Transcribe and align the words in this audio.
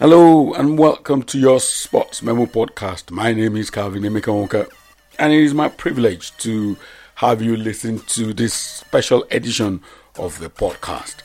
Hello 0.00 0.52
and 0.52 0.78
welcome 0.78 1.24
to 1.24 1.40
your 1.40 1.58
Sports 1.58 2.22
Memo 2.22 2.46
podcast. 2.46 3.10
My 3.10 3.32
name 3.32 3.56
is 3.56 3.68
Calvin 3.68 4.04
Emeka 4.04 4.70
and 5.18 5.32
it 5.32 5.42
is 5.42 5.52
my 5.52 5.68
privilege 5.68 6.36
to 6.36 6.76
have 7.16 7.42
you 7.42 7.56
listen 7.56 7.98
to 8.06 8.32
this 8.32 8.54
special 8.54 9.24
edition 9.32 9.80
of 10.16 10.38
the 10.38 10.48
podcast. 10.50 11.16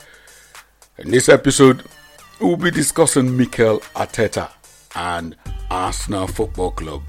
In 0.98 1.12
this 1.12 1.28
episode, 1.28 1.84
we'll 2.40 2.56
be 2.56 2.72
discussing 2.72 3.36
Mikel 3.36 3.78
Arteta 3.94 4.50
and 4.96 5.36
Arsenal 5.70 6.26
Football 6.26 6.72
Club. 6.72 7.02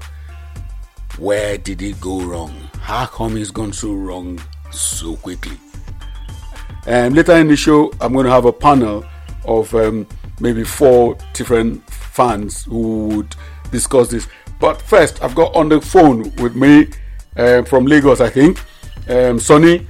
Where 1.18 1.58
did 1.58 1.82
it 1.82 2.00
go 2.00 2.20
wrong? 2.20 2.54
How 2.80 3.06
come 3.06 3.36
it's 3.36 3.50
gone 3.50 3.72
so 3.72 3.92
wrong 3.92 4.40
so 4.70 5.16
quickly? 5.16 5.58
And 6.86 7.16
later 7.16 7.32
in 7.32 7.48
the 7.48 7.56
show, 7.56 7.92
I'm 8.00 8.12
going 8.12 8.26
to 8.26 8.30
have 8.30 8.44
a 8.44 8.52
panel 8.52 9.04
of 9.44 9.74
um, 9.74 10.06
maybe 10.40 10.64
four 10.64 11.16
different 11.32 11.88
fans 11.90 12.64
who 12.64 13.08
would 13.08 13.36
discuss 13.70 14.08
this. 14.08 14.28
But 14.60 14.80
first, 14.80 15.22
I've 15.22 15.34
got 15.34 15.54
on 15.54 15.68
the 15.68 15.80
phone 15.80 16.34
with 16.36 16.54
me 16.54 16.88
uh, 17.36 17.62
from 17.62 17.86
Lagos, 17.86 18.20
I 18.20 18.30
think, 18.30 18.60
um, 19.08 19.38
Sonny 19.38 19.86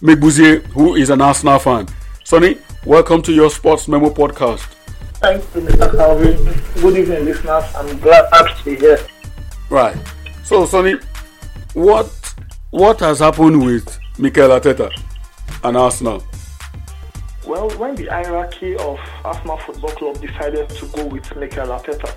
Megbuzie, 0.00 0.62
who 0.66 0.94
is 0.94 1.10
an 1.10 1.20
Arsenal 1.20 1.58
fan. 1.58 1.88
Sonny, 2.24 2.58
welcome 2.84 3.22
to 3.22 3.32
your 3.32 3.50
Sports 3.50 3.88
Memo 3.88 4.10
podcast. 4.10 4.66
Thank 5.14 5.42
you, 5.54 5.62
Mr. 5.62 5.96
Calvin. 5.96 6.36
Good 6.80 6.96
evening, 6.98 7.24
listeners. 7.24 7.64
I'm 7.74 7.98
glad 7.98 8.28
to 8.30 8.64
be 8.64 8.76
here. 8.76 8.98
Right. 9.70 9.96
So, 10.44 10.66
Sonny, 10.66 10.96
what 11.74 12.06
what 12.70 13.00
has 13.00 13.20
happened 13.20 13.64
with 13.64 13.98
Mikel 14.18 14.50
Arteta 14.50 14.90
and 15.64 15.76
Arsenal? 15.76 16.22
Well, 17.46 17.70
when 17.78 17.94
the 17.94 18.06
hierarchy 18.06 18.76
of 18.76 18.98
Arsenal 19.24 19.56
Football 19.58 19.90
Club 19.90 20.20
decided 20.20 20.68
to 20.68 20.86
go 20.86 21.06
with 21.06 21.36
Mikel 21.36 21.68
Arteta, 21.68 22.12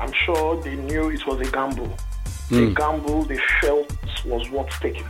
I'm 0.00 0.12
sure 0.12 0.60
they 0.60 0.74
knew 0.74 1.10
it 1.10 1.24
was 1.24 1.40
a 1.46 1.50
gamble. 1.52 1.96
Mm. 2.48 2.72
A 2.72 2.74
gamble 2.74 3.22
they 3.22 3.38
felt 3.60 3.92
was 4.26 4.50
worth 4.50 4.70
taking. 4.80 5.06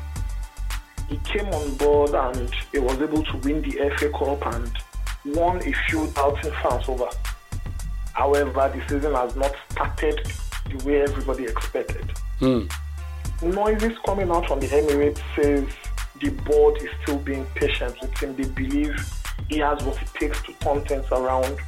He 1.08 1.16
came 1.24 1.46
on 1.46 1.74
board 1.76 2.10
and 2.10 2.50
he 2.70 2.78
was 2.78 3.00
able 3.00 3.22
to 3.22 3.36
win 3.38 3.62
the 3.62 3.90
FA 3.96 4.10
Cup 4.10 4.46
and 4.54 4.70
won 5.34 5.56
a 5.66 5.72
few 5.88 6.06
doubting 6.08 6.52
fans 6.62 6.86
over. 6.86 7.08
However, 8.12 8.70
the 8.74 8.82
season 8.88 9.14
has 9.14 9.34
not 9.36 9.54
started 9.70 10.20
the 10.68 10.84
way 10.84 11.00
everybody 11.00 11.44
expected. 11.44 12.12
Mm. 12.40 12.70
Noises 13.42 13.96
coming 14.04 14.30
out 14.30 14.48
from 14.48 14.60
the 14.60 14.66
Emirates 14.66 15.20
says 15.34 15.66
the 16.20 16.28
board 16.44 16.76
is 16.82 16.90
still 17.02 17.18
being 17.18 17.46
patient 17.54 17.96
with 18.02 18.18
him. 18.18 18.36
They 18.36 18.48
believe 18.48 18.94
he 19.48 19.58
has 19.58 19.82
what 19.82 20.00
it 20.00 20.08
takes 20.14 20.42
to 20.42 20.52
turn 20.54 20.84
things 20.84 21.06
around. 21.12 21.58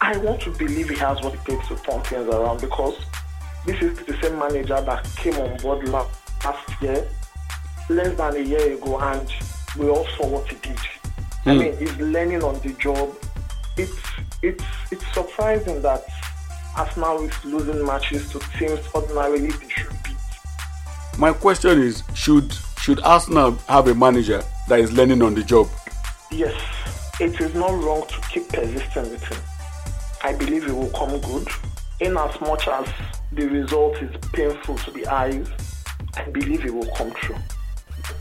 I 0.00 0.16
want 0.18 0.40
to 0.42 0.50
believe 0.50 0.88
he 0.88 0.96
has 0.96 1.20
what 1.22 1.34
it 1.34 1.44
takes 1.44 1.68
to 1.68 1.76
turn 1.76 2.00
things 2.02 2.28
around 2.28 2.60
because 2.60 2.96
this 3.66 3.80
is 3.82 3.98
the 4.06 4.16
same 4.22 4.38
manager 4.38 4.80
that 4.80 5.04
came 5.16 5.34
on 5.34 5.56
board 5.58 5.86
last 5.88 6.82
year, 6.82 7.06
less 7.88 8.16
than 8.16 8.36
a 8.36 8.40
year 8.40 8.72
ago, 8.72 8.98
and 8.98 9.32
we 9.78 9.88
all 9.88 10.06
saw 10.16 10.26
what 10.26 10.48
he 10.48 10.56
did. 10.56 10.76
Mm. 10.76 11.46
I 11.46 11.52
hmm. 11.52 11.58
mean, 11.58 11.76
he's 11.78 11.96
learning 11.98 12.42
on 12.42 12.60
the 12.60 12.72
job. 12.74 13.14
It's 13.76 13.92
it's 14.42 14.64
it's 14.90 15.06
surprising 15.12 15.82
that 15.82 16.02
Arsenal 16.76 17.24
is 17.24 17.44
losing 17.44 17.84
matches 17.84 18.30
to 18.30 18.38
teams 18.58 18.80
ordinarily 18.94 19.50
they 19.50 19.68
should 19.68 19.90
beat. 20.04 20.16
My 21.18 21.32
question 21.32 21.80
is, 21.80 22.02
should 22.14 22.52
should 22.80 23.00
Arsenal 23.02 23.52
have 23.68 23.88
a 23.88 23.94
manager 23.94 24.42
that 24.68 24.80
is 24.80 24.92
learning 24.92 25.22
on 25.22 25.34
the 25.34 25.42
job? 25.42 25.68
Yes, 26.30 26.54
it 27.18 27.40
is 27.40 27.54
not 27.54 27.72
wrong 27.82 28.06
to 28.06 28.20
keep 28.28 28.48
persisting 28.48 29.10
with 29.10 29.24
him. 29.24 29.38
I 30.22 30.32
believe 30.32 30.66
it 30.68 30.74
will 30.74 30.90
come 30.90 31.20
good. 31.20 31.48
In 32.00 32.16
as 32.16 32.40
much 32.40 32.68
as 32.68 32.88
the 33.32 33.46
result 33.46 33.96
is 33.96 34.16
painful 34.32 34.76
to 34.78 34.90
the 34.92 35.06
eyes, 35.06 35.48
I 36.14 36.24
believe 36.30 36.64
it 36.64 36.72
will 36.72 36.90
come 36.96 37.10
true. 37.12 37.36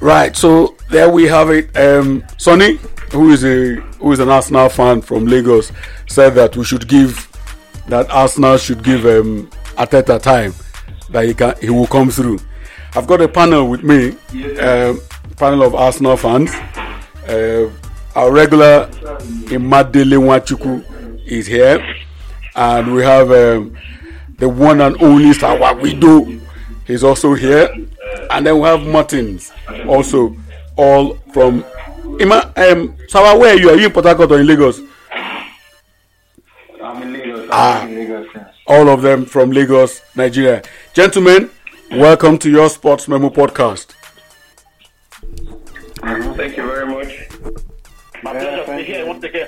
Right, 0.01 0.35
so 0.35 0.75
there 0.89 1.09
we 1.09 1.25
have 1.25 1.49
it. 1.49 1.75
Um, 1.77 2.23
Sonny, 2.37 2.79
who 3.11 3.31
is 3.31 3.43
a 3.43 3.75
who 3.99 4.11
is 4.11 4.19
an 4.19 4.29
Arsenal 4.29 4.69
fan 4.69 5.01
from 5.01 5.25
Lagos, 5.25 5.71
said 6.07 6.35
that 6.35 6.57
we 6.57 6.63
should 6.63 6.87
give 6.87 7.27
that 7.87 8.09
Arsenal 8.09 8.57
should 8.57 8.83
give 8.83 9.05
um, 9.05 9.49
Arteta 9.77 10.21
time 10.21 10.53
that 11.11 11.25
he 11.25 11.33
can 11.33 11.55
he 11.61 11.69
will 11.69 11.87
come 11.87 12.09
through. 12.09 12.39
I've 12.95 13.07
got 13.07 13.21
a 13.21 13.27
panel 13.27 13.69
with 13.69 13.83
me, 13.83 14.09
um, 14.57 14.99
panel 15.37 15.63
of 15.63 15.75
Arsenal 15.75 16.17
fans. 16.17 16.51
Uh, 17.27 17.69
our 18.19 18.33
regular 18.33 18.85
Imadele 19.47 20.17
Wachuku 20.19 20.83
is 21.25 21.47
here, 21.47 21.79
and 22.53 22.93
we 22.93 23.01
have 23.01 23.31
um, 23.31 23.77
the 24.37 24.49
one 24.49 24.81
and 24.81 25.01
only 25.01 25.29
Sawawido. 25.31 26.41
He's 26.85 27.01
also 27.01 27.33
here, 27.33 27.69
and 28.29 28.45
then 28.45 28.55
we 28.59 28.63
have 28.67 28.85
Martins 28.85 29.53
also, 29.87 30.35
all 30.75 31.15
from 31.33 31.63
Ima. 32.19 32.51
Um, 32.57 32.93
Sawa, 33.07 33.39
where 33.39 33.55
are 33.55 33.57
you? 33.57 33.69
Are 33.69 33.75
you 33.77 33.85
in 33.85 33.93
Port 33.93 34.05
Harcourt 34.05 34.31
or 34.33 34.39
in 34.41 34.47
Lagos? 34.47 34.81
I'm 36.83 37.01
in 37.03 37.13
Lagos. 37.13 37.49
Ah, 37.53 37.85
in 37.87 37.95
Lagos 37.95 38.27
yes. 38.35 38.53
all 38.67 38.89
of 38.89 39.01
them 39.01 39.23
from 39.25 39.51
Lagos, 39.51 40.01
Nigeria. 40.15 40.61
Gentlemen, 40.93 41.49
welcome 41.91 42.37
to 42.39 42.49
your 42.49 42.67
Sports 42.67 43.07
Memo 43.07 43.29
podcast. 43.29 43.93
Thank 46.35 46.57
you 46.57 46.67
very 46.67 46.85
much. 46.85 47.28
My 48.23 48.33
yeah, 48.33 48.63
pleasure 48.63 48.77
to 48.77 48.83
hear 48.83 49.05
once 49.05 49.23
again. 49.23 49.47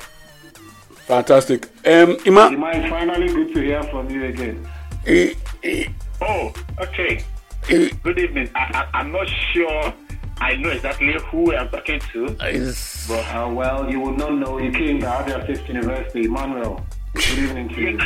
Fantastic. 1.07 1.65
Um, 1.85 2.17
Ima, 2.25 2.47
Ima, 2.47 2.71
it's 2.73 2.89
finally 2.89 3.27
good 3.27 3.53
to 3.53 3.61
hear 3.61 3.83
from 3.83 4.09
you 4.09 4.25
again. 4.25 4.67
Eh, 5.05 5.33
eh, 5.63 5.87
oh, 6.21 6.53
okay. 6.79 7.23
Eh, 7.69 7.89
good 8.03 8.19
evening. 8.19 8.49
I, 8.55 8.87
I, 8.93 9.01
am 9.01 9.11
not 9.11 9.27
sure 9.51 9.93
I 10.39 10.55
know 10.55 10.69
exactly 10.69 11.13
who 11.29 11.53
I'm 11.53 11.69
talking 11.69 11.99
to. 12.13 12.29
But, 12.29 13.35
uh, 13.35 13.49
well, 13.51 13.91
you 13.91 13.99
would 13.99 14.17
not 14.17 14.33
know. 14.35 14.57
You 14.57 14.71
came 14.71 14.99
to 15.01 15.05
Abia 15.05 15.43
State 15.43 15.67
University. 15.67 16.25
Emmanuel, 16.25 16.85
good 17.13 17.39
evening 17.39 17.69
to 17.69 17.81
you. 17.81 17.99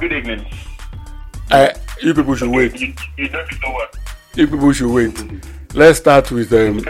Good 0.00 0.12
evening. 0.12 0.46
Uh, 1.50 1.68
you 2.02 2.12
people 2.12 2.34
should 2.34 2.48
okay, 2.48 2.56
wait. 2.56 2.80
You, 2.80 2.94
you 3.16 3.28
don't 3.28 3.62
know 3.62 3.70
what? 3.70 3.96
You 4.34 4.46
people 4.48 4.72
should 4.72 4.90
wait. 4.90 5.14
Let's 5.76 5.98
start 5.98 6.30
with 6.30 6.50
um. 6.54 6.80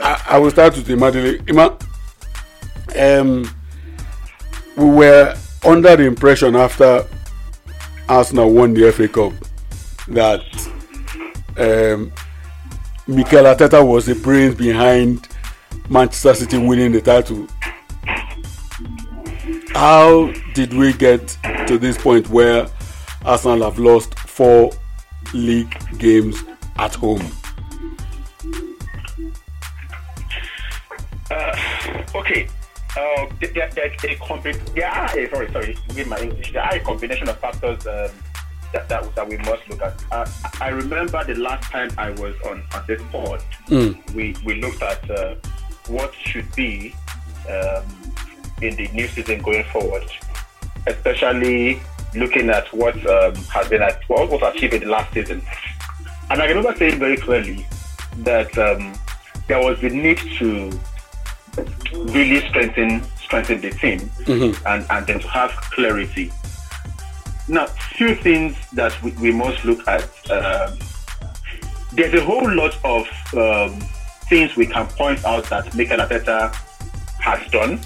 I, 0.00 0.22
I 0.28 0.38
will 0.38 0.52
start 0.52 0.76
with 0.76 0.86
Imadele. 0.86 1.48
Ima, 1.50 1.76
um, 2.96 3.52
we 4.76 4.84
were 4.84 5.36
under 5.66 5.96
the 5.96 6.04
impression 6.04 6.54
after 6.54 7.04
Arsenal 8.08 8.52
won 8.52 8.72
the 8.72 8.92
FA 8.92 9.08
Cup 9.08 9.32
that 10.06 10.42
um, 11.58 12.12
Mikel 13.08 13.42
Arteta 13.42 13.84
was 13.84 14.06
the 14.06 14.14
brains 14.14 14.54
behind 14.54 15.26
Manchester 15.88 16.34
City 16.34 16.56
winning 16.56 16.92
the 16.92 17.00
title. 17.00 17.48
How 19.74 20.32
did 20.54 20.72
we 20.72 20.92
get 20.92 21.36
to 21.66 21.78
this 21.78 21.98
point 21.98 22.28
where 22.28 22.68
Arsenal 23.24 23.64
have 23.64 23.80
lost 23.80 24.16
four 24.20 24.70
league 25.34 25.76
games 25.98 26.44
at 26.78 26.94
home? 26.94 27.20
Uh, 31.30 31.56
okay. 32.14 32.48
Uh, 32.98 33.26
there, 33.40 33.70
there, 33.70 33.86
a 33.86 34.16
combi- 34.16 34.74
there 34.74 34.88
are 34.88 35.16
a, 35.16 35.30
sorry, 35.30 35.52
sorry, 35.52 35.76
with 35.94 36.08
my 36.08 36.18
English. 36.18 36.52
There 36.52 36.62
are 36.62 36.74
a 36.74 36.80
combination 36.80 37.28
of 37.28 37.38
factors 37.38 37.86
um, 37.86 38.10
that, 38.72 38.88
that, 38.88 39.14
that 39.14 39.28
we 39.28 39.36
must 39.38 39.68
look 39.68 39.80
at. 39.82 40.02
Uh, 40.10 40.26
I 40.60 40.68
remember 40.70 41.22
the 41.24 41.36
last 41.36 41.70
time 41.70 41.90
I 41.96 42.10
was 42.10 42.34
on, 42.46 42.64
on 42.74 42.84
this 42.88 43.00
board, 43.12 43.40
mm. 43.68 44.14
we, 44.14 44.34
we 44.44 44.60
looked 44.60 44.82
at 44.82 45.08
uh, 45.08 45.36
what 45.86 46.12
should 46.14 46.52
be 46.56 46.94
um, 47.48 47.84
in 48.60 48.74
the 48.76 48.88
new 48.92 49.06
season 49.06 49.40
going 49.40 49.64
forward, 49.64 50.04
especially 50.86 51.80
looking 52.14 52.50
at 52.50 52.72
what 52.74 52.94
um, 53.06 53.34
has 53.36 53.68
been 53.68 53.82
at, 53.82 54.02
what 54.08 54.28
was 54.28 54.42
achieved 54.42 54.74
in 54.74 54.80
the 54.80 54.88
last 54.88 55.14
season. 55.14 55.42
And 56.28 56.42
I 56.42 56.46
remember 56.46 56.74
saying 56.76 56.98
very 56.98 57.16
clearly 57.16 57.66
that 58.18 58.56
um, 58.58 58.94
there 59.46 59.60
was 59.60 59.80
the 59.80 59.90
need 59.90 60.18
to 60.38 60.70
really 61.92 62.46
strengthen 62.48 63.02
strengthen 63.16 63.60
the 63.60 63.70
team 63.70 64.00
mm-hmm. 64.00 64.66
and, 64.66 64.84
and 64.90 65.06
then 65.06 65.20
to 65.20 65.28
have 65.28 65.50
clarity. 65.72 66.32
Now, 67.48 67.66
few 67.66 68.14
things 68.14 68.56
that 68.72 69.00
we, 69.02 69.12
we 69.12 69.32
must 69.32 69.64
look 69.64 69.86
at. 69.88 70.02
Um, 70.30 70.78
there's 71.92 72.14
a 72.14 72.24
whole 72.24 72.48
lot 72.54 72.76
of 72.84 73.08
um, 73.36 73.80
things 74.28 74.56
we 74.56 74.66
can 74.66 74.86
point 74.86 75.24
out 75.24 75.44
that 75.50 75.74
Mikel 75.74 75.98
Arteta 75.98 76.54
has 77.20 77.50
done 77.50 77.80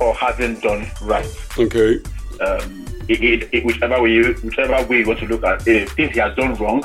or 0.00 0.14
hasn't 0.14 0.62
done 0.62 0.86
right. 1.02 1.28
Okay. 1.58 2.00
Um, 2.40 2.86
it, 3.08 3.22
it, 3.22 3.48
it, 3.52 3.64
whichever 3.64 4.00
way 4.00 4.12
you, 4.12 4.34
whichever 4.42 4.82
way 4.86 5.00
you 5.00 5.06
want 5.06 5.18
to 5.18 5.26
look 5.26 5.44
at 5.44 5.66
it, 5.66 5.90
things 5.90 6.12
he 6.12 6.20
has 6.20 6.34
done 6.36 6.54
wrong 6.54 6.82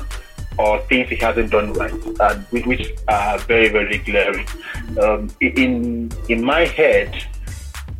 or 0.57 0.79
things 0.87 1.09
he 1.09 1.15
hasn't 1.15 1.51
done 1.51 1.73
right, 1.73 1.93
and 2.19 2.45
which 2.65 2.89
are 3.07 3.37
very, 3.39 3.69
very 3.69 3.97
glaring. 3.99 4.47
Um, 5.01 5.29
in 5.41 6.11
in 6.29 6.43
my 6.43 6.65
head, 6.65 7.15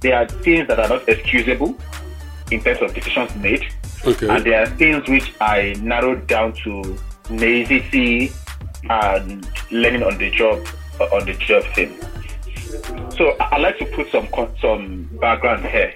there 0.02 0.18
are 0.18 0.28
things 0.28 0.68
that 0.68 0.80
are 0.80 0.88
not 0.90 1.08
excusable, 1.10 1.76
in 2.52 2.62
terms 2.64 2.82
of 2.82 2.94
decisions 2.94 3.36
made, 3.36 3.66
Okay. 4.06 4.28
and 4.30 4.46
there 4.46 4.62
are 4.64 4.68
things 4.68 5.08
which 5.08 5.34
I 5.42 5.76
narrowed 5.82 6.28
down 6.28 6.54
to 6.64 6.98
naivety 7.30 8.32
and 8.90 9.48
learning 9.72 10.04
on 10.04 10.18
the 10.18 10.30
job 10.32 10.66
uh, 11.00 11.06
on 11.16 11.26
the 11.26 11.34
job 11.34 11.64
thing. 11.76 11.98
So 13.18 13.36
I- 13.40 13.56
I'd 13.56 13.62
like 13.62 13.78
to 13.80 13.86
put 13.86 14.10
some 14.12 14.28
some 14.62 15.10
background 15.20 15.66
here. 15.66 15.94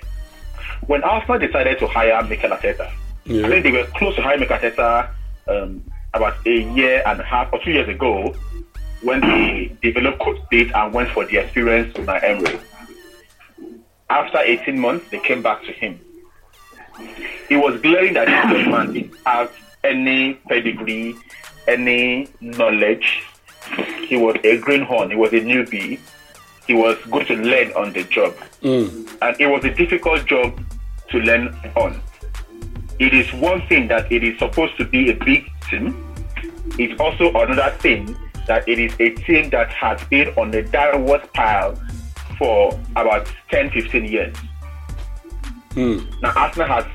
When 0.88 1.04
Arsenal 1.04 1.38
decided 1.40 1.78
to 1.80 1.88
hire 1.88 2.22
Mikel 2.24 2.50
Arteta, 2.50 2.90
Yeah. 3.26 3.46
I 3.46 3.50
think 3.50 3.64
they 3.64 3.72
were 3.72 3.86
close 3.96 4.16
to 4.16 4.22
hiring 4.24 4.40
Mikel 4.42 4.58
Arteta 4.58 5.10
um, 5.48 5.84
about 6.14 6.36
a 6.46 6.62
year 6.74 7.04
and 7.06 7.20
a 7.20 7.24
half 7.24 7.52
or 7.54 7.60
two 7.64 7.72
years 7.72 7.88
ago 7.88 8.34
when 9.02 9.22
they 9.22 9.76
developed 9.82 10.20
coach 10.20 10.38
bid 10.50 10.72
and 10.72 10.94
went 10.94 11.10
for 11.12 11.26
the 11.26 11.38
experience 11.38 11.96
of 11.98 12.06
Unai 12.06 12.24
Emery. 12.24 12.60
After 14.10 14.40
18 14.40 14.80
months, 14.80 15.10
they 15.10 15.20
came 15.20 15.42
back 15.42 15.64
to 15.64 15.72
him. 15.72 16.00
It 17.50 17.58
was 17.58 17.80
glaring 17.82 18.14
that 18.16 18.26
this 18.52 18.68
man 18.68 18.94
didn't 18.94 19.16
have 19.26 19.52
any 19.84 20.34
pedigree, 20.48 21.16
any 21.68 22.28
knowledge. 22.42 23.24
He 24.08 24.18
was 24.18 24.36
a 24.44 24.58
greenhorn. 24.58 25.12
He 25.12 25.16
was 25.16 25.32
a 25.32 25.40
newbie. 25.40 26.00
He 26.68 26.74
was 26.74 26.98
going 27.10 27.26
to 27.28 27.36
learn 27.36 27.72
on 27.74 27.94
the 27.94 28.04
job. 28.04 28.36
Mm. 28.62 29.18
And 29.22 29.40
it 29.40 29.48
was 29.48 29.64
a 29.64 29.74
difficult 29.74 30.26
job 30.26 30.60
to 31.10 31.20
learn 31.20 31.56
on. 31.76 32.02
It 33.00 33.14
is 33.14 33.32
one 33.34 33.66
thing 33.68 33.88
that 33.88 34.12
it 34.12 34.24
is 34.24 34.38
supposed 34.38 34.76
to 34.78 34.86
be 34.86 35.10
a 35.10 35.14
big 35.14 35.50
team. 35.70 36.06
It's 36.78 37.00
also 37.00 37.30
another 37.34 37.76
thing 37.78 38.16
that 38.48 38.68
it 38.68 38.80
is 38.80 38.94
a 39.00 39.12
team 39.24 39.50
that 39.52 39.70
has 39.70 40.04
been 40.06 40.30
on 40.30 40.52
the 40.52 40.64
downward 40.64 41.24
spiral 41.26 41.80
for 42.38 42.80
about 42.96 43.32
10, 43.52 43.70
15 43.72 44.06
years. 44.06 44.36
Now, 46.22 46.34
Arsenal 46.36 46.68
has 46.68 46.86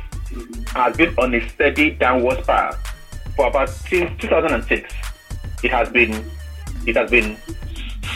has 0.73 0.97
been 0.97 1.15
on 1.17 1.32
a 1.35 1.49
steady 1.50 1.93
downward 1.93 2.43
spiral 2.43 2.76
for 3.37 3.47
about 3.47 3.69
since 3.69 4.11
2006. 4.21 4.93
It 5.62 5.70
has 5.70 5.88
been 5.91 6.12
it 6.87 6.97
has 6.97 7.11
been 7.11 7.37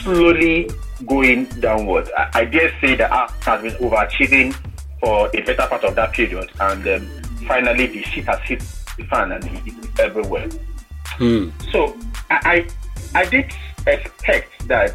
slowly 0.03 0.69
going 1.07 1.45
downward. 1.61 2.11
I, 2.17 2.31
I 2.35 2.45
dare 2.45 2.73
say 2.81 2.97
that 2.97 3.11
Arsenal 3.11 3.43
has 3.43 3.63
been 3.63 3.89
overachieving 3.89 4.55
for 5.01 5.29
a 5.29 5.41
better 5.43 5.67
part 5.69 5.85
of 5.85 5.95
that 5.95 6.13
period, 6.13 6.51
and 6.61 6.89
um, 6.89 7.09
finally 7.47 7.87
the 7.87 8.03
shit 8.03 8.25
has 8.25 8.41
hit 8.41 8.63
the 8.99 9.05
fan 9.05 9.33
and 9.33 9.45
it's 9.65 10.01
everywhere. 10.01 10.49
So 11.73 11.97
I, 12.31 12.69
I 13.15 13.21
I 13.23 13.25
did 13.25 13.51
expect 13.87 14.69
that 14.69 14.95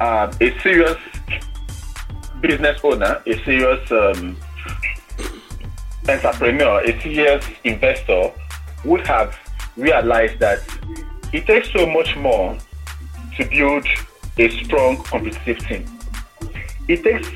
um, 0.00 0.30
a 0.40 0.58
serious 0.60 0.96
business 2.40 2.80
owner, 2.82 3.22
a 3.26 3.44
serious 3.44 3.90
um, 3.92 4.36
entrepreneur, 6.08 6.80
a 6.80 7.00
serious 7.00 7.44
investor 7.64 8.30
would 8.84 9.06
have 9.06 9.36
realized 9.76 10.38
that 10.38 10.60
it 11.32 11.46
takes 11.46 11.70
so 11.72 11.86
much 11.86 12.16
more 12.16 12.56
to 13.36 13.44
build 13.46 13.86
a 14.38 14.48
strong 14.62 14.96
competitive 15.04 15.58
team. 15.66 15.84
It 16.88 17.02
takes 17.02 17.28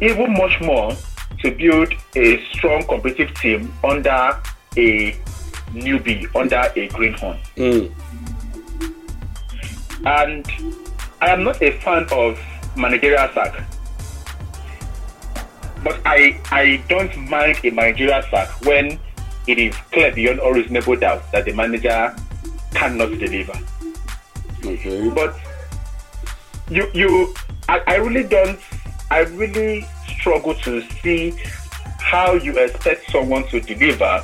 even 0.00 0.32
much 0.32 0.60
more 0.60 0.92
to 1.42 1.50
build 1.50 1.92
a 2.14 2.44
strong 2.52 2.82
competitive 2.84 3.34
team 3.34 3.72
under 3.82 4.36
a 4.76 5.12
newbie, 5.72 6.26
under 6.34 6.70
a 6.76 6.88
greenhorn. 6.88 7.38
Mm. 7.56 7.92
And 10.04 10.46
I 11.20 11.30
am 11.30 11.44
not 11.44 11.60
a 11.62 11.72
fan 11.80 12.06
of 12.12 12.40
managerial 12.76 13.28
sack. 13.34 13.64
But 15.82 16.00
I, 16.04 16.40
I 16.50 16.82
don't 16.88 17.14
mind 17.28 17.58
a 17.64 17.70
managerial 17.70 18.22
sack 18.30 18.48
when 18.64 18.98
it 19.46 19.58
is 19.58 19.74
clear 19.92 20.12
beyond 20.12 20.40
all 20.40 20.52
reasonable 20.52 20.96
doubt 20.96 21.30
that 21.32 21.44
the 21.44 21.52
manager 21.52 22.14
cannot 22.74 23.10
deliver. 23.18 23.58
Okay. 24.64 25.08
But 25.10 25.36
you 26.70 26.88
you 26.94 27.34
I, 27.68 27.80
I 27.86 27.96
really 27.96 28.24
don't 28.24 28.60
I 29.10 29.20
really 29.20 29.86
struggle 30.18 30.54
to 30.54 30.82
see 31.02 31.34
how 31.98 32.34
you 32.34 32.56
expect 32.58 33.10
someone 33.10 33.46
to 33.48 33.60
deliver 33.60 34.22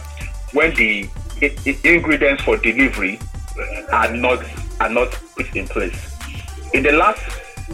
when 0.56 0.74
the 0.76 1.06
ingredients 1.84 2.42
for 2.42 2.56
delivery 2.56 3.20
uh, 3.58 3.92
are 3.92 4.12
not 4.16 4.42
are 4.80 4.88
not 4.88 5.12
put 5.36 5.54
in 5.54 5.68
place. 5.68 6.00
In 6.72 6.82
the 6.82 6.92
last 6.92 7.20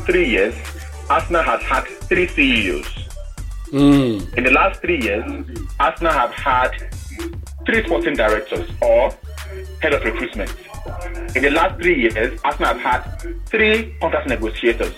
three 0.07 0.29
years, 0.29 0.55
Arsenal 1.09 1.45
has 1.45 1.63
had 1.63 1.85
three 2.11 2.27
CEOs. 2.27 2.89
Hmm. 3.71 4.19
In 4.37 4.43
the 4.45 4.51
last 4.51 4.81
three 4.81 5.01
years, 5.01 5.25
Arsenal 5.79 6.13
have 6.13 6.33
had 6.33 6.73
three 7.67 7.85
sporting 7.85 8.15
directors 8.15 8.69
or 8.83 9.15
head 9.81 9.93
of 9.95 10.03
recruitment. 10.03 10.51
In 11.37 11.43
the 11.43 11.51
last 11.51 11.81
three 11.81 11.99
years, 12.03 12.41
Arsenal 12.45 12.75
have 12.75 12.81
had 12.81 13.01
three 13.47 13.95
contract 14.01 14.29
negotiators. 14.29 14.95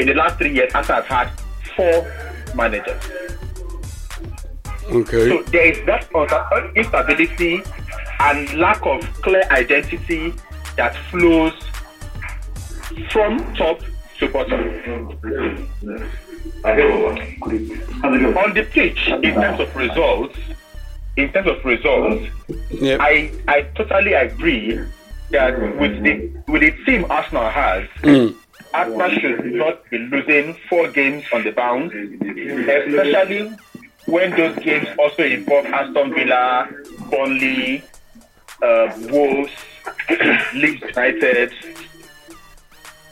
In 0.00 0.06
the 0.08 0.14
last 0.14 0.38
three 0.38 0.54
years, 0.54 0.72
Arsenal 0.74 1.02
have 1.02 1.06
had 1.06 1.28
four 1.76 2.10
managers. 2.54 3.02
Okay. 4.90 5.28
So 5.28 5.42
there 5.44 5.72
is 5.72 5.84
that 5.86 6.08
instability 6.76 7.62
and 8.20 8.52
lack 8.54 8.84
of 8.86 9.00
clear 9.22 9.44
identity 9.50 10.32
that 10.76 10.96
flows 11.10 11.54
from 13.10 13.38
top 13.54 13.80
to 14.18 14.28
bottom. 14.28 14.58
On 16.64 18.54
the 18.54 18.66
pitch, 18.70 19.08
in 19.08 19.34
terms 19.34 19.60
of 19.60 19.76
results, 19.76 20.38
in 21.16 21.32
terms 21.32 21.48
of 21.48 21.64
results, 21.64 22.24
Yep. 22.70 23.00
I 23.00 23.30
I 23.48 23.62
totally 23.74 24.12
agree 24.14 24.80
that 25.30 25.58
with 25.78 26.02
the 26.02 26.30
with 26.48 26.62
the 26.62 26.72
team 26.84 27.06
Arsenal 27.08 27.48
has, 27.48 27.88
mm. 28.02 28.34
Arsenal 28.72 29.10
should 29.10 29.44
not 29.46 29.88
be 29.90 29.98
losing 29.98 30.54
four 30.68 30.88
games 30.88 31.24
on 31.32 31.44
the 31.44 31.52
bounce, 31.52 31.92
especially 31.94 33.50
when 34.06 34.30
those 34.32 34.56
games 34.62 34.88
also 34.98 35.22
involve 35.24 35.66
Aston 35.66 36.12
Villa, 36.14 36.68
Burnley, 37.10 37.82
uh, 38.62 38.92
Wolves, 39.10 39.50
Leeds 40.54 40.82
United. 40.82 41.52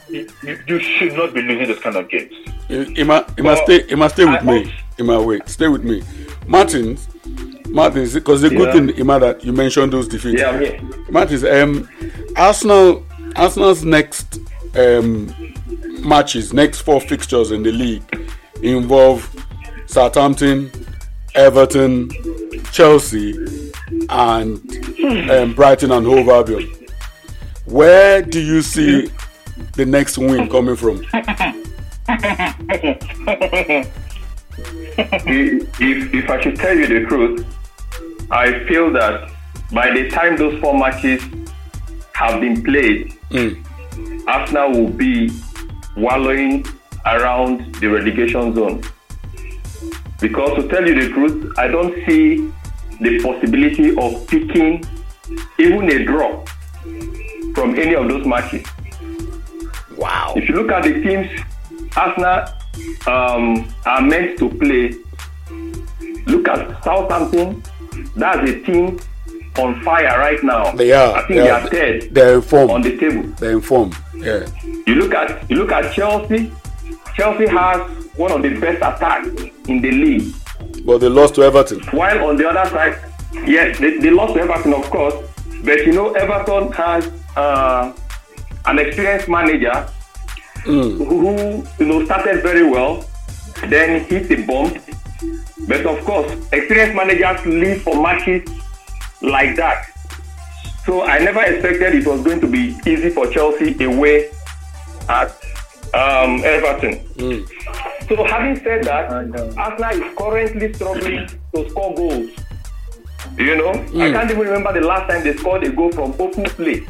You, 0.09 0.27
you- 0.67 0.79
should 0.79 1.13
not 1.13 1.33
be 1.33 1.41
losing 1.41 1.67
those 1.67 1.79
kind 1.79 1.95
of 1.95 2.09
games. 2.09 2.33
He 2.67 3.03
must, 3.03 3.29
stay. 3.63 3.95
Must 3.95 4.13
stay 4.15 4.25
with 4.25 4.41
I 4.41 4.41
me. 4.41 4.63
hope- 4.97 5.05
must 5.05 5.25
wait. 5.25 5.49
Stay 5.49 5.67
with 5.67 5.83
me, 5.83 6.03
Martins. 6.47 7.07
Martins, 7.67 8.13
because 8.13 8.43
it's 8.43 8.53
a 8.53 8.55
good 8.55 8.67
Yeah. 8.67 8.73
thing, 8.73 8.89
Ima, 8.99 9.19
that 9.19 9.43
you 9.43 9.51
mentioned 9.53 9.93
those 9.93 10.07
defeats. 10.07 10.39
Yeah, 10.41 10.49
I'm 10.49 10.59
here. 10.59 10.79
Martins, 11.09 11.43
um, 11.43 11.89
Arsenal, 12.35 13.03
Arsenal's 13.35 13.83
next 13.83 14.39
um 14.75 15.33
matches, 16.05 16.53
next 16.53 16.81
four 16.81 16.99
fixtures 17.01 17.51
in 17.51 17.63
the 17.63 17.71
league 17.71 18.03
involve 18.61 19.27
Southampton, 19.87 20.69
Everton, 21.35 22.09
Chelsea, 22.71 23.33
and 24.09 25.29
um, 25.29 25.53
Brighton 25.53 25.91
and 25.91 26.05
Hove 26.05 26.29
Albion. 26.29 26.69
Where 27.65 28.21
do 28.21 28.39
you 28.39 28.61
see 28.61 29.09
the 29.73 29.85
next 29.85 30.17
win 30.17 30.49
coming 30.49 30.75
from? 30.75 31.03
if, 34.97 35.81
if, 35.81 36.13
if 36.13 36.29
I 36.29 36.41
should 36.41 36.55
tell 36.55 36.77
you 36.77 36.87
the 36.87 37.05
truth, 37.07 37.45
I 38.29 38.63
feel 38.65 38.91
that 38.93 39.31
by 39.71 39.91
the 39.91 40.09
time 40.09 40.37
those 40.37 40.59
four 40.59 40.77
matches 40.77 41.23
have 42.13 42.39
been 42.41 42.63
played, 42.63 43.13
Arsenal 44.27 44.71
will 44.71 44.89
be 44.89 45.31
wallowing 45.97 46.65
around 47.05 47.75
the 47.75 47.87
relegation 47.87 48.53
zone. 48.53 48.83
Because 50.23 50.55
to 50.55 50.69
tell 50.69 50.87
you 50.87 50.95
the 50.95 51.09
truth, 51.09 51.53
I 51.57 51.67
don't 51.67 51.93
see 52.05 52.49
the 53.01 53.21
possibility 53.21 53.89
of 53.97 54.25
picking 54.25 54.81
even 55.59 55.91
a 55.91 56.05
draw 56.05 56.45
from 57.53 57.75
any 57.77 57.93
of 57.93 58.07
those 58.07 58.25
matches. 58.25 58.65
Wow. 59.97 60.33
If 60.37 60.47
you 60.47 60.55
look 60.55 60.71
at 60.71 60.83
the 60.83 60.93
teams 61.03 61.29
Arsenal 61.97 62.45
um, 63.05 63.67
are 63.85 64.01
meant 64.01 64.39
to 64.39 64.49
play, 64.49 64.95
look 66.25 66.47
at 66.47 66.81
Southampton. 66.85 67.61
That's 68.15 68.49
a 68.49 68.61
team 68.61 69.01
on 69.59 69.81
fire 69.81 70.17
right 70.19 70.41
now. 70.41 70.71
They 70.71 70.93
are. 70.93 71.17
I 71.17 71.27
think 71.27 71.27
they 71.27 71.35
they 71.43 71.49
are, 71.49 71.59
are 71.59 71.67
third 71.67 72.15
They're 72.15 72.35
informed. 72.35 72.71
on 72.71 72.81
the 72.81 72.97
table. 72.97 73.23
They're 73.39 73.51
informed. 73.51 73.97
Yeah. 74.15 74.47
You 74.87 74.95
look 74.95 75.13
at 75.13 75.49
you 75.51 75.57
look 75.57 75.73
at 75.73 75.93
Chelsea. 75.93 76.49
Chelsea 77.13 77.47
has 77.47 77.81
one 78.15 78.31
of 78.31 78.41
the 78.41 78.57
best 78.57 78.77
attacks 78.77 79.27
in 79.67 79.81
the 79.81 79.91
league. 79.91 80.33
But 80.85 80.99
they 80.99 81.09
lost 81.09 81.35
to 81.35 81.43
Everton. 81.43 81.81
While 81.91 82.27
on 82.27 82.37
the 82.37 82.49
other 82.49 82.69
side, 82.69 82.97
yes, 83.45 83.79
they, 83.79 83.97
they 83.97 84.09
lost 84.09 84.33
to 84.35 84.41
Everton, 84.41 84.73
of 84.73 84.89
course. 84.89 85.15
But 85.63 85.85
you 85.85 85.93
know, 85.93 86.13
Everton 86.13 86.71
has 86.73 87.09
uh, 87.35 87.93
an 88.65 88.79
experienced 88.79 89.29
manager 89.29 89.87
who, 90.65 91.03
who 91.03 91.67
you 91.79 91.85
know 91.85 92.05
started 92.05 92.41
very 92.41 92.69
well, 92.69 93.05
then 93.67 94.03
hit 94.05 94.31
a 94.31 94.45
bump, 94.45 94.77
But 95.67 95.85
of 95.85 96.03
course, 96.05 96.31
experienced 96.51 96.95
managers 96.95 97.45
live 97.45 97.81
for 97.81 98.01
matches 98.01 98.49
like 99.21 99.55
that. 99.55 99.89
So 100.85 101.03
I 101.03 101.19
never 101.19 101.41
expected 101.41 101.95
it 101.95 102.05
was 102.05 102.21
going 102.21 102.41
to 102.41 102.47
be 102.47 102.77
easy 102.85 103.09
for 103.09 103.27
Chelsea 103.27 103.81
away 103.83 104.31
at 105.07 105.31
um, 105.93 106.43
Everton. 106.43 106.99
Mm. 107.15 107.47
So 108.15 108.23
having 108.25 108.55
said 108.63 108.83
that, 108.83 109.09
Arsenal 109.57 109.89
is 109.89 110.15
currently 110.15 110.73
struggling 110.73 111.27
to 111.55 111.69
score 111.69 111.95
goals. 111.95 112.29
You 113.37 113.55
know, 113.55 113.71
mm. 113.71 114.01
I 114.01 114.11
can't 114.11 114.29
even 114.29 114.43
remember 114.43 114.71
the 114.79 114.85
last 114.85 115.09
time 115.09 115.23
they 115.23 115.35
scored 115.35 115.63
a 115.63 115.71
goal 115.71 115.91
from 115.91 116.13
open 116.19 116.43
play. 116.43 116.85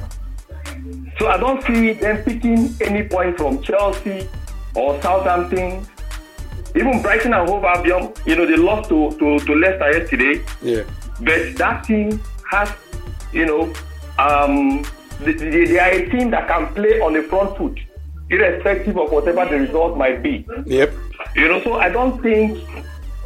So 1.17 1.27
I 1.27 1.37
don't 1.37 1.63
see 1.63 1.93
them 1.93 2.23
picking 2.23 2.75
any 2.81 3.07
point 3.07 3.37
from 3.37 3.61
Chelsea 3.61 4.27
or 4.75 5.01
Southampton. 5.01 5.87
Even 6.75 7.01
Brighton 7.01 7.33
and 7.33 7.47
Hove 7.47 7.63
Albion, 7.63 8.11
you 8.25 8.35
know, 8.35 8.45
they 8.45 8.57
lost 8.57 8.89
to, 8.89 9.11
to, 9.11 9.39
to 9.39 9.55
Leicester 9.55 9.99
yesterday. 9.99 10.43
Yeah. 10.61 10.83
But 11.21 11.55
that 11.55 11.85
team 11.85 12.19
has, 12.49 12.69
you 13.31 13.45
know, 13.45 13.73
um, 14.19 14.83
they, 15.21 15.33
they 15.33 15.79
are 15.79 15.91
a 15.91 16.09
team 16.09 16.31
that 16.31 16.49
can 16.49 16.73
play 16.73 16.99
on 16.99 17.13
the 17.13 17.23
front 17.23 17.55
foot, 17.57 17.79
irrespective 18.29 18.97
of 18.97 19.09
whatever 19.11 19.45
the 19.45 19.59
result 19.59 19.97
might 19.97 20.21
be. 20.21 20.45
Yep. 20.65 20.93
You 21.35 21.47
know, 21.47 21.63
so 21.63 21.75
I 21.75 21.89
don't 21.89 22.21
think, 22.21 22.57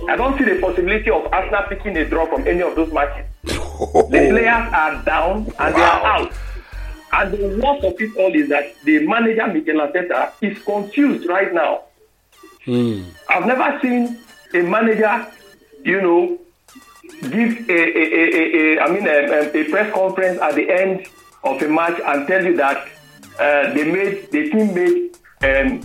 I 0.08 0.16
don't 0.16 0.38
see 0.38 0.46
the 0.46 0.60
possibility 0.62 1.10
of 1.10 1.32
Arsenal 1.34 1.64
picking 1.70 1.98
a 1.98 2.06
draw 2.06 2.26
from 2.26 2.48
any 2.48 2.62
of 2.62 2.76
those 2.76 2.92
matches. 2.92 3.26
the 3.44 4.28
players 4.32 4.74
are 4.74 5.04
down 5.04 5.38
and 5.38 5.56
wow. 5.58 5.72
they 5.72 5.82
are 5.82 6.06
out. 6.06 6.34
And 7.14 7.34
the 7.34 7.62
worst 7.64 7.86
of 7.86 8.00
it 8.00 8.18
all 8.18 8.34
is 8.36 8.50
that 8.50 8.76
the 8.84 9.06
manager, 9.08 9.48
Mikel 9.48 9.76
Arteta, 9.76 10.34
is 10.42 10.62
confused 10.64 11.28
right 11.28 11.54
now. 11.54 11.84
Hmm. 12.66 13.04
I've 13.30 13.46
never 13.46 13.80
seen 13.82 14.18
a 14.54 14.62
manager, 14.62 15.28
you 15.84 16.02
know, 16.02 16.38
give 17.22 17.70
a, 17.70 17.74
a, 17.74 18.04
a, 18.14 18.78
a 18.78 18.80
I 18.82 18.92
mean, 18.92 19.08
a, 19.08 19.50
a, 19.52 19.70
press 19.70 19.94
conference 19.94 20.40
at 20.42 20.56
the 20.56 20.70
end 20.70 21.08
of 21.44 21.62
a 21.62 21.70
match 21.70 22.00
and 22.06 22.28
tell 22.28 22.44
you 22.44 22.56
that 22.58 22.88
uh, 23.40 23.74
they 23.74 23.90
made 23.90 24.30
the 24.32 24.50
team 24.50 24.74
made 24.74 25.16
um, 25.44 25.82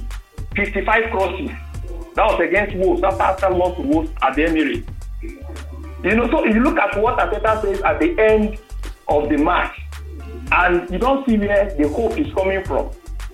55 0.57 1.11
crosses. 1.11 1.50
That 2.14 2.26
was 2.26 2.40
against 2.40 2.76
Wolves. 2.76 3.00
That's 3.00 3.19
after 3.19 3.50
lost 3.50 3.76
to 3.81 3.83
Wolves 3.83 4.11
at 4.21 4.35
the 4.35 4.42
Emirates. 4.42 4.88
You 6.04 6.16
know, 6.16 6.28
so 6.31 6.45
if 6.45 6.54
you 6.54 6.62
look 6.62 6.78
at 6.78 7.00
what 7.00 7.19
Arteta 7.19 7.62
says 7.62 7.81
at 7.83 8.00
the 8.00 8.19
end 8.19 8.59
of 9.09 9.28
the 9.28 9.37
match, 9.37 9.81
and 10.50 10.90
you 10.90 10.99
don't 10.99 11.26
see 11.26 11.38
where 11.38 11.73
the 11.75 11.88
hope 11.88 12.19
is 12.19 12.33
coming 12.35 12.62
from. 12.64 12.87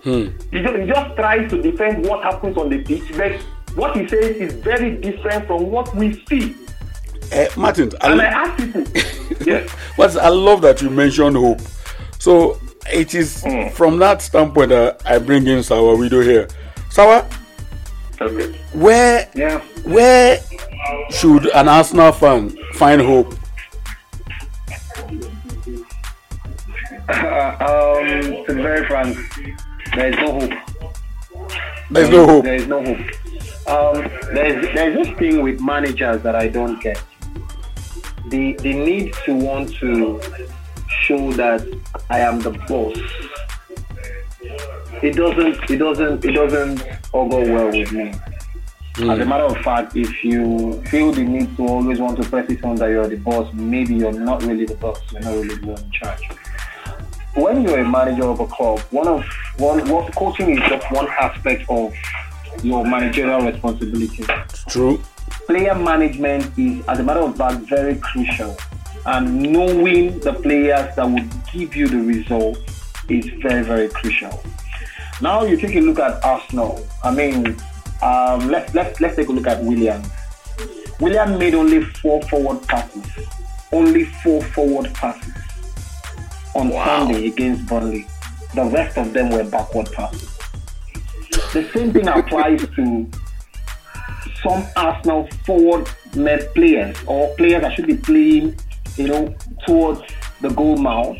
Hmm. 0.04 0.28
He, 0.52 0.62
just, 0.62 0.76
he 0.76 0.86
just 0.86 1.16
tries 1.16 1.50
to 1.50 1.60
defend 1.60 2.06
what 2.06 2.22
happens 2.22 2.56
on 2.56 2.68
the 2.68 2.82
pitch, 2.82 3.02
but 3.16 3.32
what 3.74 3.96
he 3.96 4.06
says 4.06 4.36
is 4.36 4.52
very 4.54 4.96
different 4.96 5.46
from 5.46 5.70
what 5.70 5.94
we 5.96 6.24
see. 6.26 6.54
Uh, 7.32 7.46
Martin, 7.56 7.90
I, 8.00 8.12
and 8.12 8.22
I 8.22 8.24
ask 8.26 8.56
people. 8.56 8.84
yes. 9.46 9.74
But 9.96 10.16
I 10.16 10.28
love 10.28 10.62
that 10.62 10.80
you 10.80 10.90
mentioned 10.90 11.36
hope. 11.36 11.60
So 12.18 12.60
it 12.92 13.14
is 13.14 13.42
mm. 13.42 13.70
from 13.72 13.98
that 13.98 14.22
standpoint 14.22 14.70
that 14.70 15.02
I 15.04 15.18
bring 15.18 15.46
in 15.46 15.62
Sawa 15.62 15.96
Widow 15.96 16.20
here. 16.22 16.48
Sawa, 16.90 17.28
okay. 18.20 18.58
where 18.72 19.28
yeah. 19.34 19.60
where 19.84 20.40
should 21.10 21.46
an 21.54 21.68
Arsenal 21.68 22.12
fan 22.12 22.56
find 22.74 23.00
hope? 23.02 23.34
um, 27.08 28.44
to 28.44 28.44
be 28.48 28.62
very 28.62 28.86
frank, 28.86 29.16
there 29.94 30.10
is 30.10 30.16
no 30.16 30.40
hope. 30.40 30.68
There's 31.90 32.10
no 32.10 32.26
hope. 32.26 32.44
There 32.44 32.54
is 32.54 32.66
no 32.66 32.84
hope. 32.84 32.98
Um, 33.66 34.10
there's 34.34 34.74
there's 34.74 35.06
this 35.06 35.18
thing 35.18 35.42
with 35.42 35.60
managers 35.60 36.22
that 36.22 36.34
I 36.34 36.48
don't 36.48 36.80
get. 36.80 37.02
The 38.28 38.52
the 38.54 38.74
need 38.74 39.14
to 39.24 39.34
want 39.34 39.74
to 39.76 40.20
show 40.88 41.32
that 41.32 41.66
I 42.10 42.20
am 42.20 42.40
the 42.40 42.50
boss. 42.68 42.98
It 45.02 45.16
doesn't 45.16 45.70
it 45.70 45.76
doesn't 45.78 46.24
it 46.24 46.32
doesn't 46.32 46.82
all 47.18 47.28
go 47.28 47.40
well 47.40 47.66
with 47.66 47.92
me. 47.92 48.12
Mm. 48.94 49.12
As 49.12 49.20
a 49.20 49.24
matter 49.24 49.44
of 49.44 49.56
fact, 49.58 49.96
if 49.96 50.24
you 50.24 50.82
feel 50.84 51.12
the 51.12 51.22
need 51.22 51.56
to 51.56 51.66
always 51.66 52.00
want 52.00 52.20
to 52.22 52.28
press 52.28 52.48
it 52.50 52.64
on 52.64 52.76
that 52.76 52.88
you're 52.90 53.08
the 53.08 53.16
boss, 53.16 53.52
maybe 53.54 53.94
you're 53.94 54.12
not 54.12 54.42
really 54.42 54.66
the 54.66 54.74
boss. 54.74 55.00
You're 55.12 55.22
not 55.22 55.34
really 55.34 55.54
the 55.56 55.66
one 55.66 55.82
in 55.82 55.90
charge 55.92 56.22
when 57.38 57.62
you're 57.62 57.78
a 57.78 57.88
manager 57.88 58.24
of 58.24 58.40
a 58.40 58.46
club, 58.46 58.80
one 58.90 59.06
of 59.06 59.24
one 59.58 59.88
what 59.88 60.14
coaching 60.14 60.50
is 60.50 60.58
just 60.68 60.90
one 60.92 61.08
aspect 61.08 61.68
of 61.68 61.94
your 62.62 62.84
managerial 62.84 63.40
responsibility. 63.40 64.24
True. 64.68 65.00
Player 65.46 65.74
management 65.74 66.58
is, 66.58 66.84
as 66.86 66.98
a 66.98 67.02
matter 67.02 67.20
of 67.20 67.36
fact, 67.36 67.58
very 67.68 67.96
crucial, 67.96 68.56
and 69.06 69.40
knowing 69.40 70.18
the 70.20 70.32
players 70.32 70.94
that 70.96 71.08
would 71.08 71.30
give 71.52 71.76
you 71.76 71.88
the 71.88 71.98
result 71.98 72.58
is 73.08 73.26
very, 73.40 73.62
very 73.62 73.88
crucial. 73.88 74.42
Now 75.20 75.44
you 75.44 75.56
take 75.56 75.74
a 75.74 75.80
look 75.80 75.98
at 75.98 76.24
Arsenal. 76.24 76.86
I 77.02 77.10
mean, 77.10 77.56
um, 78.02 78.48
let's 78.48 78.72
let's 78.74 79.00
let's 79.00 79.16
take 79.16 79.28
a 79.28 79.32
look 79.32 79.46
at 79.46 79.62
Willian. 79.62 80.02
Willian 81.00 81.38
made 81.38 81.54
only 81.54 81.82
four 81.84 82.22
forward 82.22 82.62
passes. 82.68 83.04
Only 83.72 84.04
four 84.04 84.42
forward 84.42 84.92
passes 84.94 85.34
on 86.54 86.68
wow. 86.68 86.84
Sunday 86.84 87.26
against 87.26 87.66
Burnley. 87.66 88.06
The 88.54 88.64
rest 88.64 88.96
of 88.96 89.12
them 89.12 89.30
were 89.30 89.44
backward 89.44 89.92
passes. 89.92 90.38
The 91.52 91.68
same 91.72 91.92
thing 91.92 92.08
applies 92.08 92.60
to 92.76 93.10
some 94.42 94.64
Arsenal 94.76 95.28
forward 95.44 95.86
players 96.12 96.96
or 97.06 97.34
players 97.36 97.62
that 97.62 97.74
should 97.74 97.86
be 97.86 97.96
playing, 97.96 98.58
you 98.96 99.08
know, 99.08 99.34
towards 99.66 100.00
the 100.40 100.50
goal 100.50 100.76
mouth. 100.76 101.16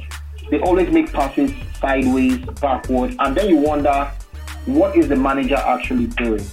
They 0.51 0.61
always 0.61 0.91
make 0.91 1.13
passes 1.13 1.53
sideways, 1.81 2.39
backwards, 2.61 3.17
and 3.19 3.37
then 3.37 3.49
you 3.49 3.57
wonder 3.57 4.11
what 4.67 4.97
is 4.97 5.09
the 5.09 5.17
manager 5.17 5.57
actually 5.57 6.07
doing? 6.07 6.45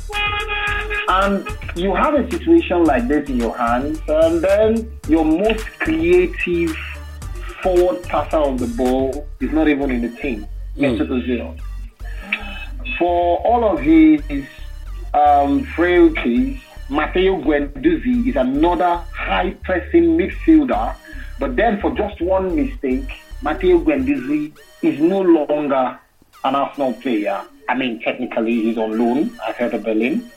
And 1.08 1.48
you 1.76 1.94
have 1.94 2.14
a 2.16 2.30
situation 2.32 2.84
like 2.84 3.08
this 3.08 3.30
in 3.30 3.38
your 3.38 3.56
hands, 3.58 4.00
and 4.08 4.42
then 4.42 5.00
your 5.08 5.26
most 5.26 5.66
creative 5.80 6.76
forward 7.62 8.04
passer 8.04 8.38
of 8.38 8.60
the 8.60 8.68
ball 8.68 9.28
is 9.40 9.52
not 9.52 9.68
even 9.68 9.92
in 9.92 10.02
the 10.02 10.10
team. 10.22 10.48
Mm. 10.78 10.98
Mesut 10.98 11.10
Ozil. 11.10 11.60
For 12.98 13.38
all 13.40 13.66
of 13.66 13.80
his 13.82 14.22
um, 15.14 15.64
frailties, 15.76 16.60
Matteo 16.90 17.42
Guendouzi 17.42 18.28
is 18.28 18.36
another 18.36 18.98
high 19.14 19.52
pressing 19.64 20.18
midfielder. 20.18 20.96
But 21.40 21.56
then, 21.56 21.82
for 21.82 21.92
just 21.92 22.22
one 22.22 22.56
mistake, 22.56 23.12
Matteo 23.46 23.80
Guendouzi 23.80 24.52
is 24.82 25.00
no 25.00 25.22
longer 25.22 26.00
an 26.44 26.56
Arsenal 26.56 26.94
player. 26.94 27.44
I 27.70 27.76
mean, 27.76 28.02
technically, 28.02 28.64
he's 28.64 28.78
on 28.80 28.98
loan 28.98 29.38
at 29.48 29.56
Hertha 29.56 29.78
Berlin. 29.78 30.32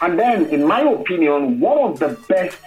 And 0.00 0.16
then, 0.16 0.46
in 0.46 0.64
my 0.64 0.82
opinion, 0.82 1.58
one 1.58 1.78
of 1.78 1.98
the 1.98 2.16
best 2.28 2.58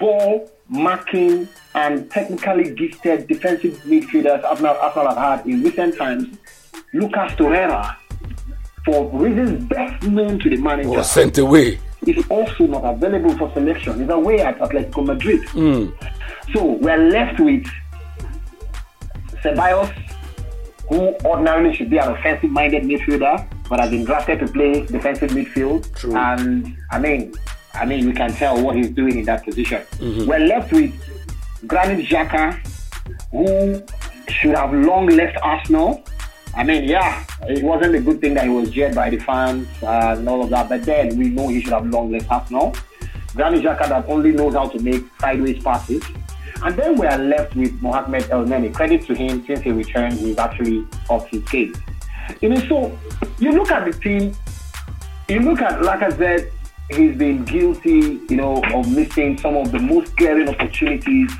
ball 0.00 0.50
marking 0.68 1.48
and 1.76 2.10
technically 2.10 2.74
gifted 2.74 3.28
defensive 3.28 3.74
midfielders 3.84 4.42
Arsenal, 4.42 4.76
Arsenal 4.80 5.14
have 5.14 5.38
had 5.38 5.46
in 5.46 5.62
recent 5.62 5.96
times, 5.96 6.36
Lucas 6.92 7.32
Torreira, 7.34 7.94
for 8.84 9.08
reasons 9.10 9.62
best 9.68 10.02
known 10.02 10.40
to 10.40 10.50
the 10.50 10.56
manager, 10.56 10.88
was 10.88 11.10
sent 11.10 11.38
away. 11.38 11.78
Is 12.04 12.26
also 12.28 12.66
not 12.66 12.84
available 12.84 13.36
for 13.38 13.50
selection. 13.54 14.00
He's 14.00 14.10
away 14.10 14.40
at 14.40 14.58
Atletico 14.58 15.06
Madrid. 15.06 15.40
Mm. 15.52 15.94
So 16.52 16.64
we're 16.64 17.08
left 17.08 17.40
with 17.40 17.64
Ceballos, 19.44 19.92
who 20.88 21.14
ordinarily 21.24 21.74
should 21.76 21.90
be 21.90 21.98
an 21.98 22.08
offensive-minded 22.08 22.82
midfielder, 22.84 23.46
but 23.68 23.78
has 23.80 23.90
been 23.90 24.04
drafted 24.04 24.40
to 24.40 24.48
play 24.48 24.86
defensive 24.86 25.30
midfield. 25.30 25.94
True. 25.94 26.16
And 26.16 26.76
I 26.90 26.98
mean, 26.98 27.34
I 27.74 27.84
mean, 27.84 28.06
we 28.06 28.12
can 28.12 28.32
tell 28.32 28.62
what 28.62 28.76
he's 28.76 28.90
doing 28.90 29.18
in 29.18 29.24
that 29.26 29.44
position. 29.44 29.82
Mm-hmm. 29.98 30.26
We're 30.26 30.46
left 30.46 30.72
with 30.72 30.92
Granit 31.66 32.06
Xhaka, 32.06 32.58
who 33.30 33.82
should 34.32 34.54
have 34.54 34.72
long 34.72 35.06
left 35.08 35.36
Arsenal. 35.42 36.02
I 36.56 36.62
mean, 36.62 36.84
yeah, 36.84 37.24
it 37.48 37.64
wasn't 37.64 37.96
a 37.96 38.00
good 38.00 38.20
thing 38.20 38.34
that 38.34 38.44
he 38.44 38.50
was 38.50 38.70
jeered 38.70 38.94
by 38.94 39.10
the 39.10 39.18
fans 39.18 39.66
and 39.82 40.28
all 40.28 40.42
of 40.42 40.50
that, 40.50 40.68
but 40.68 40.84
then 40.84 41.18
we 41.18 41.28
know 41.28 41.48
he 41.48 41.60
should 41.60 41.72
have 41.72 41.86
long 41.86 42.12
left 42.12 42.30
Arsenal. 42.30 42.74
Granit 43.34 43.64
Xhaka 43.64 43.88
that 43.88 44.08
only 44.08 44.30
knows 44.30 44.54
how 44.54 44.68
to 44.68 44.78
make 44.78 45.02
sideways 45.20 45.62
passes. 45.62 46.02
And 46.64 46.74
then 46.76 46.96
we 46.96 47.06
are 47.06 47.18
left 47.18 47.54
with 47.54 47.80
Mohamed 47.82 48.30
El 48.30 48.46
Elneny. 48.46 48.72
Credit 48.72 49.04
to 49.06 49.14
him, 49.14 49.44
since 49.46 49.60
he 49.60 49.70
returned, 49.70 50.14
he's 50.14 50.38
actually 50.38 50.86
off 51.10 51.28
his 51.28 51.42
game. 51.44 51.74
You 52.40 52.48
know, 52.48 52.60
so 52.60 52.98
you 53.38 53.52
look 53.52 53.70
at 53.70 53.84
the 53.84 53.92
team, 53.98 54.34
you 55.28 55.40
look 55.40 55.60
at 55.60 55.80
Lacazette, 55.80 56.50
he's 56.90 57.16
been 57.16 57.44
guilty, 57.44 58.18
you 58.30 58.36
know, 58.36 58.62
of 58.72 58.90
missing 58.90 59.36
some 59.36 59.56
of 59.56 59.72
the 59.72 59.78
most 59.78 60.16
glaring 60.16 60.48
opportunities 60.48 61.30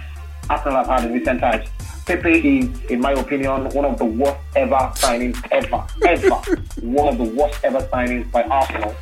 Arsenal 0.50 0.84
have 0.84 0.86
had 0.88 1.04
in 1.06 1.12
recent 1.14 1.40
times. 1.40 1.68
Pepe 2.04 2.58
is, 2.58 2.84
in 2.90 3.00
my 3.00 3.12
opinion, 3.12 3.70
one 3.70 3.86
of 3.86 3.98
the 3.98 4.04
worst 4.04 4.38
ever 4.56 4.76
signings 4.96 5.42
ever, 5.50 5.86
ever. 6.06 6.34
one 6.86 7.08
of 7.08 7.16
the 7.16 7.34
worst 7.34 7.64
ever 7.64 7.80
signings 7.80 8.30
by 8.30 8.42
Arsenal 8.42 8.94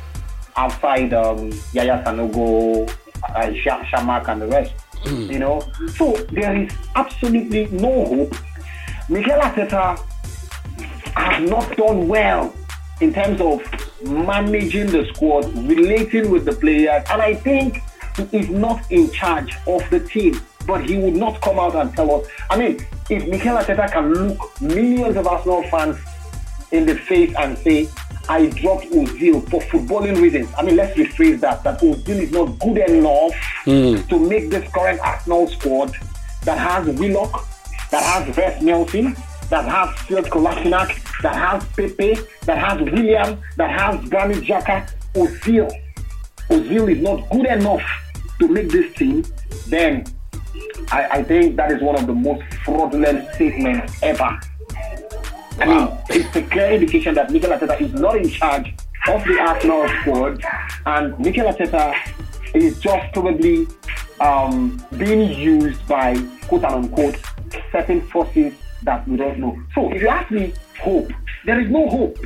outside 0.55 1.13
um, 1.13 1.51
Yaya 1.73 2.01
Sanogo 2.05 2.89
uh, 3.23 3.47
Chamakh 3.91 4.29
and 4.29 4.41
the 4.41 4.47
rest. 4.47 4.73
Mm. 5.03 5.33
You 5.33 5.39
know, 5.39 5.61
so 5.95 6.13
there 6.31 6.55
is 6.55 6.71
absolutely 6.95 7.67
no 7.67 8.05
hope. 8.05 8.35
Mikel 9.09 9.39
Arteta 9.39 9.99
has 11.15 11.49
not 11.49 11.75
done 11.75 12.07
well 12.07 12.53
in 13.01 13.13
terms 13.13 13.41
of 13.41 13.61
managing 14.03 14.87
the 14.87 15.05
squad, 15.13 15.45
relating 15.67 16.29
with 16.31 16.45
the 16.45 16.53
players, 16.53 17.03
and 17.09 17.21
I 17.21 17.35
think 17.35 17.81
he 18.15 18.37
is 18.37 18.49
not 18.49 18.89
in 18.91 19.11
charge 19.11 19.55
of 19.67 19.87
the 19.89 19.99
team. 19.99 20.39
But 20.65 20.85
he 20.89 20.97
would 20.97 21.15
not 21.15 21.41
come 21.41 21.59
out 21.59 21.75
and 21.75 21.93
tell 21.93 22.21
us. 22.21 22.27
I 22.49 22.57
mean, 22.57 22.85
if 23.09 23.27
Mikel 23.27 23.57
Arteta 23.57 23.91
can 23.91 24.13
look 24.13 24.61
millions 24.61 25.17
of 25.17 25.27
Arsenal 25.27 25.63
fans 25.63 25.97
in 26.71 26.85
the 26.85 26.95
face 26.95 27.35
and 27.37 27.57
say, 27.57 27.89
I 28.29 28.47
dropped 28.47 28.85
Ozil 28.85 29.47
for 29.49 29.61
footballing 29.61 30.21
reasons. 30.21 30.49
I 30.57 30.63
mean, 30.63 30.77
let's 30.77 30.97
rephrase 30.97 31.39
that. 31.41 31.63
That 31.63 31.81
Ozil 31.81 32.21
is 32.21 32.31
not 32.31 32.57
good 32.59 32.77
enough 32.77 33.33
mm. 33.65 34.07
to 34.07 34.19
make 34.19 34.49
this 34.49 34.69
current 34.71 34.99
Arsenal 35.01 35.47
squad 35.47 35.93
that 36.43 36.57
has 36.57 36.87
Willock, 36.97 37.45
that 37.91 38.03
has 38.03 38.37
Reiss 38.37 38.61
Nelson, 38.61 39.15
that 39.49 39.65
has 39.65 39.95
Sead 40.07 40.25
Kolasinac, 40.25 41.21
that 41.21 41.35
has 41.35 41.65
Pepe, 41.75 42.17
that 42.45 42.57
has 42.57 42.79
Willian, 42.81 43.41
that 43.57 43.71
has 43.71 44.09
Granit 44.09 44.43
Xhaka. 44.43 44.89
Ozil. 45.15 45.69
Ozil 46.49 46.95
is 46.95 47.01
not 47.01 47.29
good 47.29 47.45
enough 47.45 47.83
to 48.39 48.47
make 48.47 48.69
this 48.69 48.93
team. 48.95 49.23
Then 49.67 50.05
I, 50.91 51.07
I 51.19 51.23
think 51.23 51.55
that 51.57 51.71
is 51.71 51.81
one 51.81 51.95
of 51.95 52.07
the 52.07 52.13
most 52.13 52.43
fraudulent 52.65 53.33
statements 53.35 54.01
ever 54.01 54.39
I 55.59 55.65
mean, 55.65 55.97
it's 56.09 56.35
a 56.35 56.41
clear 56.41 56.71
indication 56.71 57.15
that 57.15 57.31
Mikel 57.31 57.51
Arteta 57.51 57.79
is 57.79 57.93
not 57.93 58.17
in 58.17 58.29
charge 58.29 58.73
of 59.07 59.23
the 59.25 59.39
Arsenal 59.39 59.87
squad, 60.01 60.43
and 60.85 61.17
Mikel 61.19 61.45
Arteta 61.45 61.95
is 62.53 62.79
just 62.79 63.13
probably 63.13 63.67
um, 64.19 64.83
being 64.97 65.31
used 65.31 65.85
by 65.87 66.15
quote 66.47 66.63
unquote 66.63 67.17
certain 67.71 68.01
forces 68.01 68.53
that 68.83 69.07
we 69.07 69.17
don't 69.17 69.39
know. 69.39 69.57
So, 69.75 69.91
if 69.93 70.01
you 70.01 70.07
ask 70.07 70.31
me, 70.31 70.53
hope, 70.81 71.11
there 71.45 71.59
is 71.59 71.69
no 71.69 71.87
hope. 71.89 72.17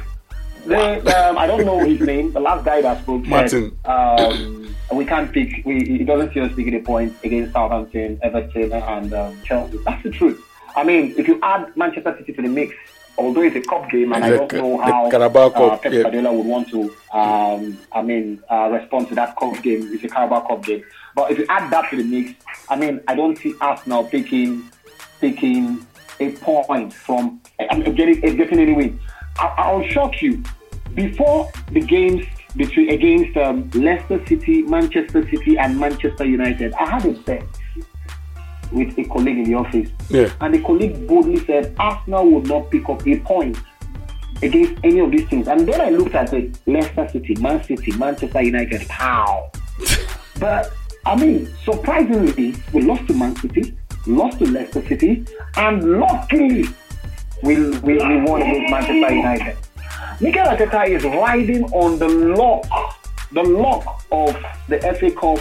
Um, 0.66 1.38
I 1.38 1.48
don't 1.48 1.66
know 1.66 1.80
his 1.80 2.02
name. 2.02 2.34
The 2.34 2.42
last 2.42 2.66
guy 2.66 2.82
that 2.82 3.02
spoke 3.04 3.26
Martin. 3.26 3.78
Said, 3.86 3.90
um, 3.90 4.76
we 4.94 5.06
can't 5.06 5.32
pick. 5.32 5.66
We, 5.66 5.86
he 5.86 6.04
doesn't 6.04 6.34
see 6.34 6.42
us 6.42 6.54
picking 6.56 6.76
a 6.76 6.80
point 6.80 7.16
against 7.24 7.54
Southampton, 7.54 8.20
Everton, 8.22 8.74
and 8.74 9.14
um, 9.14 9.42
Chelsea. 9.44 9.78
That's 9.86 10.04
the 10.04 10.10
truth. 10.10 10.42
I 10.76 10.84
mean, 10.84 11.16
if 11.18 11.28
you 11.28 11.40
add 11.42 11.76
Manchester 11.78 12.16
City 12.20 12.34
to 12.34 12.42
the 12.42 12.50
mix, 12.50 12.76
although 13.18 13.42
it's 13.42 13.56
a 13.56 13.62
cup 13.62 13.90
game, 13.90 14.14
and 14.14 14.24
the, 14.24 14.28
I 14.28 14.30
don't 14.32 14.54
know 14.54 14.78
how 14.78 15.10
Carabao 15.10 15.50
Cup, 15.50 15.62
uh, 15.62 15.78
Pep 15.78 15.94
yeah. 15.94 16.04
Guardiola 16.04 16.34
would 16.34 16.46
want 16.46 16.70
to, 16.70 16.96
um, 17.12 17.78
I 17.92 18.02
mean, 18.02 18.42
uh, 18.50 18.70
respond 18.72 19.10
to 19.10 19.16
that 19.16 19.36
cup 19.38 19.62
game. 19.62 19.90
It's 19.94 20.04
a 20.04 20.08
Carabao 20.10 20.48
Cup 20.48 20.64
game. 20.64 20.84
But 21.16 21.32
if 21.32 21.40
you 21.40 21.46
add 21.50 21.72
that 21.72 21.90
to 21.90 21.98
the 21.98 22.04
mix, 22.04 22.34
I 22.70 22.76
mean, 22.76 23.02
I 23.08 23.16
don't 23.16 23.38
see 23.38 23.54
Arsenal 23.60 24.08
taking 24.08 24.70
taking 25.20 25.86
a 26.20 26.32
point 26.32 26.94
from 26.94 27.42
I'm 27.72 27.84
getting 27.96 28.20
getting 28.22 28.60
any 28.60 28.74
win. 28.74 29.00
I, 29.40 29.72
will 29.72 29.88
shock 29.88 30.22
you. 30.22 30.44
Before 30.96 31.52
the 31.72 31.82
games 31.82 32.26
between 32.56 32.90
against 32.90 33.38
um, 33.38 33.70
Leicester 33.76 34.26
City, 34.26 34.64
Manchester 34.64 35.28
City, 35.30 35.58
and 35.60 35.80
Manchester 35.80 36.26
United, 36.26 36.74
I 36.74 36.90
had 36.90 37.06
a 37.06 37.12
bet 37.12 37.44
with 38.72 38.98
a 38.98 39.04
colleague 39.06 39.38
in 39.38 39.44
the 39.46 39.56
office. 39.56 39.90
Yeah. 40.10 40.32
And 40.42 40.54
the 40.54 40.62
colleague 40.62 41.08
boldly 41.08 41.40
said 41.46 41.76
Arsenal 41.80 42.30
would 42.32 42.48
not 42.48 42.70
pick 42.70 42.88
up 42.90 43.06
a 43.08 43.20
point 43.20 43.58
against 44.42 44.80
any 44.84 45.00
of 45.00 45.12
these 45.12 45.28
teams. 45.30 45.48
And 45.48 45.68
then 45.68 45.82
I 45.82 45.90
looked 45.90 46.16
at 46.16 46.34
it 46.34 46.58
Leicester 46.66 47.08
City, 47.10 47.36
Man 47.36 47.64
City, 47.64 47.92
Manchester 47.98 48.42
United, 48.42 48.88
pow. 48.88 49.52
but 50.40 50.72
I 51.06 51.16
mean, 51.16 51.54
surprisingly, 51.64 52.56
we 52.74 52.82
lost 52.82 53.08
to 53.08 53.14
Man 53.14 53.36
City, 53.38 53.78
lost 54.06 54.40
to 54.40 54.46
Leicester 54.46 54.86
City, 54.88 55.26
and 55.56 56.00
luckily 56.00 56.66
we, 57.44 57.70
we, 57.80 57.98
we 57.98 58.22
won 58.22 58.42
against 58.42 58.72
Manchester 58.72 59.14
United. 59.14 59.58
Mikel 60.20 60.46
Arteta 60.46 60.90
is 60.90 61.04
riding 61.04 61.64
on 61.66 62.00
the 62.00 62.08
lock, 62.08 62.66
the 63.32 63.44
lock 63.44 64.04
of 64.12 64.36
the 64.68 64.80
FA 64.80 65.12
Cup 65.12 65.40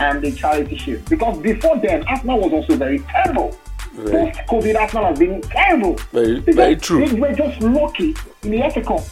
and 0.00 0.22
the 0.22 0.32
charity 0.32 0.76
shield. 0.76 1.04
Because 1.08 1.38
before 1.38 1.78
then, 1.78 2.04
Arsenal 2.08 2.40
was 2.40 2.52
also 2.52 2.76
very 2.76 2.98
terrible. 3.00 3.56
Post 3.96 4.40
COVID, 4.48 4.76
Arsenal 4.76 5.04
has 5.06 5.18
been 5.18 5.40
terrible. 5.42 5.94
Very, 6.12 6.40
very 6.40 6.76
true. 6.76 7.06
They 7.06 7.20
were 7.20 7.32
just 7.32 7.60
lucky 7.60 8.14
in 8.42 8.50
the 8.50 8.70
FA 8.70 8.82
Cup. 8.82 9.02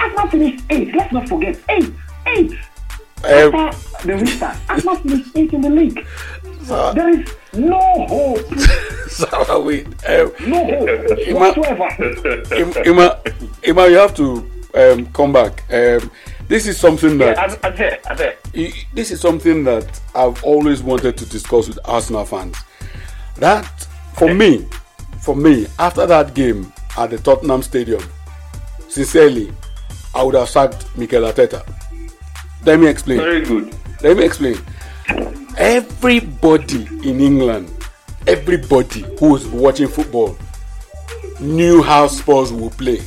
Arsenal 0.00 0.28
finished 0.28 0.64
eight. 0.70 0.94
Let's 0.94 1.12
not 1.12 1.28
forget 1.28 1.58
eight, 1.68 1.92
eight. 2.26 2.52
Um, 3.24 3.54
After 3.54 4.06
the 4.06 4.16
restart, 4.16 4.56
Arsenal 4.68 4.96
finished 4.96 5.36
eight 5.36 5.52
in 5.52 5.60
the 5.60 5.70
league. 5.70 6.06
So, 6.64 6.92
there 6.94 7.10
is 7.10 7.28
no 7.52 8.06
hope. 8.08 8.58
Sorry, 9.08 9.62
wait. 9.62 9.86
Um, 10.08 10.32
no 10.48 10.64
hope 10.64 11.18
Ima, 11.26 11.52
whatsoever. 11.52 12.82
Ima, 12.86 13.20
Ima, 13.64 13.88
you 13.88 13.96
have 13.96 14.14
to 14.14 14.50
um, 14.74 15.06
come 15.12 15.32
back. 15.32 15.62
Um, 15.70 16.10
this 16.52 16.66
is 16.66 16.78
something 16.78 17.16
that 17.16 17.34
yeah, 17.34 17.42
I'm, 17.44 17.58
I'm 17.62 17.76
there. 17.78 17.98
I'm 18.10 18.16
there. 18.18 18.36
This 18.92 19.10
is 19.10 19.22
something 19.22 19.64
that 19.64 20.00
I've 20.14 20.44
always 20.44 20.82
wanted 20.82 21.16
to 21.16 21.24
discuss 21.24 21.66
with 21.66 21.78
Arsenal 21.86 22.26
fans. 22.26 22.58
That 23.38 23.64
for 24.18 24.34
me, 24.34 24.66
for 25.22 25.34
me, 25.34 25.66
after 25.78 26.04
that 26.04 26.34
game 26.34 26.70
at 26.98 27.08
the 27.08 27.16
Tottenham 27.16 27.62
Stadium, 27.62 28.02
sincerely, 28.86 29.50
I 30.14 30.22
would 30.22 30.34
have 30.34 30.50
sacked 30.50 30.94
Mikel 30.94 31.22
Arteta. 31.22 31.66
Let 32.66 32.78
me 32.78 32.86
explain. 32.86 33.16
Very 33.16 33.46
good. 33.46 33.74
Let 34.02 34.18
me 34.18 34.24
explain. 34.26 34.58
Everybody 35.56 36.86
in 37.08 37.18
England, 37.20 37.72
everybody 38.26 39.06
who 39.18 39.30
was 39.30 39.46
watching 39.46 39.88
football, 39.88 40.36
knew 41.40 41.82
how 41.82 42.08
Spurs 42.08 42.52
would 42.52 42.72
play 42.72 43.00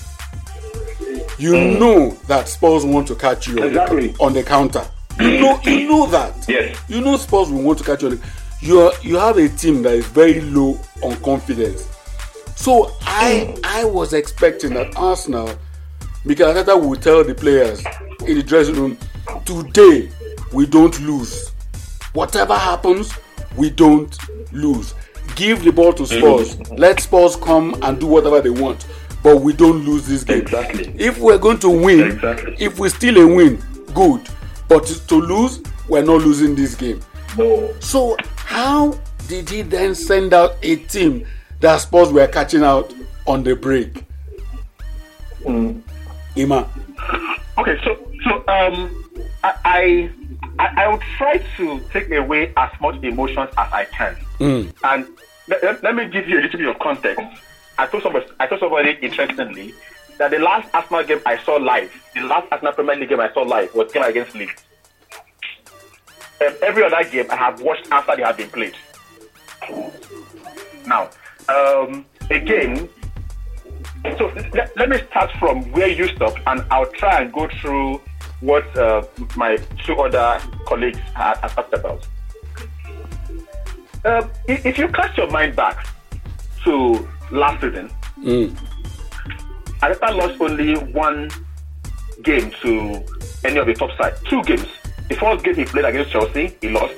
you 1.37 1.51
mm. 1.53 1.79
know 1.79 2.09
that 2.27 2.47
Spurs 2.47 2.85
want 2.85 3.07
to 3.07 3.15
catch 3.15 3.47
you 3.47 3.57
exactly. 3.63 4.15
on, 4.19 4.33
the, 4.33 4.43
counter. 4.43 4.85
You 5.19 5.39
know, 5.39 5.59
you 5.63 5.87
know 5.89 6.05
that. 6.07 6.45
Yes. 6.47 6.79
You 6.87 7.01
know 7.01 7.17
Spurs 7.17 7.49
will 7.49 7.61
want 7.63 7.79
to 7.79 7.83
catch 7.83 8.01
you. 8.01 8.09
On 8.09 8.15
the, 8.17 8.29
you 8.61 8.79
are, 8.79 8.93
you 9.01 9.17
have 9.17 9.37
a 9.37 9.49
team 9.49 9.81
that 9.83 9.93
is 9.93 10.05
very 10.07 10.41
low 10.41 10.79
on 11.03 11.15
confidence. 11.17 11.89
So 12.55 12.91
I 13.01 13.55
I 13.63 13.83
was 13.85 14.13
expecting 14.13 14.73
that 14.75 14.95
Arsenal, 14.95 15.49
Mikel 16.23 16.53
Arteta 16.53 16.81
will 16.81 16.95
tell 16.95 17.23
the 17.23 17.35
players 17.35 17.83
in 18.25 18.37
the 18.37 18.43
dressing 18.43 18.75
room, 18.75 18.97
today 19.45 20.09
we 20.53 20.65
don't 20.65 20.99
lose. 21.01 21.49
Whatever 22.13 22.57
happens, 22.57 23.13
we 23.57 23.69
don't 23.69 24.17
lose. 24.53 24.93
Give 25.35 25.63
the 25.63 25.71
ball 25.71 25.91
to 25.93 26.05
Spurs. 26.05 26.57
Let 26.71 27.01
Spurs 27.01 27.35
come 27.35 27.75
and 27.81 27.99
do 27.99 28.07
whatever 28.07 28.39
they 28.41 28.49
want 28.49 28.87
but 29.25 29.37
we 29.37 29.53
don't 29.53 29.83
lose 29.83 30.05
this 30.05 30.23
game. 30.23 30.41
Exactly. 30.41 30.93
If 30.99 31.17
we're 31.17 31.39
going 31.39 31.57
to 31.57 31.69
win, 31.69 32.11
exactly. 32.11 32.55
if 32.59 32.77
we 32.77 32.89
still 32.89 33.17
a 33.17 33.35
win, 33.35 33.59
good. 33.95 34.21
But 34.67 34.85
to 34.85 35.15
lose, 35.15 35.63
we're 35.89 36.03
not 36.03 36.21
losing 36.21 36.53
this 36.53 36.75
game. 36.75 37.01
No. 37.35 37.73
So 37.79 38.15
how 38.35 38.99
did 39.27 39.49
he 39.49 39.63
then 39.63 39.95
send 39.95 40.35
out 40.35 40.57
a 40.61 40.75
team 40.75 41.25
that 41.59 41.77
Spurs 41.77 42.13
were 42.13 42.27
catching 42.27 42.61
out 42.61 42.93
on 43.25 43.41
the 43.41 43.55
break? 43.55 44.05
Mm. 45.41 45.81
Ima. 46.35 46.69
Okay, 47.57 47.81
so 47.83 47.97
so 48.25 48.35
um, 48.47 49.09
I, 49.43 50.11
I 50.59 50.69
I 50.77 50.87
would 50.87 51.01
try 51.17 51.37
to 51.57 51.81
take 51.91 52.11
away 52.11 52.53
as 52.55 52.69
much 52.79 53.03
emotions 53.03 53.49
as 53.57 53.73
I 53.73 53.85
can, 53.85 54.15
mm. 54.37 54.71
and 54.83 55.07
let, 55.47 55.83
let 55.83 55.95
me 55.95 56.07
give 56.09 56.29
you 56.29 56.39
a 56.39 56.41
little 56.41 56.59
bit 56.59 56.69
of 56.69 56.77
context. 56.77 57.41
I 57.77 57.87
told 57.87 58.03
somebody, 58.03 58.25
I 58.39 58.47
told 58.47 58.59
somebody 58.61 58.97
interestingly 59.01 59.73
that 60.17 60.31
the 60.31 60.39
last 60.39 60.69
Arsenal 60.73 61.03
game 61.03 61.21
I 61.25 61.37
saw 61.43 61.55
live, 61.55 61.91
the 62.13 62.21
last 62.21 62.47
Arsenal 62.51 62.73
Premier 62.73 62.95
League 62.95 63.09
game 63.09 63.19
I 63.19 63.31
saw 63.33 63.41
live 63.41 63.73
was 63.75 63.91
game 63.91 64.03
against 64.03 64.35
Leeds. 64.35 64.63
Um, 66.41 66.53
every 66.61 66.83
other 66.83 67.03
game 67.09 67.29
I 67.29 67.35
have 67.35 67.61
watched 67.61 67.87
after 67.91 68.15
they 68.15 68.23
have 68.23 68.37
been 68.37 68.49
played. 68.49 68.75
Now, 70.85 71.09
um, 71.49 72.05
again, 72.29 72.89
so 74.17 74.31
let, 74.53 74.75
let 74.77 74.89
me 74.89 74.97
start 75.09 75.31
from 75.39 75.71
where 75.71 75.87
you 75.87 76.07
stopped, 76.09 76.39
and 76.47 76.63
I'll 76.69 76.91
try 76.91 77.21
and 77.21 77.33
go 77.33 77.47
through 77.61 78.01
what 78.41 78.65
uh, 78.77 79.03
my 79.35 79.57
two 79.83 79.95
other 79.95 80.41
colleagues 80.65 80.99
had, 81.13 81.35
talked 81.47 81.73
about. 81.73 82.07
Uh, 84.03 84.27
if 84.47 84.77
you 84.77 84.87
cast 84.89 85.17
your 85.17 85.29
mind 85.31 85.55
back 85.55 85.87
to 86.63 87.07
last 87.31 87.61
season, 87.61 87.89
mm. 88.19 88.49
Arteta 89.81 90.15
lost 90.15 90.41
only 90.41 90.75
one 90.93 91.29
game 92.23 92.51
to 92.61 93.03
any 93.43 93.57
of 93.57 93.67
the 93.67 93.73
top 93.73 93.91
side. 93.97 94.13
Two 94.29 94.41
games. 94.43 94.67
The 95.09 95.15
first 95.15 95.43
game 95.43 95.55
he 95.55 95.65
played 95.65 95.85
against 95.85 96.11
Chelsea, 96.11 96.57
he 96.61 96.69
lost. 96.69 96.93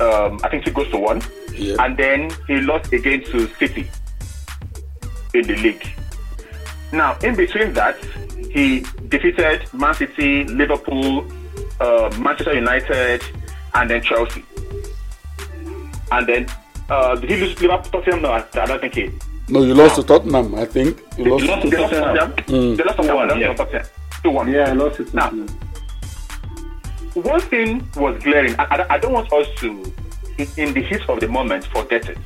Um, 0.00 0.40
I 0.42 0.48
think 0.48 0.64
he 0.64 0.70
goes 0.70 0.90
to 0.90 0.98
one. 0.98 1.22
Yeah. 1.54 1.76
And 1.78 1.96
then 1.96 2.30
he 2.46 2.60
lost 2.60 2.92
again 2.92 3.22
to 3.24 3.46
City 3.56 3.88
in 5.34 5.46
the 5.46 5.56
league. 5.56 5.86
Now, 6.92 7.16
in 7.22 7.34
between 7.36 7.72
that, 7.74 7.96
he 8.50 8.84
defeated 9.08 9.66
Man 9.72 9.94
City, 9.94 10.44
Liverpool, 10.44 11.24
uh, 11.80 12.14
Manchester 12.18 12.54
United, 12.54 13.24
and 13.74 13.88
then 13.90 14.02
Chelsea. 14.02 14.44
and 16.10 16.26
then 16.26 16.46
uh, 16.90 17.14
did 17.16 17.30
he 17.30 17.36
lose 17.36 17.58
Liverpool? 17.60 18.02
Tottenham? 18.02 18.22
No, 18.22 18.32
I 18.32 18.66
don't 18.66 18.80
think 18.80 18.94
he. 18.94 19.10
No, 19.48 19.62
you 19.62 19.74
lost 19.74 19.96
to 19.96 20.02
Tottenham. 20.02 20.54
I 20.54 20.64
think 20.64 21.02
you 21.18 21.24
lost. 21.26 21.44
lost 21.46 21.62
to 21.62 21.70
They 21.70 21.76
lost 21.78 21.92
to 21.92 22.00
Tottenham. 22.00 22.36
Tottenham. 22.36 22.76
They 22.76 22.84
lost 22.84 22.96
to 22.96 23.02
Two-one, 23.02 23.28
Tottenham. 23.28 23.40
yeah. 23.40 23.48
Yeah. 23.48 23.54
Tottenham. 23.54 23.86
Two 24.22 24.30
one. 24.30 24.52
Yeah, 24.52 24.68
I 24.68 24.72
lost 24.72 25.00
it. 25.00 25.12
Now, 25.14 25.30
one 27.14 27.40
thing 27.40 27.88
was 27.96 28.22
glaring. 28.22 28.54
I, 28.58 28.64
I, 28.64 28.94
I 28.94 28.98
don't 28.98 29.12
want 29.12 29.32
us 29.32 29.46
to, 29.56 29.68
in, 30.38 30.46
in 30.56 30.74
the 30.74 30.82
heat 30.82 31.02
of 31.08 31.20
the 31.20 31.28
moment, 31.28 31.66
forget 31.66 32.08
it. 32.08 32.18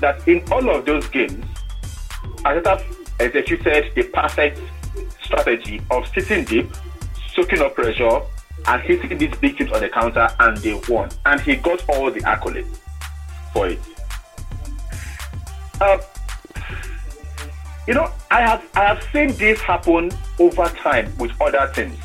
That 0.00 0.26
in 0.26 0.42
all 0.50 0.68
of 0.70 0.84
those 0.84 1.06
games, 1.08 1.44
Arteta 2.44 2.82
executed 3.20 3.92
the 3.94 4.02
perfect 4.04 4.58
strategy 5.22 5.80
of 5.90 6.06
sitting 6.08 6.44
deep, 6.44 6.68
soaking 7.34 7.60
up 7.60 7.74
pressure, 7.74 8.20
and 8.66 8.82
hitting 8.82 9.16
these 9.18 9.34
big 9.36 9.56
teams 9.56 9.70
on 9.72 9.80
the 9.80 9.88
counter, 9.88 10.28
and 10.40 10.56
they 10.58 10.78
won. 10.88 11.08
And 11.26 11.40
he 11.40 11.56
got 11.56 11.86
all 11.88 12.10
the 12.10 12.20
accolades 12.20 12.78
for 13.52 13.68
it. 13.68 13.78
Uh, 15.80 15.98
you 17.90 17.96
know, 17.96 18.08
I 18.30 18.40
have 18.42 18.64
I 18.74 18.84
have 18.84 19.02
seen 19.12 19.32
this 19.36 19.60
happen 19.60 20.12
over 20.38 20.66
time 20.68 21.12
with 21.18 21.32
other 21.40 21.68
teams. 21.74 21.98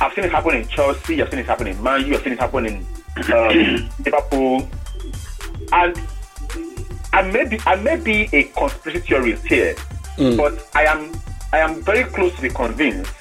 I've 0.00 0.12
seen 0.12 0.22
it 0.26 0.30
happen 0.30 0.54
in 0.54 0.68
Chelsea. 0.68 1.20
I've 1.20 1.28
seen 1.28 1.40
it 1.40 1.46
happen 1.46 1.66
in 1.66 1.82
Man 1.82 2.06
U. 2.06 2.14
I've 2.14 2.22
seen 2.22 2.34
it 2.34 2.38
happen 2.38 2.66
in 2.66 2.86
um, 3.34 3.90
Liverpool. 4.04 4.68
And 5.72 6.00
I 7.12 7.22
may 7.22 7.44
be 7.48 7.58
I 7.66 7.74
may 7.82 7.96
be 7.96 8.28
a 8.32 8.44
conspiracy 8.44 9.00
theorist 9.00 9.44
here, 9.44 9.74
but 10.36 10.68
I 10.72 10.84
am 10.84 11.10
I 11.52 11.58
am 11.58 11.82
very 11.82 12.04
close 12.04 12.32
to 12.36 12.42
be 12.42 12.50
convinced 12.50 13.12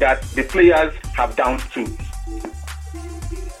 that 0.00 0.20
the 0.34 0.42
players 0.42 0.92
have 1.14 1.36
down 1.36 1.60
tools. 1.72 1.96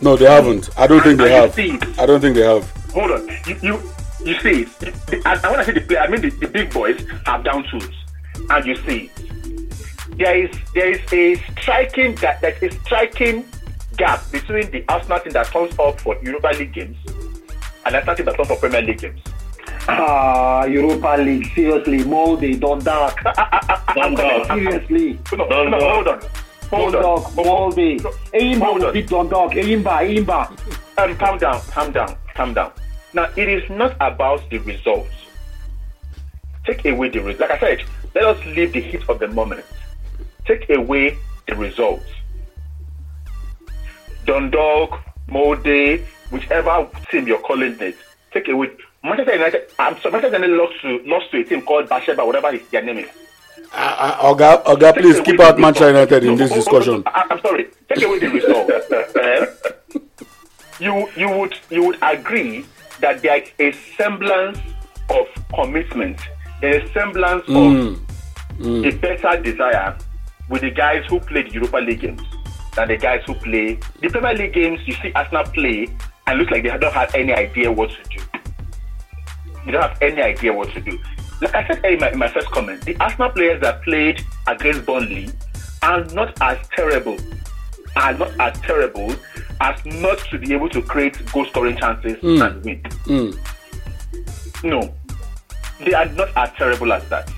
No, 0.00 0.16
they 0.16 0.28
haven't. 0.28 0.68
I 0.76 0.88
don't 0.88 1.04
think 1.04 1.20
they 1.20 1.30
have. 1.30 1.56
I 1.96 2.06
don't 2.06 2.20
think 2.20 2.34
they 2.34 2.42
have. 2.42 2.68
Hold 2.90 3.12
on, 3.12 3.28
you 3.46 3.56
you, 3.62 3.92
you 4.24 4.34
see, 4.40 4.62
it. 4.62 4.78
The- 4.80 5.16
and 5.24 5.40
and 5.44 5.50
when 5.50 5.60
I 5.60 5.64
say 5.64 5.72
the 5.72 5.80
player, 5.82 6.00
I 6.00 6.08
mean 6.08 6.20
the, 6.20 6.30
the 6.30 6.48
big 6.48 6.72
boys 6.72 7.00
have 7.26 7.44
down 7.44 7.64
tools, 7.70 7.94
and 8.50 8.66
you 8.66 8.76
see, 8.76 9.10
there 10.16 10.36
is 10.44 10.50
there 10.74 10.90
is 10.92 11.00
a 11.12 11.36
striking 11.60 12.14
that 12.16 12.40
there 12.40 12.56
is 12.60 12.74
a 12.74 12.80
striking 12.80 13.44
gap 13.96 14.20
between 14.30 14.70
the 14.70 14.84
Arsenal 14.88 15.18
team 15.20 15.32
that 15.32 15.46
comes 15.46 15.76
up 15.78 16.00
for 16.00 16.16
Europa 16.22 16.48
League 16.58 16.72
games 16.72 16.96
and 17.86 17.94
the 17.94 17.98
Arsenal 17.98 18.16
team 18.16 18.26
that 18.26 18.36
turns 18.36 18.50
up 18.50 18.58
for 18.58 18.68
Premier 18.68 18.82
League 18.82 18.98
games. 19.00 19.20
Ah, 19.90 20.64
Europa 20.64 21.16
League, 21.22 21.46
seriously, 21.54 21.98
Molde, 22.04 22.60
Dundalk. 22.60 23.16
I'm 23.26 24.14
coming. 24.14 24.70
Seriously. 24.70 25.18
No, 25.36 25.46
no, 25.46 25.68
no, 25.68 25.78
hold 25.80 26.08
on. 26.08 26.20
Hold 26.70 26.94
on. 26.94 27.02
Dundalk, 27.02 27.34
Molde. 27.34 27.98
Enyimba 28.34 28.58
Hold 28.66 28.78
will 28.80 28.86
on. 28.88 28.92
beat 28.92 29.08
Dundalk. 29.08 29.52
Enyimba, 29.52 29.98
Enyimba. 30.04 30.98
Um, 30.98 31.16
calm 31.16 31.38
down, 31.38 31.60
calm 31.70 31.92
down, 31.92 32.16
calm 32.34 32.52
down. 32.54 32.72
Now, 33.14 33.28
it 33.36 33.48
is 33.48 33.68
not 33.70 33.96
about 34.00 34.48
the 34.50 34.58
results. 34.58 35.10
Take 36.64 36.84
away 36.84 37.08
the 37.08 37.20
results. 37.20 37.40
Like 37.40 37.50
I 37.50 37.58
said, 37.58 37.82
let 38.14 38.24
us 38.24 38.44
leave 38.46 38.72
the 38.72 38.80
heat 38.80 39.08
of 39.08 39.18
the 39.18 39.28
moment. 39.28 39.64
Take 40.46 40.68
away 40.70 41.16
the 41.46 41.54
results. 41.56 42.04
Dundalk, 44.26 45.00
Molde, 45.28 46.00
whichever 46.30 46.88
team 47.10 47.26
you're 47.26 47.38
calling 47.40 47.76
it, 47.80 47.96
take 48.32 48.48
away. 48.48 48.70
Manchester 49.02 49.34
United, 49.34 49.62
I'm 49.78 49.98
sorry, 50.00 50.12
Manchester 50.12 50.36
United 50.36 50.56
lost 50.56 50.80
to, 50.82 50.98
lost 51.06 51.30
to 51.30 51.40
a 51.40 51.44
team 51.44 51.62
called 51.62 51.88
Basheba, 51.88 52.26
whatever 52.26 52.52
his, 52.52 52.66
their 52.68 52.82
name 52.82 52.98
is. 52.98 53.08
Uh, 53.72 53.76
uh, 53.98 54.34
Oga, 54.34 54.62
Oga, 54.64 54.92
please 54.94 55.20
keep 55.20 55.38
out 55.40 55.58
Manchester. 55.58 55.88
United 55.88 56.24
in 56.24 56.30
No, 56.30 56.36
this 56.36 56.50
hold- 56.52 56.66
hold- 56.68 56.82
discussion. 56.82 57.02
I, 57.06 57.26
I'm 57.30 57.40
sorry. 57.40 57.68
Take 57.88 58.02
away 58.04 58.18
the 58.18 58.28
result. 58.28 58.70
Eh? 59.18 59.46
you 60.80 61.08
you 61.16 61.28
would 61.28 61.58
you 61.70 61.84
would 61.84 61.98
agree 62.02 62.64
that 63.00 63.22
there 63.22 63.42
is 63.58 63.74
a 63.74 63.78
semblance 63.96 64.58
of 65.10 65.26
commitment. 65.54 66.20
There 66.60 66.80
is 66.80 66.90
semblance 66.92 67.42
of 67.48 67.54
mm. 67.54 68.00
Mm. 68.58 68.92
a 68.92 68.96
better 68.98 69.42
desire 69.42 69.96
with 70.48 70.62
the 70.62 70.70
guys 70.70 71.04
who 71.08 71.20
play 71.20 71.42
the 71.42 71.52
Europa 71.52 71.78
League 71.78 72.00
games 72.00 72.22
than 72.74 72.88
the 72.88 72.96
guys 72.96 73.22
who 73.26 73.34
play 73.34 73.78
the 74.00 74.08
Premier 74.08 74.34
League 74.34 74.52
games. 74.52 74.80
You 74.86 74.94
see 74.94 75.12
Arsenal 75.12 75.44
play 75.44 75.88
and 76.26 76.38
look 76.38 76.50
like 76.50 76.62
they 76.62 76.76
don't 76.76 76.92
have 76.92 77.14
any 77.14 77.32
idea 77.32 77.70
what 77.70 77.90
to 77.90 78.02
do. 78.16 78.22
They 79.64 79.72
don't 79.72 79.82
have 79.82 79.98
any 80.00 80.22
idea 80.22 80.52
what 80.52 80.70
to 80.72 80.80
do. 80.80 80.98
Like 81.40 81.54
I 81.54 81.66
said 81.66 81.84
in 81.84 82.00
my, 82.00 82.10
in 82.10 82.18
my 82.18 82.28
first 82.28 82.50
comment, 82.50 82.84
the 82.84 82.96
Arsenal 82.96 83.30
players 83.30 83.60
that 83.60 83.82
played 83.82 84.24
against 84.46 84.84
Burnley 84.86 85.30
are 85.82 86.04
not 86.06 86.40
as 86.40 86.58
terrible, 86.74 87.16
are 87.98 88.14
not 88.14 88.40
as 88.40 88.60
terrible 88.60 89.14
as 89.60 89.84
not 89.84 90.18
to 90.30 90.38
be 90.38 90.54
able 90.54 90.68
to 90.68 90.82
create 90.82 91.20
goal 91.32 91.44
scoring 91.46 91.76
chances 91.76 92.18
hmm. 92.20 92.40
and 92.42 92.64
win. 92.64 92.84
Hmm. 93.04 93.30
No, 94.66 94.94
they 95.80 95.94
are 95.94 96.06
not 96.06 96.30
as 96.36 96.50
terrible 96.56 96.92
as 96.92 97.08
that. 97.08 97.30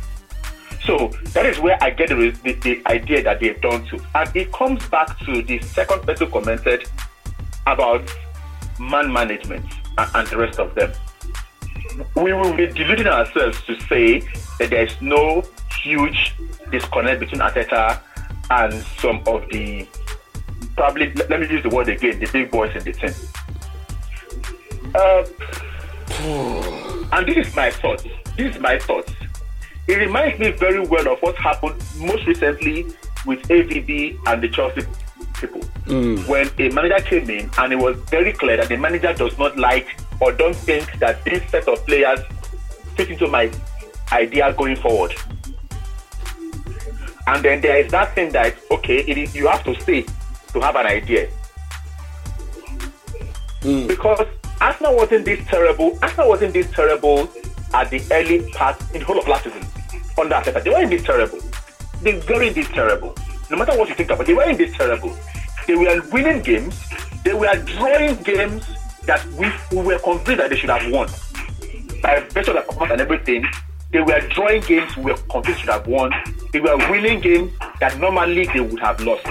So 0.84 1.08
that 1.32 1.46
is 1.46 1.58
where 1.58 1.76
I 1.82 1.90
get 1.90 2.08
the, 2.08 2.30
the, 2.42 2.52
the 2.54 2.82
idea 2.86 3.22
that 3.22 3.40
they've 3.40 3.60
done 3.60 3.84
to. 3.86 4.00
And 4.14 4.34
it 4.34 4.50
comes 4.52 4.86
back 4.88 5.18
to 5.20 5.42
the 5.42 5.60
second 5.60 6.02
person 6.02 6.30
commented 6.30 6.88
about 7.66 8.02
man 8.78 9.12
management 9.12 9.66
and, 9.98 10.10
and 10.14 10.28
the 10.28 10.38
rest 10.38 10.58
of 10.58 10.74
them. 10.74 10.92
We 12.16 12.32
will 12.32 12.54
be 12.54 12.66
deluding 12.66 13.06
ourselves 13.06 13.60
to 13.66 13.78
say 13.82 14.20
that 14.58 14.70
there 14.70 14.84
is 14.84 15.00
no 15.02 15.44
huge 15.82 16.34
disconnect 16.70 17.20
between 17.20 17.40
Arteta 17.40 18.00
and 18.50 18.72
some 18.98 19.22
of 19.26 19.48
the 19.50 19.86
probably 20.80 21.12
let 21.12 21.28
let 21.28 21.40
me 21.40 21.46
use 21.46 21.62
the 21.62 21.68
word 21.68 21.90
again, 21.90 22.18
the 22.18 22.26
big 22.32 22.50
boys 22.50 22.74
in 22.74 22.82
the 22.84 22.92
team. 22.92 23.12
Uh, 24.94 25.24
and 27.16 27.26
this 27.28 27.46
is 27.46 27.54
my 27.54 27.70
thoughts. 27.70 28.04
This 28.38 28.56
is 28.56 28.62
my 28.62 28.78
thoughts. 28.78 29.12
It 29.86 29.98
reminds 29.98 30.38
me 30.40 30.52
very 30.52 30.80
well 30.80 31.12
of 31.12 31.20
what 31.20 31.36
happened 31.36 31.76
most 31.98 32.26
recently 32.26 32.84
with 33.26 33.42
AVB 33.48 34.18
and 34.26 34.42
the 34.42 34.48
Chelsea 34.48 34.80
people. 35.38 35.60
When 36.26 36.48
a 36.58 36.70
manager 36.70 37.04
came 37.04 37.28
in 37.28 37.50
and 37.58 37.74
it 37.74 37.78
was 37.78 37.96
very 38.08 38.32
clear 38.32 38.56
that 38.56 38.68
the 38.68 38.78
manager 38.78 39.12
does 39.12 39.36
not 39.36 39.58
like 39.58 39.86
or 40.18 40.32
don't 40.32 40.56
think 40.56 40.98
that 40.98 41.22
this 41.26 41.42
set 41.50 41.68
of 41.68 41.84
players 41.84 42.20
fit 42.96 43.10
into 43.10 43.26
my 43.26 43.52
idea 44.12 44.54
going 44.54 44.76
forward. 44.76 45.12
And 47.26 47.44
then 47.44 47.60
there 47.60 47.76
is 47.84 47.92
that 47.92 48.14
thing 48.14 48.32
that 48.32 48.56
okay, 48.70 49.00
it 49.00 49.18
is, 49.18 49.34
you 49.34 49.46
have 49.46 49.62
to 49.64 49.78
stay 49.82 50.06
to 50.52 50.60
have 50.60 50.76
an 50.76 50.86
idea. 50.86 51.28
Hmm. 53.62 53.86
Because 53.86 54.26
Arsenal 54.60 54.96
wasn't 54.96 55.24
this 55.24 55.40
terrible. 55.46 55.98
Arsenal 56.02 56.28
wasn't 56.28 56.52
this 56.52 56.70
terrible 56.70 57.28
at 57.74 57.90
the 57.90 58.02
early 58.10 58.50
part 58.52 58.80
in 58.94 59.00
the 59.00 59.04
whole 59.04 59.18
of 59.18 59.28
last 59.28 59.44
season 59.44 59.66
under 60.18 60.34
Arteta. 60.34 60.62
They 60.62 60.70
weren't 60.70 60.90
this 60.90 61.02
terrible. 61.02 61.38
They 62.02 62.18
weren't 62.28 62.54
this 62.54 62.68
terrible. 62.68 63.14
No 63.50 63.56
matter 63.56 63.76
what 63.76 63.88
you 63.88 63.94
think 63.94 64.10
about, 64.10 64.22
it, 64.22 64.26
they 64.28 64.34
weren't 64.34 64.58
this 64.58 64.76
terrible. 64.76 65.16
They 65.66 65.74
were 65.74 66.02
winning 66.12 66.42
games. 66.42 66.78
They 67.24 67.34
were 67.34 67.54
drawing 67.56 68.16
games 68.22 68.66
that 69.06 69.24
we, 69.32 69.50
we 69.76 69.84
were 69.84 69.98
convinced 69.98 70.38
that 70.38 70.50
they 70.50 70.56
should 70.56 70.70
have 70.70 70.90
won. 70.90 71.08
By 72.02 72.20
virtue 72.30 72.50
of 72.50 72.56
their 72.56 72.62
performance 72.62 72.92
and 72.92 73.00
everything, 73.00 73.44
they 73.92 74.00
were 74.00 74.20
drawing 74.28 74.62
games 74.62 74.96
we 74.96 75.12
were 75.12 75.18
convinced 75.30 75.60
should 75.60 75.70
have 75.70 75.86
won. 75.86 76.12
They 76.52 76.60
were 76.60 76.76
winning 76.90 77.20
games 77.20 77.52
that 77.80 77.98
normally 77.98 78.46
they 78.46 78.60
would 78.60 78.80
have 78.80 79.00
lost. 79.00 79.26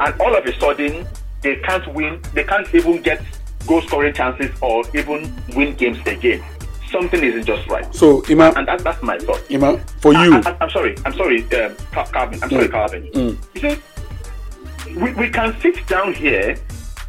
And 0.00 0.20
all 0.20 0.34
of 0.34 0.44
a 0.44 0.58
sudden, 0.58 1.06
they 1.42 1.56
can't 1.56 1.86
win. 1.94 2.20
They 2.32 2.44
can't 2.44 2.72
even 2.74 3.02
get 3.02 3.22
goal 3.66 3.82
scoring 3.82 4.14
chances 4.14 4.50
or 4.60 4.84
even 4.94 5.34
win 5.54 5.74
games 5.74 5.98
again. 6.06 6.42
Something 6.90 7.24
isn't 7.24 7.44
just 7.44 7.66
right. 7.68 7.92
So, 7.94 8.22
Ima, 8.28 8.52
And 8.56 8.68
that, 8.68 8.80
that's 8.80 9.02
my 9.02 9.18
thought. 9.18 9.42
Ima, 9.50 9.78
for 10.00 10.12
you, 10.12 10.34
I, 10.34 10.56
am 10.60 10.70
sorry. 10.70 10.94
I'm 11.04 11.14
sorry, 11.14 11.42
um, 11.42 11.76
Cal- 11.92 12.06
Calvin. 12.06 12.42
I'm 12.42 12.50
sorry, 12.50 12.68
mm. 12.68 12.70
Calvin. 12.70 13.10
Mm. 13.12 13.36
You 13.54 13.60
see, 13.60 15.00
we, 15.00 15.12
we 15.14 15.28
can 15.28 15.58
sit 15.60 15.84
down 15.88 16.12
here 16.14 16.56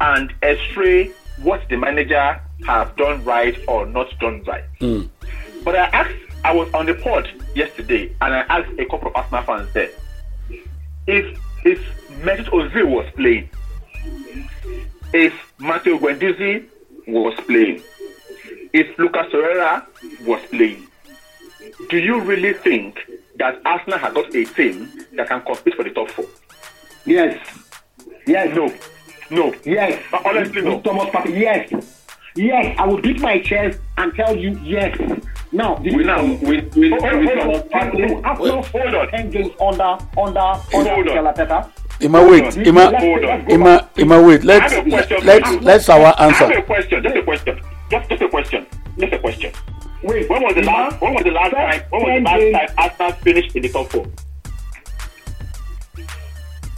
and 0.00 0.34
x-ray 0.42 1.12
what 1.42 1.68
the 1.68 1.76
manager 1.76 2.40
have 2.66 2.96
done 2.96 3.22
right 3.24 3.56
or 3.68 3.86
not 3.86 4.18
done 4.18 4.42
right. 4.44 4.64
Mm. 4.80 5.08
But 5.62 5.76
I 5.76 5.84
asked, 5.86 6.16
I 6.44 6.52
was 6.52 6.72
on 6.74 6.86
the 6.86 6.94
pod 6.94 7.30
yesterday, 7.54 8.12
and 8.20 8.34
I 8.34 8.40
asked 8.48 8.72
a 8.78 8.86
couple 8.86 9.08
of 9.08 9.16
Arsenal 9.16 9.42
fans 9.42 9.72
there 9.72 9.90
if 11.06 11.38
if 11.64 12.05
Mesut 12.22 12.48
Ozil 12.50 12.86
was 12.88 13.06
playing, 13.14 13.48
if 15.12 15.32
Matteo 15.58 15.98
Guendouzi 15.98 16.64
was 17.06 17.34
playing, 17.46 17.82
if 18.72 18.98
Lucas 18.98 19.26
Torreira 19.32 19.84
was 20.26 20.40
playing, 20.50 20.86
do 21.90 21.98
you 21.98 22.20
really 22.20 22.52
think 22.54 22.98
that 23.38 23.60
Arsenal 23.64 23.98
has 23.98 24.12
got 24.14 24.34
a 24.34 24.44
team 24.44 24.90
that 25.14 25.28
can 25.28 25.42
compete 25.42 25.74
for 25.74 25.84
the 25.84 25.90
top 25.90 26.10
four? 26.10 26.24
Yes. 27.04 27.38
Yes. 28.26 28.54
No, 28.56 28.72
no. 29.30 29.54
Yes. 29.64 30.02
Uh, 30.12 30.20
honestly, 30.24 30.62
no. 30.62 30.80
Thomas 30.80 31.08
Partey. 31.10 31.38
Yes. 31.38 31.70
Yes. 32.34 32.76
I 32.78 32.86
will 32.86 33.00
beat 33.00 33.20
my 33.20 33.40
chest 33.40 33.78
and 33.98 34.12
tell 34.14 34.34
you 34.36 34.58
yes. 34.64 34.98
Now, 35.52 35.76
this 35.76 35.94
We 35.94 36.04
now 36.04 36.24
with, 36.24 36.74
with, 36.76 36.90
Hold 36.92 37.04
on, 37.04 37.26
hold 37.26 37.38
on. 37.38 37.68
Partey- 37.68 38.24
Arsenal 38.24 38.62
Hold 38.62 38.94
on. 38.94 39.30
games 39.30 39.52
under 39.60 39.98
under 40.18 40.40
under 40.74 40.94
Hold 40.94 41.08
on. 41.08 41.72
Mikel 42.00 42.20
Arteta. 42.20 42.26
Ima, 42.26 42.30
wait, 42.30 42.66
Ima, 42.66 42.80
Let's- 42.80 43.02
Hold 43.02 43.24
on. 43.24 43.30
let's 43.30 43.46
go 43.46 43.54
Ima, 43.54 43.64
back. 43.64 43.98
Ima, 43.98 44.22
wait. 44.22 44.40
I 44.40 44.44
Let's 44.44 44.72
a 44.72 44.82
question 44.82 45.26
let's 45.26 45.50
let's 45.62 45.88
our 45.88 46.14
I 46.18 46.30
have 46.30 46.42
answer. 46.42 46.58
a 46.58 46.62
question, 46.62 47.02
just 47.02 47.16
a 47.16 47.22
question. 47.22 47.60
Just 47.90 49.66
wait, 50.02 50.28
when 50.30 50.42
was 50.42 50.54
the 50.54 50.62
last? 50.62 51.00
When 51.00 51.14
was 51.14 51.24
the 51.24 51.30
last 51.30 51.52
time? 51.52 51.82
When 51.90 52.02
was 52.02 52.12
the 52.14 52.52
last 52.52 52.52
time 52.52 52.68
Arsenal 52.78 53.12
finished 53.22 53.56
in 53.56 53.62
the 53.62 53.68
top 53.68 53.90
four? 53.90 54.06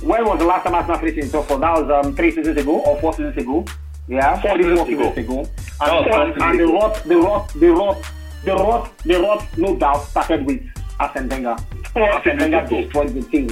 When 0.03 0.25
was 0.25 0.39
the 0.39 0.45
last 0.47 0.65
time 0.65 0.75
Arsenal 0.75 0.99
finished 0.99 1.19
in 1.19 1.27
the 1.27 1.33
top 1.33 1.47
four? 1.49 1.59
That 1.59 1.73
was 1.83 2.05
um, 2.07 2.15
three 2.17 2.31
seasons 2.31 2.57
ago 2.57 2.81
or 2.81 3.01
four 3.01 3.13
seasons 3.15 3.37
ago. 3.37 3.65
Yeah, 4.09 4.41
four 4.41 4.57
seasons 4.57 4.89
ago. 4.89 5.13
ago. 5.13 5.49
And, 5.81 6.07
and, 6.07 6.43
and 6.43 6.61
the 6.61 6.67
rot, 6.67 7.03
the 7.05 7.17
rot, 7.17 7.53
the 7.55 7.69
rot, 7.69 8.13
the 8.45 8.53
rot, 8.55 8.99
the 9.05 9.21
rot, 9.21 9.59
no 9.59 9.77
doubt 9.77 10.05
started 10.09 10.47
with 10.47 10.61
Arsene 11.01 11.29
Wenger. 11.29 11.57
Arsene 11.95 12.39
Wenger 12.39 12.67
destroyed 12.69 13.15
the 13.15 13.23
team. 13.23 13.49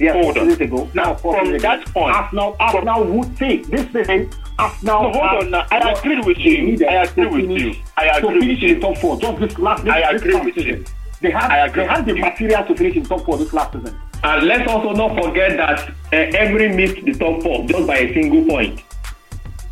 Yes, 0.00 0.14
hold 0.14 0.34
four 0.34 0.44
seasons 0.44 0.60
ago. 0.62 0.90
Now, 0.94 1.14
from 1.14 1.58
that 1.58 1.84
point, 1.88 2.16
Arsenal, 2.16 2.56
Arsenal 2.58 3.04
would 3.04 3.36
see 3.36 3.58
this 3.58 3.86
season. 3.92 4.30
Arsenal. 4.58 5.02
No, 5.02 5.12
hold 5.12 5.44
on. 5.44 5.50
Now. 5.50 5.66
I 5.70 5.92
agree 5.92 6.20
with 6.20 6.38
you. 6.38 6.86
I 6.86 7.04
agree 7.04 7.26
with 7.26 7.50
you. 7.50 7.74
I 7.98 8.06
agree 8.16 8.34
to 8.34 8.40
finish 8.40 8.62
in 8.62 8.74
the 8.74 8.80
top 8.80 8.96
four. 8.96 9.20
Just 9.20 9.40
this 9.40 9.58
last. 9.58 9.84
This, 9.84 9.92
I 9.92 10.00
agree 10.12 10.40
with 10.40 10.56
you. 10.56 10.84
They 11.20 11.30
had, 11.30 11.74
they 11.74 11.84
had 11.84 12.06
the 12.06 12.14
material 12.14 12.64
to 12.64 12.74
finish 12.74 12.96
in 12.96 13.04
top 13.04 13.26
four 13.26 13.36
this 13.36 13.52
last 13.52 13.74
season. 13.74 14.00
And 14.24 14.46
let's 14.46 14.70
also 14.70 14.92
not 14.92 15.22
forget 15.22 15.58
that 15.58 15.90
uh, 16.12 16.38
Emery 16.38 16.74
missed 16.74 17.04
the 17.04 17.12
top 17.12 17.42
four 17.42 17.66
just 17.66 17.86
by 17.86 17.98
a 17.98 18.14
single 18.14 18.44
point. 18.46 18.82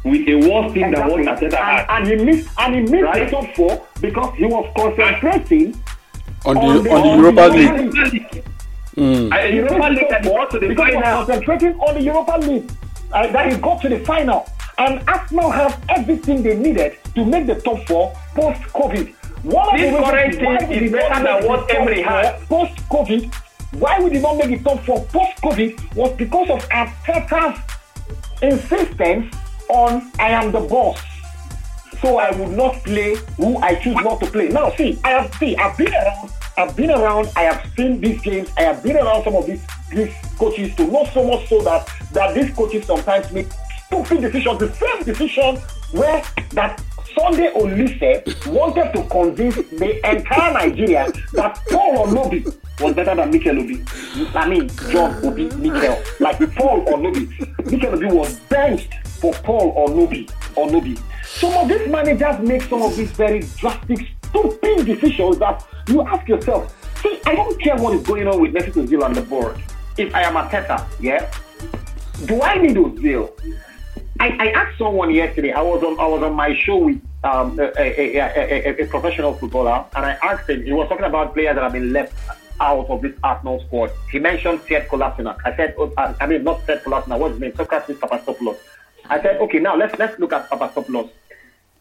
With 0.05 0.29
a 0.29 0.35
worse 0.37 0.73
team 0.75 0.85
exactly. 0.85 1.25
than 1.25 1.27
what 1.27 1.39
Arteta 1.39 1.57
had. 1.57 1.87
And 1.89 2.07
he 2.07 2.17
missed 2.25 2.49
and 2.59 2.75
he 2.75 2.81
missed 2.83 3.03
right? 3.03 3.25
the 3.25 3.31
top 3.31 3.55
four 3.57 3.87
because 4.01 4.35
he 4.37 4.45
was 4.45 4.71
concentrating 4.77 5.83
on 6.45 6.55
the 6.55 6.61
on 6.61 6.85
the, 6.85 6.91
on 6.91 7.03
the 7.03 7.23
Europa 7.23 7.55
League. 7.55 8.13
League. 8.13 8.45
Mm. 8.99 9.33
Uh, 9.33 9.47
Europa 9.47 9.89
League 9.91 10.11
and 10.11 10.27
what 10.27 10.51
to 10.51 10.59
the 10.59 10.69
because 10.69 10.93
final. 10.93 11.25
concentrating 11.25 11.79
on 11.79 11.95
the 11.95 12.03
Europa 12.03 12.37
League. 12.39 12.71
Uh, 13.13 13.27
that 13.33 13.53
he 13.53 13.59
got 13.59 13.81
to 13.81 13.89
the 13.89 14.01
final. 14.01 14.47
And 14.77 15.09
Arsenal 15.09 15.51
have 15.51 15.81
everything 15.89 16.43
they 16.43 16.57
needed 16.57 16.99
to 17.15 17.25
make 17.25 17.47
the 17.47 17.55
top 17.61 17.87
four 17.87 18.13
post 18.35 18.61
COVID. 18.73 19.15
One 19.45 19.77
this 19.77 19.95
current 19.95 20.35
team 20.35 20.71
is 20.71 20.93
better 20.93 21.23
than 21.23 21.47
what 21.47 21.73
Emery 21.75 22.03
had. 22.03 22.41
Post 22.49 22.77
COVID, 22.89 23.33
why 23.75 24.01
we 24.01 24.11
did 24.11 24.23
not 24.23 24.37
make 24.37 24.59
the 24.59 24.65
top 24.69 24.85
four 24.85 25.05
post 25.07 25.41
COVID 25.43 25.95
was 25.95 26.17
because 26.17 26.51
of 26.51 26.69
Arteta's 26.69 27.59
insistence 28.43 29.35
on 29.69 30.11
I 30.19 30.31
am 30.31 30.51
the 30.51 30.61
boss. 30.61 31.01
So 32.01 32.19
I 32.19 32.31
would 32.33 32.57
not 32.57 32.75
play 32.85 33.17
who 33.37 33.59
I 33.59 33.75
choose 33.77 33.97
not 33.97 34.21
to 34.21 34.27
play. 34.27 34.49
Now 34.49 34.71
see, 34.77 34.99
I 35.05 35.11
have 35.11 35.35
see, 35.35 35.57
I've 35.57 35.77
been 35.77 35.93
around, 35.95 36.31
I've 36.59 36.75
been 36.75 36.91
around, 36.91 37.31
I 37.37 37.43
have 37.43 37.73
seen 37.77 38.01
these 38.01 38.21
games, 38.21 38.51
I 38.57 38.63
have 38.63 38.83
been 38.83 38.97
around 38.97 39.23
some 39.23 39.37
of 39.37 39.47
these 39.47 39.65
these 39.91 40.13
coaches 40.37 40.75
to 40.75 40.87
know 40.89 41.05
so 41.15 41.25
much 41.25 41.49
so 41.49 41.63
that 41.63 41.89
that 42.13 42.35
these 42.35 42.53
coaches 42.55 42.85
sometimes 42.85 43.31
make 43.31 43.47
stupid 43.87 44.21
decisions, 44.23 44.59
the 44.59 44.75
same 44.75 45.05
decision 45.05 45.57
where 45.93 46.23
that 46.51 46.83
Sunday 47.17 47.53
Oliseh 47.55 48.47
wanted 48.53 48.93
to 48.93 49.05
convince 49.09 49.55
the 49.55 50.11
entire 50.11 50.53
Nigeria 50.53 51.07
that 51.35 51.61
Paul 51.71 52.07
Onobi 52.07 52.45
was 52.81 52.95
better 52.95 53.15
than 53.15 53.31
Mikel 53.31 53.59
Obi. 53.59 53.85
I 54.35 54.49
mean, 54.49 54.69
John 54.91 55.25
Obi, 55.25 55.45
Mikel. 55.57 56.03
Like 56.21 56.39
Paul 56.55 56.85
Onobi. 56.87 57.71
Mikel 57.71 57.95
Obi 57.95 58.07
was 58.07 58.39
benched 58.41 58.95
for 59.21 59.33
Paul 59.33 59.75
Onobi. 59.89 60.29
Onobi. 60.57 61.01
Some 61.25 61.55
of 61.55 61.69
these 61.69 61.89
managers 61.89 62.41
make 62.41 62.63
some 62.63 62.83
of 62.83 62.97
these 62.97 63.11
very 63.13 63.41
drastic, 63.57 64.07
stupid 64.29 64.87
decisions 64.87 65.39
that 65.39 65.65
you 65.89 66.03
ask 66.03 66.29
yourself, 66.29 66.75
see, 67.03 67.21
I 67.27 67.35
don't 67.35 67.61
care 67.61 67.77
what 67.77 67.95
is 67.95 68.03
going 68.07 68.27
on 68.27 68.41
with 68.41 68.53
Mesut 68.53 68.73
Ozil 68.73 69.03
on 69.03 69.13
the 69.13 69.23
board. 69.23 69.61
If 69.97 70.15
I 70.15 70.23
am 70.23 70.35
Arteta, 70.35 70.87
yeah, 71.01 71.31
do 72.27 72.43
I 72.43 72.59
need 72.59 72.77
Ozil? 72.77 73.33
I, 74.21 74.37
I 74.41 74.51
asked 74.51 74.79
someone 74.79 75.15
yesterday. 75.15 75.53
I 75.53 75.63
was 75.63 75.83
on 75.83 75.99
I 76.01 76.07
was 76.07 76.23
on 76.23 76.35
my 76.35 76.55
show 76.55 76.79
with 76.79 77.01
um, 77.23 77.59
a, 77.59 77.71
a, 77.79 78.19
a, 78.19 78.83
a, 78.83 78.87
professional 78.87 79.35
footballer, 79.35 79.85
and 79.95 80.05
I 80.05 80.13
asked 80.23 80.51
him. 80.51 80.65
He 80.65 80.73
was 80.73 80.89
talking 80.89 81.05
about 81.05 81.35
players 81.35 81.55
that 81.55 81.63
have 81.63 81.73
been 81.73 81.93
left 81.93 82.15
out 82.61 82.87
of 82.89 83.03
this 83.03 83.15
Arsenal 83.23 83.61
squad. 83.67 83.91
He 84.11 84.19
mentioned 84.19 84.61
Sead 84.61 84.89
Kolasinac. 84.89 85.39
I 85.45 85.55
said, 85.57 85.75
oh, 85.79 85.93
I 85.97 86.27
mean 86.27 86.43
not 86.45 86.67
Sead 86.67 86.83
Kolasinac. 86.83 87.19
What's 87.19 87.35
his 87.35 87.41
name? 87.41 87.55
Socrates 87.55 87.97
Papastopoulos. 87.97 88.57
I 89.09 89.23
said, 89.23 89.37
okay, 89.41 89.59
now 89.61 89.77
let's 89.77 89.97
let's 89.99 90.19
look 90.19 90.33
at 90.33 90.51
Papastopoulos. 90.51 91.11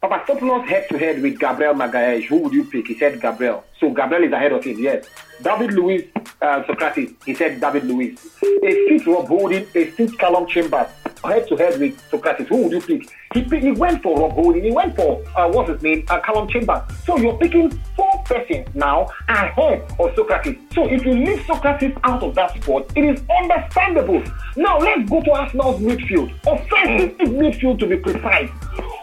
Papastopoulos 0.02 0.68
head 0.68 0.88
to 0.90 0.98
head 0.98 1.22
with 1.22 1.40
Gabriel 1.40 1.74
Magalhaes. 1.74 2.26
Who 2.26 2.38
would 2.38 2.54
you 2.54 2.66
pick? 2.66 2.88
He 2.88 2.98
said 2.98 3.20
Gabriel. 3.20 3.64
So 3.80 3.90
Gabriel 3.90 4.26
is 4.26 4.32
ahead 4.32 4.52
of 4.52 4.64
him. 4.64 4.78
Yes. 4.80 5.08
David 5.42 5.74
Luiz 5.74 6.04
uh, 6.42 6.66
Socrates. 6.66 7.12
He 7.26 7.34
said 7.34 7.60
David 7.60 7.86
Luiz. 7.86 8.20
A 8.64 8.88
fit 8.88 9.06
Rob 9.08 9.28
Holding. 9.28 9.66
A 9.76 9.86
fit 9.86 10.18
Callum 10.18 10.48
Chambers 10.48 10.88
head 11.24 11.48
to 11.48 11.56
head 11.56 11.80
with 11.80 12.00
Socrates. 12.10 12.48
Who 12.48 12.64
would 12.64 12.72
you 12.72 12.82
pick? 12.82 13.10
He, 13.34 13.60
he 13.60 13.72
went 13.72 14.02
for 14.02 14.20
Rob 14.20 14.32
Holding. 14.32 14.64
He 14.64 14.72
went 14.72 14.96
for, 14.96 15.24
uh, 15.36 15.50
what's 15.50 15.70
his 15.70 15.82
name? 15.82 16.06
Uh, 16.10 16.20
Callum 16.22 16.48
Chambers. 16.48 16.82
So 17.06 17.18
you're 17.18 17.38
picking 17.38 17.72
four 17.96 18.24
persons 18.26 18.68
now 18.74 19.10
ahead 19.28 19.82
of 20.00 20.16
Socrates. 20.16 20.58
So 20.74 20.88
if 20.88 21.06
you 21.06 21.14
leave 21.14 21.44
Socrates 21.46 21.96
out 22.04 22.24
of 22.24 22.36
that 22.36 22.62
spot, 22.62 22.86
it 22.96 23.04
is 23.04 23.22
understandable. 23.42 24.24
Now 24.56 24.80
let's 24.80 25.10
go 25.10 25.22
to 25.22 25.32
Arsenal's 25.32 25.82
midfield. 25.82 26.32
Offensive 26.48 27.30
midfield 27.30 27.80
to 27.80 27.88
be 27.88 27.98
precise. 27.98 28.50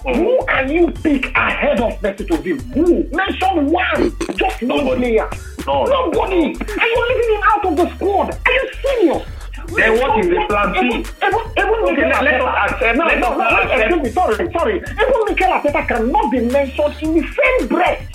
Who 0.04 0.44
can 0.46 0.70
you 0.70 0.90
pick 0.90 1.34
ahead 1.34 1.80
of 1.80 1.92
Mesut 2.00 2.28
Ozil? 2.28 2.60
Who? 2.74 3.08
Mention 3.16 3.70
one. 3.70 4.36
Just 4.36 4.62
one 4.62 4.96
player. 4.96 5.28
No. 5.66 5.84
Nobody. 5.84 6.23
Are 6.32 6.88
you 6.88 7.08
leaving 7.08 7.36
him 7.36 7.42
out 7.44 7.64
of 7.64 7.76
the 7.76 7.94
squad? 7.94 8.38
Are 8.46 8.52
you 8.52 8.70
serious? 8.82 9.28
Then 9.76 9.98
what 10.00 10.18
is 10.20 10.26
the 10.28 10.44
plan 10.48 10.72
B? 10.72 11.04
okay, 11.24 12.08
let, 12.08 12.24
let 12.24 12.40
us 12.40 12.72
accept. 12.72 12.98
No, 12.98 13.06
let 13.06 13.18
no, 13.18 13.36
no, 13.36 13.44
accept. 13.44 13.80
Excuse 13.80 14.02
me, 14.02 14.10
sorry, 14.10 14.52
sorry. 14.52 14.76
Even 14.76 15.24
Mikel 15.26 15.50
Arteta 15.50 15.88
cannot 15.88 16.30
be 16.30 16.40
mentioned 16.40 16.94
in 17.02 17.14
the 17.14 17.22
same 17.22 17.68
breath 17.68 18.14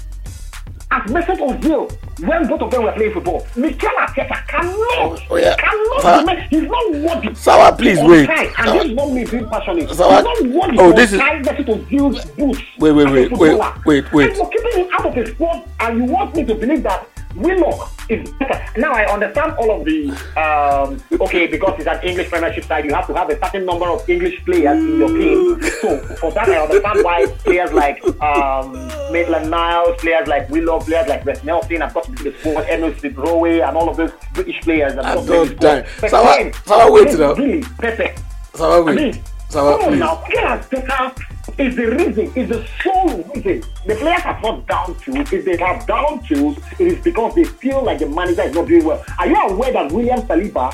as 0.92 1.12
Mesut 1.12 1.38
Ozil 1.38 1.92
when 2.28 2.48
both 2.48 2.62
of 2.62 2.72
them 2.72 2.84
were 2.84 2.92
playing 2.92 3.14
football. 3.14 3.46
Mikel 3.56 3.90
Arteta 3.90 4.48
cannot, 4.48 5.22
oh, 5.30 5.36
yeah. 5.36 5.56
cannot 5.58 6.02
Sa- 6.02 6.26
be 6.26 6.42
He's 6.50 6.70
not 6.70 6.92
worthy. 6.92 7.36
Sawa, 7.36 7.76
please 7.76 8.00
wait. 8.02 8.26
Time, 8.26 8.48
and 8.58 8.80
this 8.80 8.86
is 8.86 8.96
not 8.96 9.12
me 9.12 9.26
being 9.26 9.50
passionate. 9.50 9.90
Sawa. 9.90 10.16
He's 10.18 10.24
not 10.24 10.68
worthy 10.68 10.78
oh, 10.80 10.94
this 10.94 11.14
is... 11.14 11.20
Mesut 11.20 11.66
Ozil's 11.66 12.26
boots. 12.32 12.62
Wait, 12.78 12.92
wait, 12.92 13.12
wait, 13.12 13.32
wait, 13.32 13.86
wait, 13.86 14.14
wait. 14.14 14.30
And 14.30 14.38
you're 14.38 14.50
keeping 14.50 14.84
him 14.84 14.90
out 14.94 15.06
of 15.06 15.16
the 15.16 15.32
squad 15.32 15.70
and 15.80 15.98
you 15.98 16.04
want 16.06 16.36
me 16.36 16.46
to 16.46 16.56
believe 16.56 16.84
that 16.84 17.08
Willock 17.36 17.92
is 18.10 18.30
better. 18.34 18.60
Now 18.80 18.94
I 18.94 19.06
understand 19.06 19.54
all 19.54 19.72
of 19.72 19.86
the 19.86 20.10
um, 20.36 21.02
okay 21.22 21.48
because 21.48 21.76
it's 21.78 21.88
an 21.88 22.02
English 22.04 22.30
Premiership 22.30 22.64
side. 22.66 22.86
You 22.86 22.94
have 22.94 23.08
to 23.08 23.14
have 23.14 23.30
a 23.30 23.40
certain 23.40 23.66
number 23.66 23.86
of 23.86 24.08
English 24.10 24.44
players 24.46 24.78
in 24.80 24.98
your 24.98 25.10
team. 25.10 25.62
So 25.82 26.00
for 26.16 26.32
that, 26.32 26.50
I 26.50 26.58
understand 26.58 27.04
why 27.04 27.26
players 27.44 27.72
like 27.72 28.04
um, 28.22 28.74
Maitland 29.12 29.50
Niles, 29.52 29.96
players 30.00 30.28
like 30.28 30.50
Willock, 30.50 30.86
players 30.86 31.08
like 31.08 31.26
Wes 31.26 31.44
Nelson 31.44 31.82
have 31.82 31.94
got 31.94 32.06
to 32.06 32.12
be 32.12 32.30
the 32.30 32.38
squad. 32.40 32.66
Emile 32.70 32.94
Rowe, 33.16 33.46
and 33.46 33.78
all 33.78 33.90
of 33.90 33.98
those 33.98 34.12
British 34.34 34.62
players. 34.62 34.94
Have 34.94 35.26
got 35.26 35.26
to 35.26 35.50
be 35.50 35.56
the 35.56 35.86
squad. 35.86 36.10
Sawa, 36.10 36.54
Sawa, 36.66 36.92
wait 36.92 37.20
now. 37.20 37.34
Really, 37.34 37.64
Pepe. 37.78 38.22
Sawa, 38.56 38.84
wait. 38.84 38.98
I 38.98 39.02
mean, 39.02 39.24
Sawa, 39.50 39.78
please. 39.84 40.00
Now, 40.00 40.16
players 40.16 40.66
better 40.68 41.14
is 41.60 41.76
the 41.76 41.88
reason, 41.88 42.32
is 42.36 42.50
the 42.50 42.68
sole 42.82 43.24
reason 43.36 43.64
the 43.86 43.96
players 43.96 44.22
are 44.24 44.40
not 44.42 44.66
down 44.68 44.96
tools. 45.00 45.32
If 45.34 45.46
they 45.46 45.58
have 45.58 45.86
down 45.86 46.24
tools, 46.24 46.58
it 46.80 46.88
is 46.88 47.04
because 47.04 47.36
they 47.36 47.44
feel 47.44 47.84
like 47.84 48.00
the 48.00 48.08
manager 48.08 48.44
is 48.44 48.56
not 48.56 48.68
doing 48.68 48.86
well. 48.86 49.04
Are 49.18 49.28
you 49.28 49.36
aware 49.36 49.74
that 49.74 49.92
William 49.92 50.22
Saliba 50.22 50.74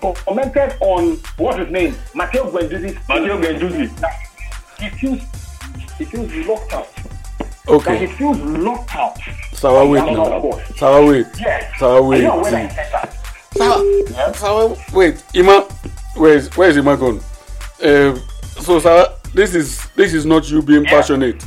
commented 0.00 0.76
on 0.80 1.16
what's 1.36 1.58
his 1.58 1.70
name? 1.70 1.94
Matteo 2.14 2.50
Guendouzi. 2.50 3.08
Matteo 3.08 3.40
Guendouzi. 3.40 3.88
He 4.80 4.88
feels 4.90 5.20
he 5.98 6.04
feels 6.04 6.46
locked 6.46 6.72
out. 6.72 6.88
Okay. 7.68 7.98
That 7.98 8.00
he 8.00 8.06
feels 8.16 8.38
locked 8.38 8.94
out. 8.96 9.18
Sawa 9.52 9.88
wait 9.88 10.04
now. 10.04 10.58
Sawa 10.76 11.06
wait. 11.06 11.26
Yes. 11.38 11.78
Sawa 11.78 12.02
wait. 12.02 12.18
Are 12.18 12.22
you 12.22 12.30
aware 12.30 12.50
that 12.50 12.70
he 12.70 12.76
said 12.76 12.92
that? 12.92 13.14
Sawa, 13.56 14.34
Sawa 14.34 14.76
wait. 14.92 15.24
Ima, 15.34 15.60
where 16.16 16.34
is 16.34 16.54
where 16.56 16.68
is 16.68 16.76
Ima 16.76 16.96
going? 16.96 17.20
Uh, 17.82 18.16
so 18.60 18.78
Sawa 18.80 19.16
this 19.34 19.54
is 19.54 19.86
this 19.96 20.14
is 20.14 20.24
not 20.24 20.48
you 20.50 20.62
being 20.62 20.84
yeah. 20.84 20.90
passionate. 20.90 21.44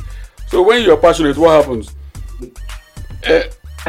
So 0.48 0.62
when 0.62 0.82
you're 0.82 0.96
passionate 0.96 1.36
what 1.36 1.62
happens? 1.62 1.90
Uh, 3.26 3.42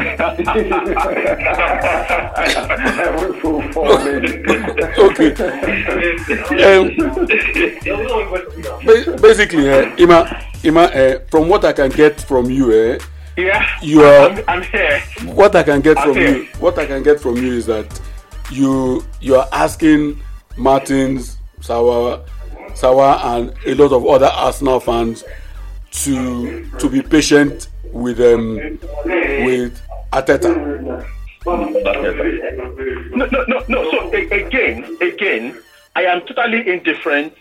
okay. 4.98 5.34
Um, 6.64 6.90
basically 9.20 9.68
uh, 9.70 9.90
ima 9.96 10.44
ima 10.62 10.82
uh, 10.84 11.18
from 11.30 11.48
what 11.48 11.64
i 11.64 11.72
can 11.72 11.90
get 11.90 12.20
from 12.20 12.50
you 12.50 12.70
uh, 12.70 12.98
yeah. 13.36 13.66
you 13.82 14.02
are 14.02 14.30
I'm, 14.30 14.44
I'm 14.48 14.62
here. 14.62 15.00
what 15.34 15.54
i 15.56 15.62
can 15.62 15.80
get 15.80 15.98
I'm 15.98 16.04
from 16.08 16.14
here. 16.16 16.36
you 16.36 16.44
what 16.60 16.78
i 16.78 16.86
can 16.86 17.02
get 17.02 17.20
from 17.20 17.36
you 17.36 17.52
is 17.54 17.66
that 17.66 18.00
you 18.50 19.04
you 19.20 19.36
are 19.36 19.48
asking 19.52 20.20
martins 20.56 21.38
sawa 21.60 22.24
Sawa 22.74 23.20
and 23.22 23.54
a 23.66 23.74
lot 23.74 23.92
of 23.92 24.06
other 24.06 24.26
Arsenal 24.26 24.80
fans 24.80 25.24
to 25.92 26.64
to 26.78 26.88
be 26.88 27.02
patient 27.02 27.68
with 27.92 28.20
um 28.20 28.56
with 29.44 29.80
Arteta. 30.12 30.54
No, 31.46 33.26
no, 33.26 33.44
no, 33.48 33.64
no. 33.68 33.90
So 33.90 34.12
again, 34.12 34.96
again, 35.00 35.60
I 35.96 36.02
am 36.04 36.20
totally 36.22 36.68
indifferent 36.68 37.34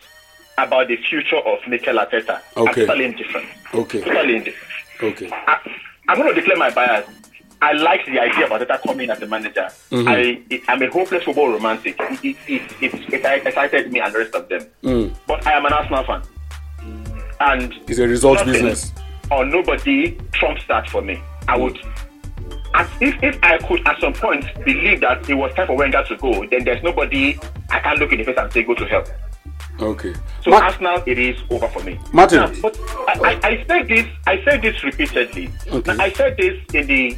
about 0.57 0.87
the 0.87 0.97
future 0.97 1.37
of 1.37 1.59
Mikel 1.67 1.95
Arteta. 1.95 2.41
Okay. 2.57 2.81
I'm 2.81 2.87
totally 2.87 3.05
indifferent. 3.05 3.47
Okay. 3.73 4.01
Totally 4.01 4.35
indifferent. 4.37 4.73
Okay. 5.01 5.29
I, 5.31 5.59
I'm 6.07 6.17
going 6.17 6.33
to 6.33 6.35
declare 6.35 6.57
my 6.57 6.69
bias. 6.71 7.07
I 7.62 7.74
like 7.74 8.06
the 8.06 8.19
idea 8.19 8.45
of 8.45 8.52
Arteta 8.52 8.82
coming 8.82 9.10
as 9.10 9.22
a 9.22 9.28
manager. 9.28 9.67
Mm-hmm. 9.91 10.08
I, 10.08 10.41
it, 10.50 10.62
I'm 10.67 10.82
a 10.82 10.89
hopeless 10.89 11.24
football 11.24 11.50
romantic. 11.52 11.95
It, 12.00 12.24
it, 12.24 12.38
it, 12.82 12.93
it, 12.93 13.13
it 13.26 13.48
excited 13.48 13.91
me 13.91 14.00
and 14.00 14.13
the 14.13 14.19
rest 14.19 14.36
of 14.36 14.48
them. 14.48 14.65
Mm. 14.84 15.13
But 15.28 15.45
I 15.45 15.54
am 15.58 15.65
an 15.65 15.74
Arsenal 15.74 16.04
fan. 16.06 16.22
And 17.41 17.74
It's 17.88 18.00
a 18.00 18.08
results 18.08 18.43
business. 18.43 18.91
Or 19.32 19.45
nobody 19.45 20.17
trumps 20.32 20.63
that 20.67 20.89
for 20.89 21.02
me. 21.02 21.22
I 21.48 21.58
would, 21.58 21.78
as 22.74 22.88
if, 23.02 23.22
if 23.24 23.38
I 23.43 23.58
could 23.58 23.86
at 23.88 24.00
some 24.00 24.13
point 24.13 24.45
believe 24.65 25.02
that 25.02 25.30
it 25.30 25.36
was 25.36 25.54
time 25.54 25.67
for 25.67 25.76
Wenger 25.78 26.04
to 26.06 26.17
go, 26.17 26.45
then 26.48 26.63
there's 26.63 26.82
nobody 26.84 27.38
I 27.69 27.80
can 27.80 27.98
look 27.98 28.12
in 28.12 28.19
the 28.19 28.24
face 28.24 28.38
and 28.38 28.52
say, 28.52 28.63
go 28.63 28.74
to 28.76 28.86
hell. 28.86 29.04
Okay. 29.82 30.13
So 30.43 30.52
Ma- 30.52 30.60
Arsenal, 30.60 31.02
it 31.06 31.17
is 31.17 31.38
over 31.50 31.67
for 31.69 31.82
me. 31.84 31.98
Martin. 32.12 32.39
Now, 32.39 32.62
but 32.62 32.78
I, 33.08 33.39
I, 33.43 33.48
I 33.48 33.65
said 33.67 33.88
this. 33.88 34.06
I 34.28 34.43
said 34.43 34.62
this 34.62 34.84
repeatedly. 34.84 35.50
Okay. 35.67 35.95
Now, 35.95 36.04
I 36.04 36.12
said 36.12 36.36
this 36.38 36.60
in 36.74 36.88
the 36.88 37.17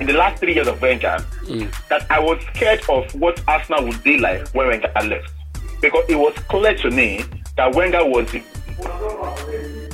in 0.00 0.06
the 0.06 0.12
last 0.12 0.40
three 0.40 0.54
years 0.54 0.68
of 0.68 0.80
Wenger 0.80 1.18
mm. 1.44 1.88
that 1.88 2.10
I 2.10 2.18
was 2.20 2.40
scared 2.54 2.82
of 2.88 3.12
what 3.14 3.42
Arsenal 3.48 3.84
would 3.86 4.02
be 4.02 4.18
like 4.18 4.48
when 4.48 4.68
Wenger 4.68 4.92
left, 5.04 5.32
because 5.80 6.04
it 6.08 6.16
was 6.16 6.34
clear 6.48 6.74
to 6.76 6.90
me 6.90 7.24
that 7.56 7.74
Wenger 7.74 8.04
was 8.04 8.30
the 8.32 8.42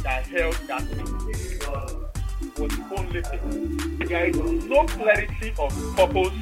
that 0.02 0.26
held 0.26 0.54
that 0.68 0.82
was 2.58 2.70
the 2.70 2.84
only 2.96 3.22
thing. 3.22 3.98
There 4.06 4.26
is 4.26 4.64
no 4.64 4.86
clarity 4.86 5.52
of 5.58 5.96
purpose, 5.96 6.34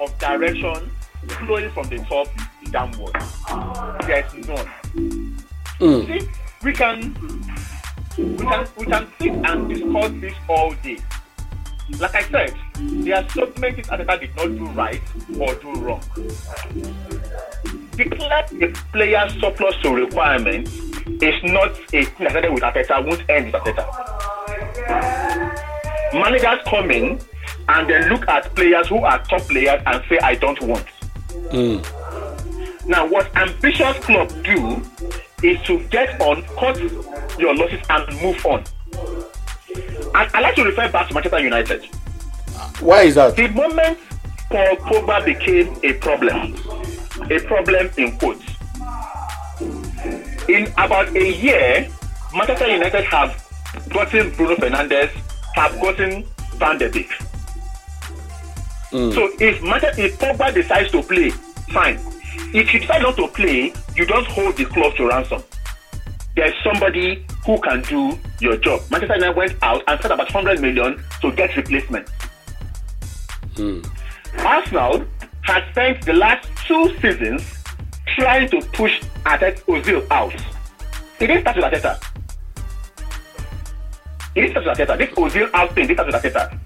of 0.00 0.18
direction 0.18 0.90
flowing 1.28 1.70
from 1.72 1.88
the 1.88 1.98
top 1.98 2.28
downwards. 2.70 3.12
There 4.06 4.24
is 4.36 4.48
none 4.48 4.68
mm. 5.80 6.06
see, 6.06 6.28
we 6.62 6.72
can 6.72 7.14
we 8.16 8.44
can 8.44 8.66
we 8.76 8.86
can 8.86 9.08
sit 9.18 9.32
and 9.32 9.68
discuss 9.68 10.12
this 10.20 10.34
all 10.48 10.72
day. 10.82 10.98
Like 11.98 12.14
I 12.14 12.22
said, 12.22 12.54
there 13.04 13.16
are 13.16 13.28
so 13.30 13.52
many 13.58 13.74
things 13.74 13.88
Arteta 13.88 14.20
did 14.20 14.36
not 14.36 14.46
do 14.46 14.66
right 14.68 15.02
or 15.38 15.54
do 15.56 15.72
wrong. 15.80 16.02
Declare 17.96 18.46
a 18.62 18.72
player 18.92 19.28
surplus 19.40 19.76
to 19.82 19.94
requirements 19.94 20.72
is 21.20 21.42
not 21.44 21.72
a 21.92 22.04
thing 22.04 22.14
that 22.20 22.30
started 22.30 22.52
with 22.52 22.62
Arteta, 22.62 23.04
won't 23.06 23.28
end 23.28 23.52
with 23.52 23.54
Arteta. 23.54 23.86
Managers 26.14 26.60
come 26.66 26.90
in 26.90 27.20
and 27.68 27.88
then 27.88 28.08
look 28.08 28.26
at 28.28 28.54
players 28.54 28.88
who 28.88 28.98
are 28.98 29.22
top 29.24 29.42
players 29.42 29.82
and 29.86 30.02
say, 30.08 30.18
I 30.18 30.34
don't 30.34 30.60
want. 30.62 30.86
Hmm. 31.52 31.78
Now, 32.88 33.06
what 33.06 33.34
ambitious 33.36 33.96
clubs 33.98 34.34
do 34.42 34.82
is 35.42 35.60
to 35.62 35.78
get 35.88 36.20
on, 36.20 36.42
cut 36.58 36.78
your 37.38 37.54
losses, 37.54 37.80
and 37.88 38.22
move 38.22 38.44
on. 38.46 38.64
And 39.76 40.30
I 40.34 40.40
like 40.40 40.54
to 40.56 40.64
refer 40.64 40.90
back 40.90 41.08
to 41.08 41.14
Manchester 41.14 41.40
United. 41.40 41.84
Why 42.80 43.02
is 43.02 43.14
that? 43.14 43.36
The 43.36 43.48
moment 43.48 43.98
Paul 44.50 44.76
Pogba 44.76 45.24
became 45.24 45.76
a 45.84 45.92
problem, 45.94 46.54
a 47.30 47.38
problem 47.40 47.90
in 47.96 48.16
quotes, 48.18 48.44
in 50.48 50.66
about 50.78 51.14
a 51.14 51.32
year, 51.32 51.88
Manchester 52.34 52.68
United 52.68 53.04
have 53.04 53.46
gotten 53.90 54.30
Bruno 54.30 54.56
Fernandes, 54.56 55.10
have 55.54 55.80
gotten 55.80 56.24
Van 56.56 56.78
der 56.78 56.90
Beek. 56.90 57.10
So 58.90 59.30
if 59.38 59.62
Manchester, 59.62 60.02
if 60.02 60.18
Pogba 60.18 60.52
decides 60.52 60.90
to 60.90 61.02
play, 61.02 61.30
fine. 61.70 62.00
If 62.52 62.74
you 62.74 62.80
decide 62.80 63.02
not 63.02 63.16
to 63.16 63.28
play, 63.28 63.72
you 63.94 64.06
don't 64.06 64.26
hold 64.26 64.56
the 64.56 64.64
club 64.64 64.96
to 64.96 65.06
ransom. 65.06 65.42
There's 66.36 66.54
somebody 66.62 67.26
who 67.44 67.60
can 67.60 67.82
do 67.82 68.18
your 68.40 68.56
job. 68.56 68.82
Manchester 68.90 69.14
United 69.16 69.36
went 69.36 69.56
out 69.62 69.82
and 69.86 69.98
spent 69.98 70.14
about 70.14 70.32
100 70.32 70.60
million 70.60 71.02
to 71.20 71.32
get 71.32 71.56
replacement. 71.56 72.08
Hmm. 73.56 73.80
Arsenal 74.38 75.04
has 75.42 75.62
spent 75.70 76.04
the 76.06 76.12
last 76.12 76.48
two 76.66 76.94
seasons 77.00 77.42
trying 78.06 78.48
to 78.50 78.60
push 78.72 79.00
Arteta 79.24 79.60
Ozil 79.64 80.06
out. 80.10 80.34
It 81.18 81.26
didn't 81.26 81.42
start 81.42 81.56
with 81.56 81.64
Arteta. 81.66 82.00
It 84.34 84.40
didn't 84.42 84.50
start 84.52 84.66
with 84.66 84.88
Arteta. 84.88 84.98
This 84.98 85.10
Ozil 85.10 85.50
out 85.52 85.74
thing 85.74 85.88
didn't 85.88 86.10
start 86.10 86.24
with 86.24 86.34
Arteta. 86.34 86.58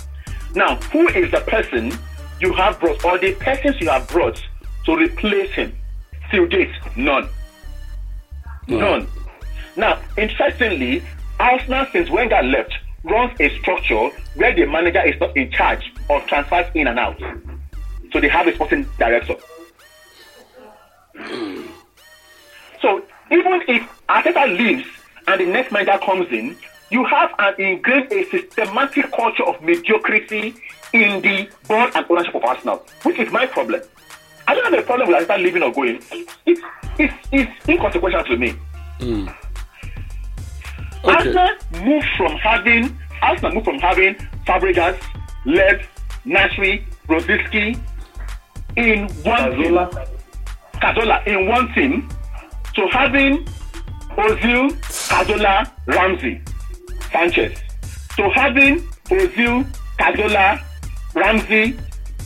Now, 0.54 0.76
who 0.76 1.08
is 1.08 1.30
the 1.30 1.40
person 1.40 1.92
you 2.40 2.52
have 2.52 2.78
brought, 2.78 3.04
or 3.04 3.18
the 3.18 3.34
persons 3.34 3.80
you 3.80 3.88
have 3.88 4.06
brought 4.08 4.40
to 4.84 4.96
replace 4.96 5.50
him? 5.52 5.74
Till 6.30 6.46
date, 6.46 6.72
none. 6.96 7.28
Hmm. 8.66 8.78
None. 8.78 9.08
Now, 9.76 10.00
interestingly, 10.16 11.02
Arsenal 11.40 11.86
since 11.92 12.10
Wenger 12.10 12.42
left 12.42 12.74
runs 13.02 13.38
a 13.40 13.58
structure 13.58 14.08
where 14.36 14.54
the 14.54 14.66
manager 14.66 15.04
is 15.04 15.18
not 15.20 15.36
in 15.36 15.50
charge 15.50 15.92
of 16.08 16.26
transfers 16.26 16.66
in 16.74 16.86
and 16.86 16.98
out. 16.98 17.18
So 18.12 18.20
they 18.20 18.28
have 18.28 18.46
a 18.46 18.54
sporting 18.54 18.88
director. 18.98 19.34
So 22.80 23.02
even 23.30 23.62
if 23.68 24.02
Arteta 24.08 24.56
leaves 24.56 24.86
and 25.26 25.40
the 25.40 25.46
next 25.46 25.72
manager 25.72 25.98
comes 26.04 26.28
in, 26.30 26.56
you 26.90 27.04
have 27.04 27.34
an 27.38 27.54
ingrained 27.58 28.12
a 28.12 28.24
systematic 28.30 29.10
culture 29.10 29.42
of 29.42 29.60
mediocrity 29.62 30.54
in 30.92 31.20
the 31.22 31.48
board 31.66 31.90
and 31.94 32.06
ownership 32.08 32.34
of 32.34 32.44
Arsenal, 32.44 32.86
which 33.02 33.18
is 33.18 33.32
my 33.32 33.46
problem. 33.46 33.82
I 34.46 34.54
don't 34.54 34.64
have 34.64 34.78
a 34.78 34.82
problem 34.82 35.08
with 35.08 35.26
Arteta 35.26 35.42
leaving 35.42 35.62
or 35.62 35.72
going. 35.72 36.00
It's, 36.46 36.62
it's, 36.98 37.14
it's 37.32 37.68
inconsequential 37.68 38.24
to 38.24 38.36
me. 38.36 38.54
Hmm. 39.00 39.28
Okay. 41.04 41.12
Arsenal 41.12 41.50
moved 41.84 42.06
from 42.16 42.36
having 42.36 42.98
Arsenal 43.22 43.52
moved 43.52 43.66
from 43.66 43.78
having 43.78 44.14
Fabregas, 44.46 44.98
Lev, 45.44 45.86
Nasri, 46.26 46.84
Rosicky 47.08 47.78
in 48.76 49.08
one 49.22 49.52
Cazorla. 49.52 49.90
team, 49.90 50.06
Cazorla 50.80 51.26
in 51.26 51.48
one 51.48 51.72
team, 51.74 52.08
to 52.74 52.86
having 52.88 53.44
Ozil, 54.16 54.70
Cazorla, 55.08 55.70
Ramsey, 55.86 56.40
Sanchez, 57.12 57.58
to 58.16 58.30
having 58.30 58.80
Ozil, 59.10 59.64
Cazorla, 59.98 60.62
Ramsey, 61.14 61.76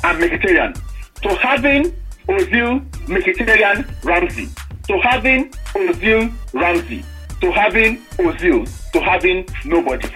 and 0.04 0.22
Mkhitaryan, 0.22 0.80
to 1.22 1.28
having 1.36 1.84
Ozil, 2.28 2.88
Mkhitaryan, 3.06 4.04
Ramsey, 4.04 4.48
to 4.86 4.98
having 5.00 5.50
Ozil, 5.74 6.32
Ramsey, 6.52 7.04
to 7.40 7.50
having 7.52 7.98
Ozil, 8.18 8.66
to 8.92 9.00
having 9.00 9.46
nobody. 9.64 10.08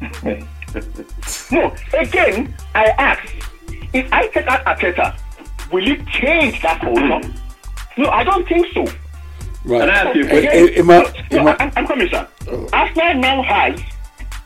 no, 1.52 1.74
again, 1.98 2.54
I 2.74 2.84
ask, 2.98 3.22
if 3.92 4.10
I 4.12 4.26
take 4.28 4.46
out 4.46 4.64
Arteta, 4.64 5.18
will 5.72 5.86
it 5.86 6.06
change 6.06 6.62
that 6.62 6.80
culture? 6.80 7.20
No, 7.98 8.08
I 8.08 8.24
don't 8.24 8.46
think 8.48 8.66
so. 8.72 8.84
Right. 9.64 9.80
Can 9.80 9.90
I 9.90 9.94
ask 9.94 10.16
you 10.16 10.24
a 10.24 10.28
question? 10.28 10.50
eh, 10.52 10.78
Emma- 10.78 11.02
no, 11.32 11.38
Emma- 11.38 11.56
I'm, 11.60 11.72
I'm 11.76 11.86
coming, 11.86 12.08
sir. 12.08 12.26
Arsenal 12.72 13.14
now 13.14 13.42
has 13.42 13.80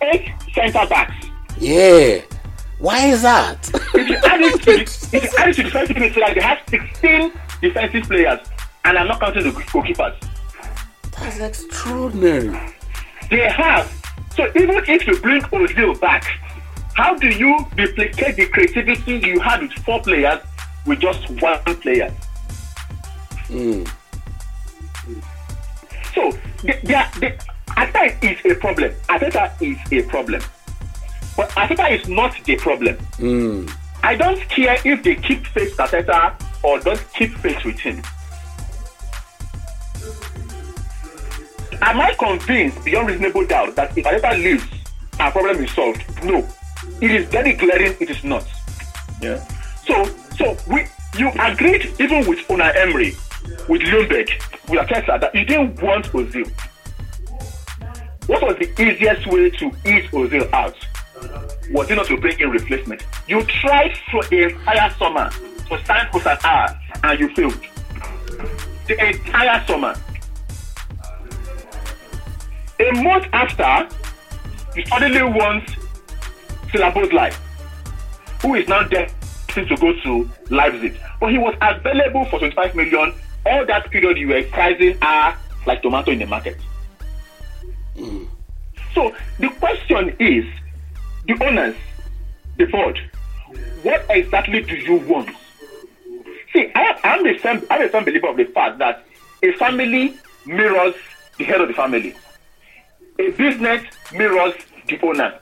eight 0.02 0.30
centre 0.54 0.86
backs. 0.88 1.26
yeah. 1.58 2.20
Why 2.80 3.06
is 3.06 3.22
that? 3.22 3.70
If 3.94 4.08
you 4.08 4.16
add 4.16 4.40
it 4.42 4.60
to 4.62 4.72
the, 4.72 4.82
if 5.16 5.22
you 5.24 5.30
add 5.38 5.48
it 5.50 5.54
to 5.54 5.62
the 5.62 5.70
defensive 5.70 5.96
midfield, 5.96 6.34
they 6.34 6.40
have 6.42 6.58
16 6.68 7.32
defensive 7.62 8.02
players, 8.04 8.40
and 8.84 8.98
I'm 8.98 9.06
not 9.06 9.20
counting 9.20 9.44
the 9.44 9.50
goalkeepers. 9.50 10.14
That's 11.20 11.38
extraordinary. 11.38 12.74
They 13.30 13.48
have. 13.48 13.90
So 14.36 14.48
even 14.56 14.82
if 14.88 15.06
you 15.06 15.18
bring 15.20 15.42
Ozil 15.42 16.00
back, 16.00 16.24
how 16.94 17.16
do 17.16 17.28
you 17.28 17.66
replicate 17.76 18.36
the 18.36 18.46
creativity 18.46 19.18
you 19.26 19.40
had 19.40 19.62
with 19.62 19.72
four 19.84 20.00
players 20.02 20.40
with 20.86 21.00
just 21.00 21.28
one 21.40 21.58
player? 21.80 22.10
Hmm. 23.46 23.84
So 26.14 26.30
the, 26.62 26.78
the, 26.82 27.06
the, 27.20 27.44
Arteta 27.76 28.22
is 28.22 28.52
a 28.52 28.54
problem. 28.54 28.92
Arteta 29.08 29.52
is 29.60 29.78
a 29.92 30.08
problem. 30.08 30.42
But 31.36 31.50
Arteta 31.50 32.00
is 32.00 32.08
not 32.08 32.36
the 32.44 32.56
problem. 32.56 32.96
Hmm. 33.16 33.66
I 34.02 34.14
don't 34.14 34.40
care 34.48 34.76
if 34.84 35.02
they 35.02 35.16
keep 35.16 35.46
faith 35.48 35.76
with 35.76 35.90
Arteta 35.90 36.34
or 36.62 36.78
don't 36.78 37.04
keep 37.14 37.32
faith 37.38 37.64
with 37.64 37.78
him. 37.78 38.02
Am 41.86 42.00
I 42.00 42.14
convinced 42.14 42.82
beyond 42.82 43.08
reasonable 43.08 43.44
doubt 43.46 43.76
that 43.76 43.96
if 43.96 44.06
Arteta 44.06 44.42
leaves, 44.42 44.64
our 45.20 45.30
problem 45.30 45.62
is 45.62 45.70
solved? 45.72 46.02
No. 46.24 46.38
It 47.02 47.10
is 47.10 47.28
very 47.28 47.52
glaring 47.52 47.94
it 48.00 48.08
is 48.08 48.24
not. 48.24 48.46
Yeah. 49.20 49.36
So, 49.86 50.06
so 50.34 50.56
we, 50.66 50.86
you 51.18 51.30
agreed 51.38 51.92
even 52.00 52.26
with 52.26 52.38
Unai 52.48 52.74
Emery, 52.74 53.14
with 53.68 53.82
Ljungberg, 53.82 54.30
with 54.70 54.80
Arteta 54.80 55.20
that 55.20 55.34
you 55.34 55.44
didn't 55.44 55.82
want 55.82 56.06
Ozil. 56.06 56.50
What 58.28 58.42
was 58.42 58.56
the 58.56 58.82
easiest 58.82 59.26
way 59.26 59.50
to 59.50 59.66
ease 59.84 60.08
Ozil 60.10 60.50
out? 60.54 60.76
Was 61.70 61.90
it 61.90 61.96
not 61.96 62.06
to 62.06 62.16
bring 62.16 62.40
in 62.40 62.48
replacement? 62.48 63.06
You 63.28 63.44
tried 63.44 63.94
for 64.10 64.24
the 64.24 64.44
entire 64.44 64.90
summer 64.94 65.28
to 65.68 65.84
sign 65.84 66.06
Hosanna 66.06 66.80
and 67.02 67.20
you 67.20 67.28
failed. 67.34 67.60
The 68.86 69.06
entire 69.06 69.62
summer. 69.66 69.94
A 72.80 73.02
month 73.02 73.26
after, 73.32 73.88
you 74.76 74.84
suddenly 74.86 75.22
want 75.22 75.64
life. 77.12 77.40
who 78.42 78.54
is 78.54 78.68
now 78.68 78.82
destined 78.82 79.68
to 79.68 79.76
go 79.76 79.92
to 80.00 80.30
Leipzig. 80.50 80.98
But 81.20 81.30
he 81.30 81.38
was 81.38 81.54
available 81.62 82.24
for 82.26 82.38
25 82.38 82.74
million. 82.74 83.14
All 83.46 83.64
that 83.66 83.90
period 83.90 84.18
you 84.18 84.28
were 84.28 84.42
pricing 84.44 84.98
are 85.00 85.36
like 85.66 85.82
tomato 85.82 86.10
in 86.10 86.18
the 86.18 86.26
market. 86.26 86.58
Mm. 87.96 88.26
So 88.94 89.14
the 89.38 89.48
question 89.48 90.14
is, 90.18 90.44
the 91.26 91.42
owners, 91.44 91.76
the 92.58 92.66
board, 92.66 93.00
what 93.82 94.04
exactly 94.10 94.62
do 94.62 94.76
you 94.76 94.96
want? 94.96 95.30
See, 96.52 96.70
I, 96.74 96.98
am 97.04 97.26
a 97.26 97.38
firm, 97.38 97.62
I'm 97.70 97.82
a 97.82 97.88
firm 97.88 98.04
believer 98.04 98.28
of 98.28 98.36
the 98.36 98.44
fact 98.44 98.78
that 98.78 99.04
a 99.42 99.52
family 99.52 100.16
mirrors 100.44 100.94
the 101.38 101.44
head 101.44 101.60
of 101.60 101.68
the 101.68 101.74
family. 101.74 102.14
A 103.18 103.30
business 103.30 103.82
mirrors 104.12 104.54
the 104.88 105.00
owner. 105.02 105.38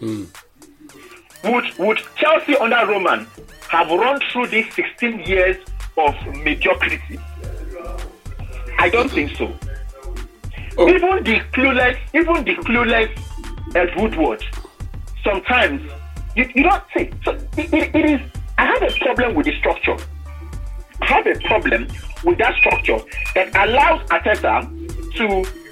Mm. 0.00 0.26
Would, 1.44 1.78
would 1.78 2.00
Chelsea 2.16 2.56
under 2.56 2.86
Roman 2.86 3.26
have 3.68 3.88
run 3.88 4.20
through 4.32 4.46
these 4.48 4.72
16 4.74 5.20
years 5.20 5.56
of 5.96 6.14
mediocrity? 6.42 7.18
I 8.78 8.88
don't 8.88 9.10
think 9.10 9.36
so. 9.36 9.52
Oh. 10.78 10.88
Even 10.88 11.24
the 11.24 11.40
clueless, 11.52 11.98
even 12.14 12.44
the 12.44 12.54
clueless 12.62 13.10
Ed 13.74 13.94
Woodward, 13.96 14.44
sometimes 15.22 15.82
you, 16.34 16.50
you 16.54 16.62
don't 16.62 16.82
see. 16.96 17.10
So 17.24 17.32
it, 17.56 17.72
it, 17.72 17.94
it 17.94 18.10
is. 18.10 18.20
I 18.58 18.66
have 18.66 18.82
a 18.82 18.94
problem 18.98 19.34
with 19.34 19.46
the 19.46 19.56
structure. 19.58 19.96
I 21.02 21.06
have 21.06 21.26
a 21.26 21.38
problem 21.40 21.88
with 22.24 22.38
that 22.38 22.54
structure 22.56 22.98
that 23.34 23.54
allows 23.54 24.00
Arteta 24.08 24.64
to 25.16 25.65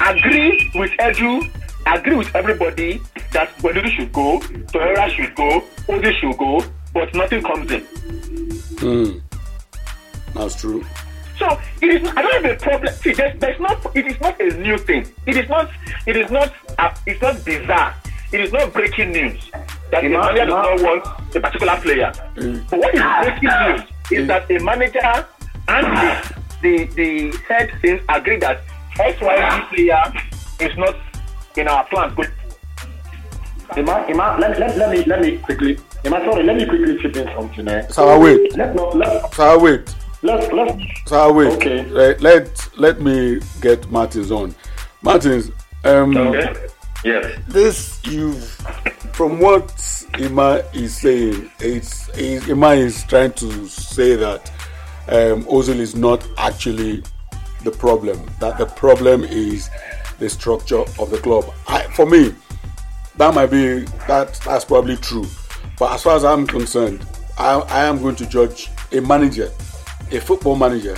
agree 0.00 0.70
with 0.74 0.90
Edu, 0.92 1.50
agree 1.86 2.16
with 2.16 2.34
everybody 2.34 3.00
that 3.32 3.56
Guendouzi 3.58 3.90
should 3.90 4.12
go, 4.12 4.40
Torreira 4.72 5.08
should 5.10 5.34
go, 5.34 5.62
Ozil 5.88 6.12
should 6.20 6.38
go, 6.38 6.64
but 6.92 7.12
nothing 7.14 7.42
comes 7.42 7.70
in. 7.70 7.80
Hmm. 8.80 9.18
That's 10.34 10.60
true. 10.60 10.84
So 11.38 11.58
it 11.80 12.02
is. 12.02 12.08
I 12.16 12.22
don't 12.22 12.44
have 12.44 12.56
a 12.56 12.60
problem. 12.60 12.92
See, 12.94 13.12
there's, 13.12 13.38
there's 13.38 13.60
not. 13.60 13.96
It 13.96 14.06
is 14.06 14.20
not 14.20 14.40
a 14.40 14.50
new 14.58 14.76
thing. 14.76 15.06
It 15.26 15.36
is 15.36 15.48
not. 15.48 15.70
It 16.06 16.16
is 16.16 16.30
not. 16.30 16.52
Uh, 16.78 16.94
it's 17.06 17.22
not 17.22 17.44
bizarre. 17.44 17.94
It 18.32 18.40
is 18.40 18.52
not 18.52 18.72
breaking 18.72 19.12
news 19.12 19.50
that 19.90 20.04
a 20.04 20.08
manager 20.08 20.46
does 20.46 20.48
not 20.48 20.82
want 20.82 21.36
a 21.36 21.40
particular 21.40 21.76
player. 21.76 22.12
Mm. 22.36 22.68
But 22.70 22.78
what 22.80 22.94
is 22.94 23.02
breaking 23.22 23.48
news 23.48 23.82
is 24.10 24.24
mm. 24.24 24.26
that 24.26 24.50
a 24.50 24.58
manager 24.64 25.26
and 25.68 25.86
the 25.96 26.38
the, 26.62 26.84
the 26.94 27.36
head 27.48 27.70
things 27.80 28.02
agree 28.08 28.36
that 28.38 28.60
X 28.98 29.20
Y 29.20 29.50
Z 29.50 29.74
player 29.74 30.12
is 30.60 30.76
not 30.76 30.96
in 31.56 31.68
our 31.68 31.84
plans. 31.86 32.14
But 32.14 32.30
Ima, 33.76 34.06
Ima, 34.08 34.36
let, 34.40 34.58
let, 34.58 34.76
let 34.76 34.90
me 34.90 35.04
let 35.04 35.20
me 35.20 35.38
quickly. 35.38 35.78
Ima, 36.04 36.20
sorry, 36.24 36.42
let 36.42 36.56
me 36.56 36.66
quickly 36.66 36.98
chip 36.98 37.16
in 37.16 37.26
something. 37.34 37.68
Eh? 37.68 37.86
So 37.88 38.18
wait. 38.18 38.56
Let 38.56 38.74
not 38.74 38.96
let. 38.96 39.34
So 39.34 39.58
wait. 39.58 39.94
Let's 40.22 40.52
let's. 40.52 40.82
So 41.06 41.32
wait. 41.32 41.52
Okay. 41.54 41.84
Let, 41.86 42.20
let 42.22 42.78
let 42.78 43.00
me 43.00 43.40
get 43.60 43.90
Martins 43.90 44.30
on. 44.30 44.54
Martins. 45.02 45.50
Um, 45.84 46.16
okay. 46.16 46.68
Yes. 47.04 47.40
This 47.46 48.00
you, 48.04 48.32
from 49.12 49.38
what 49.38 50.06
Ima 50.18 50.64
is 50.74 50.96
saying, 50.96 51.48
it's, 51.60 52.08
it's 52.14 52.48
Ima 52.48 52.70
is 52.70 53.04
trying 53.04 53.32
to 53.34 53.66
say 53.68 54.16
that 54.16 54.50
um, 55.08 55.44
Ozil 55.44 55.76
is 55.76 55.94
not 55.94 56.26
actually 56.36 57.04
the 57.64 57.70
problem. 57.70 58.24
That 58.40 58.58
the 58.58 58.66
problem 58.66 59.24
is 59.24 59.70
the 60.18 60.28
structure 60.28 60.80
of 60.98 61.10
the 61.10 61.18
club. 61.18 61.52
I, 61.66 61.82
for 61.94 62.06
me, 62.06 62.34
that 63.16 63.34
might 63.34 63.50
be 63.50 63.80
that 64.06 64.34
that's 64.44 64.64
probably 64.64 64.96
true. 64.96 65.26
But 65.78 65.92
as 65.92 66.02
far 66.02 66.16
as 66.16 66.24
I'm 66.24 66.46
concerned, 66.46 67.06
I, 67.38 67.54
I 67.54 67.84
am 67.84 68.00
going 68.02 68.16
to 68.16 68.26
judge 68.26 68.70
a 68.92 69.00
manager 69.00 69.50
a 70.12 70.20
football 70.20 70.56
manager 70.56 70.96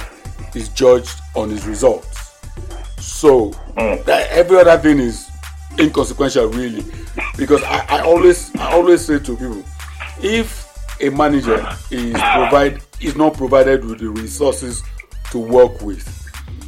is 0.54 0.68
judged 0.70 1.20
on 1.34 1.50
his 1.50 1.66
results. 1.66 2.38
So 2.98 3.50
mm. 3.76 4.04
that 4.04 4.30
every 4.30 4.58
other 4.58 4.78
thing 4.78 4.98
is 4.98 5.28
inconsequential, 5.78 6.48
really, 6.48 6.84
because 7.36 7.62
I, 7.64 7.84
I 7.88 8.00
always 8.02 8.54
I 8.56 8.72
always 8.72 9.04
say 9.04 9.18
to 9.18 9.36
people, 9.36 9.64
if 10.22 10.66
a 11.00 11.11
manager 11.11 11.66
is 11.90 12.12
provide 12.12 12.82
is 13.00 13.16
not 13.16 13.34
provided 13.34 13.84
with 13.84 14.00
the 14.00 14.11
resources 14.11 14.82
to 15.30 15.38
work 15.38 15.80
with, 15.80 16.20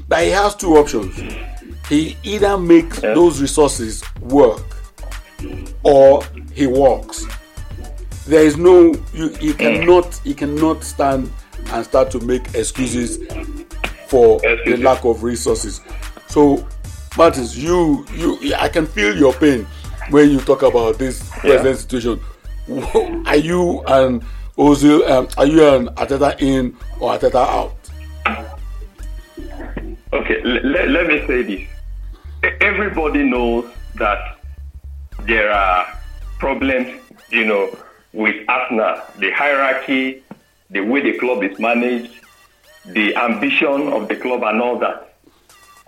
that 0.08 0.24
he 0.24 0.30
has 0.30 0.54
two 0.54 0.76
options. 0.76 1.16
He 1.88 2.16
either 2.22 2.56
makes 2.56 3.00
those 3.00 3.40
resources 3.40 4.02
work 4.20 4.62
or 5.82 6.22
he 6.52 6.66
walks. 6.66 7.26
There 8.26 8.44
is 8.44 8.56
no 8.56 8.94
you 9.12 9.28
he 9.30 9.52
cannot 9.52 10.14
he 10.24 10.32
cannot 10.34 10.84
stand 10.84 11.30
and 11.66 11.84
start 11.84 12.10
to 12.12 12.20
make 12.20 12.54
excuses 12.54 13.18
for 14.06 14.40
the 14.40 14.76
lack 14.78 15.04
of 15.04 15.22
resources. 15.22 15.80
So, 16.28 16.66
Martins, 17.16 17.58
you 17.58 18.06
you 18.14 18.54
I 18.54 18.68
can 18.68 18.86
feel 18.86 19.16
your 19.16 19.32
pain 19.34 19.66
when 20.10 20.30
you 20.30 20.40
talk 20.40 20.62
about 20.62 20.98
this 20.98 21.28
yeah. 21.36 21.60
present 21.60 21.78
situation. 21.78 22.20
Are 23.26 23.36
you 23.36 23.82
and 23.86 24.22
Ozil? 24.56 25.08
Um, 25.10 25.28
are 25.36 25.46
you 25.46 25.66
and 25.66 25.88
Arteta 25.90 26.40
in 26.40 26.76
or 27.00 27.18
Arteta 27.18 27.34
out? 27.34 27.81
Okay, 30.12 30.42
l- 30.44 30.90
let 30.90 31.06
me 31.06 31.26
say 31.26 31.42
this. 31.42 31.68
Everybody 32.60 33.22
knows 33.22 33.70
that 33.96 34.38
there 35.20 35.50
are 35.50 35.86
problems, 36.38 36.88
you 37.30 37.46
know, 37.46 37.76
with 38.12 38.36
Arsenal, 38.48 39.00
the 39.18 39.30
hierarchy, 39.30 40.22
the 40.70 40.80
way 40.80 41.00
the 41.00 41.18
club 41.18 41.42
is 41.42 41.58
managed, 41.58 42.12
the 42.86 43.16
ambition 43.16 43.88
of 43.92 44.08
the 44.08 44.16
club, 44.16 44.42
and 44.42 44.60
all 44.60 44.78
that. 44.78 45.14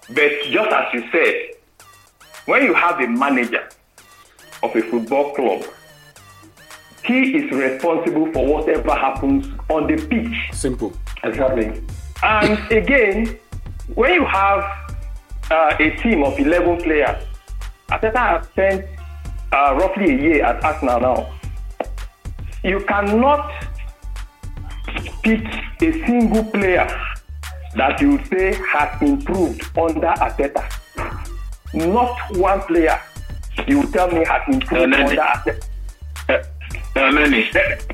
But 0.09 0.31
just 0.51 0.71
as 0.71 0.95
you 0.95 1.05
said, 1.11 1.87
when 2.47 2.63
you 2.63 2.75
have 2.75 3.01
a 3.01 3.09
manager 3.09 3.69
of 4.63 4.75
a 4.77 4.83
football 4.83 5.35
club, 5.35 5.65
he 7.05 7.37
is 7.37 7.51
responsible 7.51 8.33
for 8.33 8.47
whatever 8.47 8.95
happens 8.95 9.47
on 9.69 9.87
the 9.87 9.97
pitch. 10.07 10.35
Simple. 10.53 10.93
Exactly. 11.23 11.83
And 12.23 12.73
again, 12.73 13.39
when 13.95 14.15
you 14.15 14.25
have 14.25 14.65
uh, 15.51 15.77
a 15.79 15.91
team 15.97 16.23
of 16.25 16.39
11 16.39 16.83
players, 16.83 17.23
Arteta 17.89 18.17
has 18.17 18.47
spent 18.49 18.85
uh, 19.53 19.77
roughly 19.79 20.15
a 20.15 20.23
year 20.23 20.45
at 20.45 20.65
Arsenal 20.65 21.01
now. 21.01 21.35
You 22.63 22.81
cannot 22.87 23.53
pick 25.23 25.45
a 25.83 25.93
single 26.07 26.45
player 26.45 26.89
that 27.77 28.01
you 28.01 28.19
say 28.27 28.55
has 28.55 29.03
improved 29.03 29.63
under 29.77 30.15
Arteta. 30.17 30.65
Not 31.75 32.37
one 32.37 32.61
player 32.63 32.99
you 33.67 33.83
tell 33.93 34.11
me 34.11 34.25
has 34.25 34.43
improved 34.49 34.95
uh, 34.95 35.05
under. 35.05 35.61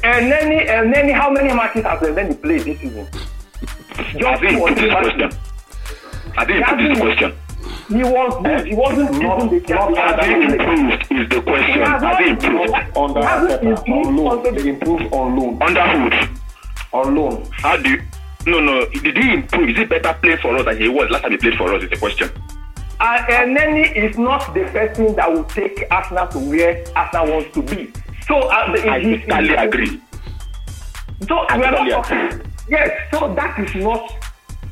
And 0.04 0.32
any, 0.32 0.68
and 0.68 0.94
any, 0.94 1.12
how 1.12 1.30
many 1.30 1.52
matches 1.54 1.84
has 1.84 2.00
Nani 2.02 2.34
played 2.34 2.60
this 2.62 2.80
season? 2.80 3.08
Just 4.18 4.60
one 4.60 4.74
question. 4.74 5.30
I 6.36 6.44
didn't 6.44 6.64
put 6.64 6.78
this 6.78 6.98
question. 6.98 7.32
He 7.88 8.02
was 8.02 8.42
good. 8.42 8.66
He 8.66 8.74
wasn't 8.74 9.22
not, 9.22 9.42
even 9.42 9.58
the 9.58 9.60
captain. 9.66 9.96
Has 9.96 10.26
he 10.26 10.34
improved? 10.34 11.12
Is 11.12 11.28
the 11.28 11.42
question. 11.42 11.82
Has 11.82 12.18
he 12.18 12.28
improved? 12.30 12.74
Under 12.96 13.20
Arteta, 13.20 13.88
on 13.88 14.16
loan. 14.16 14.58
He 14.58 14.68
improved 14.68 15.12
on 15.12 15.36
loan. 15.36 15.62
Under 15.62 15.82
who? 15.82 16.40
on 16.92 17.14
loan. 17.14 17.48
How 17.52 17.76
do 17.76 17.90
you? 17.90 18.02
No, 18.46 18.60
no. 18.60 18.88
Did 18.90 19.16
he 19.16 19.34
improve? 19.34 19.70
Is 19.70 19.76
he 19.76 19.84
better 19.84 20.16
playing 20.22 20.38
for 20.38 20.56
us 20.56 20.64
than 20.64 20.78
he 20.78 20.88
was 20.88 21.10
last 21.10 21.22
time 21.22 21.32
he 21.32 21.36
played 21.36 21.54
for 21.54 21.74
us? 21.74 21.82
Is 21.82 21.90
the 21.90 21.96
question. 21.96 22.30
Uh, 23.00 23.24
and 23.30 23.56
Neni 23.56 23.96
is 23.96 24.18
not 24.18 24.52
the 24.52 24.64
person 24.64 25.14
that 25.16 25.32
will 25.32 25.44
take 25.44 25.84
Arsenal 25.90 26.28
to 26.28 26.38
where 26.38 26.84
Arsenal 26.94 27.32
wants 27.32 27.54
to 27.54 27.62
be. 27.62 27.92
So 28.26 28.38
uh, 28.38 28.72
the, 28.72 28.90
I 28.90 29.02
totally 29.02 29.54
agree. 29.54 30.00
So 31.26 31.38
I 31.38 31.58
we 31.58 31.64
are 31.64 31.70
not 31.70 31.88
talking. 31.88 32.42
Yes. 32.68 32.90
So 33.10 33.34
that 33.34 33.58
is 33.58 33.74
not 33.82 34.19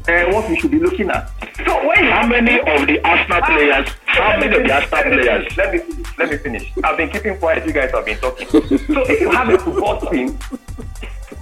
uh, 0.09 0.33
what 0.33 0.49
we 0.49 0.59
should 0.59 0.71
be 0.71 0.79
looking 0.79 1.11
at. 1.11 1.31
So 1.65 1.87
when 1.87 2.05
how 2.05 2.27
many 2.27 2.61
of 2.61 2.87
the 2.87 3.01
Arsenal 3.05 3.43
players? 3.43 3.89
How 4.07 4.39
many 4.39 4.57
of 4.57 4.63
the 4.65 4.73
Arsenal 4.73 5.03
players? 5.03 5.57
Let 5.57 5.75
me 5.75 6.05
let 6.19 6.31
me 6.31 6.37
finish. 6.39 6.73
I've 6.85 6.97
been 6.97 7.11
keeping 7.11 7.39
quiet. 7.39 7.67
You 7.67 7.73
guys 7.73 7.91
have 7.93 8.05
been 8.05 8.19
talking. 8.19 8.49
so 8.49 8.59
if 8.59 9.21
you 9.21 9.31
have 9.31 9.49
a 9.49 9.59
football 9.59 10.01
team 10.11 10.39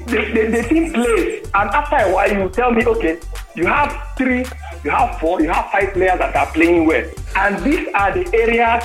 the, 0.06 0.18
the, 0.32 0.62
the 0.62 0.68
team 0.68 0.92
plays 0.92 1.42
and 1.54 1.70
after 1.70 1.96
a 1.96 2.12
while 2.12 2.32
you 2.32 2.48
tell 2.50 2.70
me 2.70 2.84
okay 2.86 3.18
you 3.56 3.66
have 3.66 3.92
three 4.16 4.44
you 4.84 4.90
have 4.90 5.18
four 5.18 5.40
you 5.42 5.48
have 5.48 5.68
five 5.70 5.92
players 5.92 6.18
that 6.18 6.34
are 6.36 6.46
playing 6.52 6.86
well 6.86 7.10
and 7.36 7.58
these 7.64 7.88
are 7.94 8.12
the 8.12 8.24
areas 8.34 8.84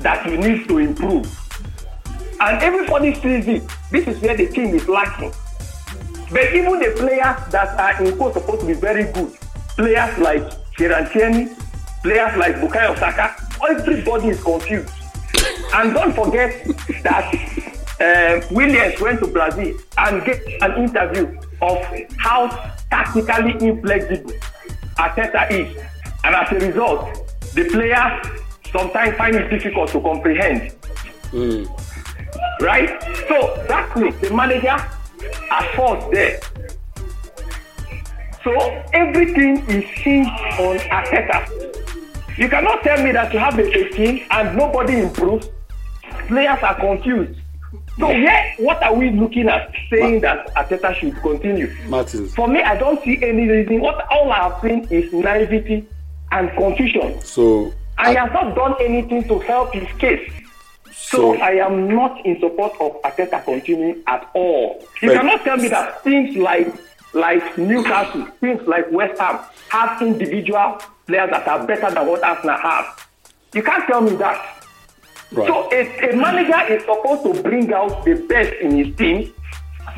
that 0.00 0.28
you 0.28 0.36
need 0.36 0.66
to 0.66 0.78
improve 0.78 1.26
and 2.40 2.62
everybody 2.62 3.14
sees 3.14 3.46
it 3.46 3.62
this 3.92 4.08
is 4.08 4.20
where 4.20 4.36
the 4.36 4.48
team 4.48 4.74
is 4.74 4.88
lacking 4.88 5.32
but 6.30 6.54
even 6.54 6.78
the 6.78 6.94
players 6.96 7.36
that 7.50 7.78
are 7.78 8.04
in 8.04 8.16
quote 8.16 8.34
supposed 8.34 8.60
to 8.60 8.66
be 8.66 8.74
very 8.74 9.04
good 9.12 9.32
players 9.76 10.18
like 10.18 10.42
Kieran 10.76 11.08
Tierney 11.10 11.48
players 12.02 12.36
like 12.36 12.56
Bukayo 12.56 12.96
Saka 12.98 13.34
everybody 13.68 14.28
is 14.28 14.42
confused 14.42 14.98
And 15.74 15.92
don't 15.94 16.14
forget 16.14 16.64
that 17.02 17.34
uh, 18.00 18.46
Williams 18.50 19.00
went 19.00 19.20
to 19.20 19.26
Brazil 19.26 19.76
and 19.98 20.24
gave 20.24 20.40
an 20.62 20.82
interview 20.82 21.38
of 21.60 21.84
how 22.18 22.48
tactically 22.90 23.68
inflexible 23.68 24.32
Arteta 24.96 25.50
is. 25.50 25.76
And 26.24 26.34
as 26.34 26.50
a 26.52 26.66
result, 26.66 27.34
the 27.54 27.64
players 27.70 28.40
sometimes 28.72 29.16
find 29.16 29.36
it 29.36 29.48
difficult 29.50 29.90
to 29.90 30.00
comprehend. 30.00 30.72
Mm. 31.32 31.68
Right? 32.60 33.00
So 33.28 33.64
that 33.68 33.94
means 33.96 34.18
the 34.20 34.32
manager 34.32 34.76
fault 35.74 36.10
there. 36.12 36.40
So 38.44 38.52
everything 38.92 39.58
is 39.68 39.84
hinged 39.84 40.30
on 40.60 40.78
Arteta. 40.90 42.38
You 42.38 42.48
cannot 42.48 42.82
tell 42.82 43.02
me 43.02 43.12
that 43.12 43.32
you 43.32 43.38
have 43.38 43.58
a, 43.58 43.62
a 43.62 43.88
team 43.90 44.24
and 44.30 44.56
nobody 44.56 45.00
improves. 45.00 45.48
Players 46.28 46.58
are 46.62 46.74
confused. 46.74 47.38
So 47.98 48.10
yeah, 48.10 48.54
what 48.58 48.80
are 48.82 48.94
we 48.94 49.10
looking 49.10 49.48
at 49.48 49.72
saying 49.90 50.16
Ma- 50.16 50.20
that 50.20 50.54
Arteta 50.54 50.94
should 50.94 51.16
continue? 51.20 51.74
Martins. 51.88 52.34
For 52.34 52.46
me, 52.46 52.62
I 52.62 52.76
don't 52.76 53.02
see 53.02 53.18
any 53.22 53.48
reason. 53.48 53.80
What 53.80 54.06
all 54.10 54.30
I 54.30 54.48
have 54.48 54.60
seen 54.62 54.86
is 54.90 55.12
naivety 55.12 55.86
and 56.30 56.50
confusion. 56.56 57.20
So 57.22 57.72
I, 57.98 58.10
I 58.10 58.14
have 58.14 58.32
not 58.32 58.54
done 58.54 58.74
anything 58.80 59.26
to 59.26 59.40
help 59.40 59.74
his 59.74 59.88
case. 59.98 60.30
So, 61.00 61.34
so 61.34 61.40
I 61.40 61.52
am 61.64 61.88
not 61.88 62.24
in 62.26 62.40
support 62.40 62.72
of 62.80 63.00
Ateta 63.02 63.44
continuing 63.44 64.02
at 64.08 64.28
all. 64.34 64.84
You 65.00 65.12
cannot 65.12 65.44
tell 65.44 65.56
me 65.56 65.68
that 65.68 66.02
things 66.02 66.36
like 66.36 66.74
like 67.14 67.56
Newcastle, 67.56 68.26
things 68.40 68.60
like 68.66 68.90
West 68.90 69.18
Ham 69.20 69.38
have 69.70 70.02
individual 70.02 70.78
players 71.06 71.30
that 71.30 71.46
are 71.46 71.66
better 71.66 71.90
than 71.90 72.06
what 72.06 72.22
Arsenal 72.22 72.58
have. 72.58 73.08
You 73.54 73.62
can't 73.62 73.86
tell 73.86 74.00
me 74.02 74.16
that. 74.16 74.64
Right. 75.30 75.46
So 75.46 75.68
a, 75.72 76.10
a 76.10 76.16
manager 76.16 76.74
is 76.74 76.82
supposed 76.82 77.22
to 77.24 77.42
bring 77.42 77.72
out 77.72 78.04
the 78.04 78.14
best 78.28 78.54
in 78.60 78.76
his 78.76 78.96
team. 78.96 79.32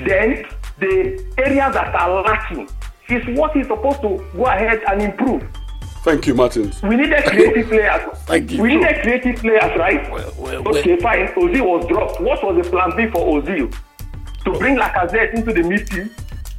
Then 0.04 0.46
the 0.78 1.24
areas 1.38 1.74
that 1.74 1.94
are 1.94 2.22
lacking 2.22 2.68
is 3.08 3.26
what 3.38 3.52
he's 3.52 3.66
supposed 3.66 4.02
to 4.02 4.24
go 4.36 4.44
ahead 4.44 4.82
and 4.88 5.02
improve. 5.02 5.42
Thank 6.02 6.26
you, 6.26 6.34
Martin. 6.34 6.72
We 6.82 6.96
needed 6.96 7.24
creative 7.24 7.68
players. 7.68 8.18
Thank 8.20 8.52
you. 8.52 8.62
We 8.62 8.76
needed 8.76 9.02
creative 9.02 9.36
players, 9.36 9.78
right? 9.78 10.10
Well, 10.10 10.32
well, 10.38 10.68
okay, 10.68 10.94
well. 10.94 11.00
fine. 11.00 11.26
Ozil 11.28 11.66
was 11.66 11.86
dropped. 11.86 12.20
What 12.20 12.42
was 12.42 12.64
the 12.64 12.70
plan 12.70 12.96
B 12.96 13.06
for 13.10 13.42
Ozil? 13.42 13.74
To 14.44 14.58
bring 14.58 14.76
Lacazette 14.76 15.34
into 15.34 15.52
the 15.52 15.60
midfield? 15.60 16.10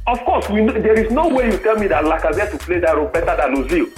Of 0.06 0.20
course, 0.24 0.48
we 0.48 0.60
know, 0.60 0.72
there 0.72 0.98
is 0.98 1.10
no 1.10 1.28
way 1.28 1.50
you 1.50 1.58
tell 1.58 1.76
me 1.76 1.88
that 1.88 2.04
Lacazette 2.04 2.52
will 2.52 2.58
play 2.60 2.78
that 2.80 2.96
role 2.96 3.08
better 3.08 3.36
than 3.36 3.56
Ozil. 3.56 3.90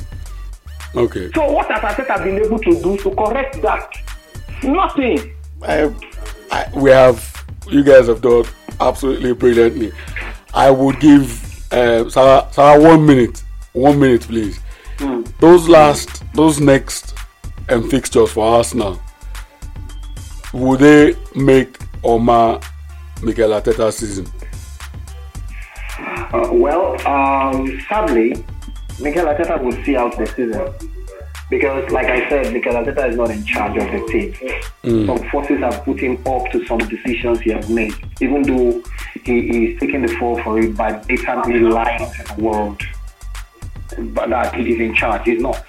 Okay. 0.96 1.30
So 1.34 1.50
what 1.50 1.70
has 1.70 1.80
Arteta 1.80 2.22
been 2.22 2.38
able 2.38 2.58
to 2.60 2.82
do 2.82 2.96
to 2.98 3.14
correct 3.14 3.60
that? 3.62 3.92
Nothing. 4.62 5.34
I, 5.62 5.92
I, 6.50 6.70
we 6.74 6.90
have, 6.90 7.44
you 7.68 7.82
guys 7.82 8.06
have 8.06 8.22
done 8.22 8.44
absolutely 8.80 9.32
brilliantly. 9.34 9.92
I 10.54 10.70
would 10.70 11.00
give 11.00 11.72
uh, 11.72 12.08
Sarah, 12.08 12.48
Sarah 12.52 12.80
one 12.80 13.04
minute, 13.04 13.42
one 13.72 13.98
minute, 13.98 14.22
please. 14.22 14.60
Mm. 14.98 15.38
Those 15.38 15.68
last, 15.68 16.22
those 16.34 16.60
next 16.60 17.14
um, 17.68 17.88
fixtures 17.88 18.32
for 18.32 18.46
Arsenal, 18.46 19.00
would 20.52 20.80
they 20.80 21.16
make 21.34 21.78
Oma 22.02 22.60
Mikel 23.22 23.50
Arteta 23.50 23.92
season? 23.92 24.26
Uh, 25.98 26.48
well, 26.52 26.94
um, 27.06 27.80
sadly, 27.88 28.34
Mikel 29.00 29.26
Arteta 29.26 29.62
will 29.62 29.84
see 29.84 29.96
out 29.96 30.16
the 30.16 30.26
season 30.26 30.90
because, 31.50 31.90
like 31.90 32.06
I 32.06 32.28
said, 32.28 32.52
Mikel 32.52 32.74
Arteta 32.74 33.10
is 33.10 33.16
not 33.16 33.30
in 33.30 33.44
charge 33.44 33.76
of 33.76 33.90
the 33.90 34.06
team. 34.10 34.32
Mm. 34.82 35.06
Some 35.06 35.30
forces 35.30 35.58
have 35.60 35.84
put 35.84 36.00
him 36.00 36.16
up 36.26 36.50
to 36.52 36.64
some 36.66 36.78
decisions 36.78 37.40
he 37.40 37.50
has 37.50 37.68
made, 37.68 37.94
even 38.20 38.42
though 38.42 38.82
he 39.24 39.66
is 39.66 39.80
taking 39.80 40.02
the 40.02 40.08
fall 40.16 40.40
for 40.42 40.58
it 40.58 40.76
by 40.76 40.92
blatantly 40.92 41.60
lying 41.60 42.10
to 42.12 42.34
the 42.34 42.42
world. 42.42 42.82
But 43.98 44.30
that 44.30 44.54
he 44.54 44.72
is 44.72 44.80
in 44.80 44.94
charge, 44.94 45.22
he's 45.24 45.40
not. 45.40 45.64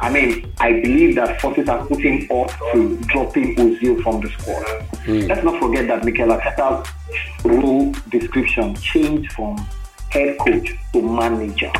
I 0.00 0.10
mean, 0.10 0.52
I 0.58 0.80
believe 0.80 1.14
that 1.16 1.40
forces 1.40 1.68
have 1.68 1.88
put 1.88 2.00
him 2.00 2.28
up 2.30 2.50
to 2.72 2.98
dropping 3.06 3.56
Ozil 3.56 4.02
from 4.02 4.20
the 4.20 4.28
squad. 4.30 4.64
Mm. 5.04 5.28
Let's 5.28 5.44
not 5.44 5.60
forget 5.60 5.86
that 5.88 6.04
Mikel 6.04 6.28
Arteta's 6.28 6.88
role 7.44 7.92
description 8.10 8.74
changed 8.76 9.32
from 9.32 9.58
head 10.10 10.38
coach 10.38 10.74
to 10.92 11.02
manager 11.02 11.72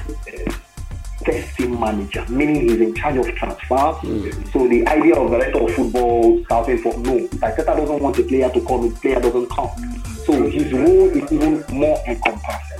first 1.25 1.57
team 1.57 1.79
manager, 1.79 2.25
meaning 2.29 2.69
he's 2.69 2.81
in 2.81 2.95
charge 2.95 3.17
of 3.17 3.27
transfers. 3.35 3.97
Mm. 4.03 4.53
So 4.53 4.69
the 4.69 4.87
idea 4.87 5.15
of 5.15 5.31
the 5.31 5.39
director 5.39 5.61
of 5.61 5.71
football 5.73 6.45
starting 6.45 6.79
for 6.79 6.99
no, 6.99 7.29
Arteta 7.29 7.77
doesn't 7.77 8.03
want 8.03 8.19
a 8.19 8.23
player 8.23 8.51
to 8.51 8.61
come, 8.67 8.89
the 8.89 8.97
player 9.01 9.21
doesn't 9.21 9.51
come. 9.51 9.71
So 10.25 10.51
his 10.51 10.73
role 10.73 11.09
is 11.11 11.33
even 11.33 11.65
more 11.71 11.99
encompassing. 12.07 12.79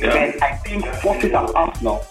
Yeah. 0.00 0.14
And 0.14 0.42
I 0.42 0.56
think 0.58 0.86
forces 0.96 1.32
at 1.32 1.54
Arsenal 1.54 2.04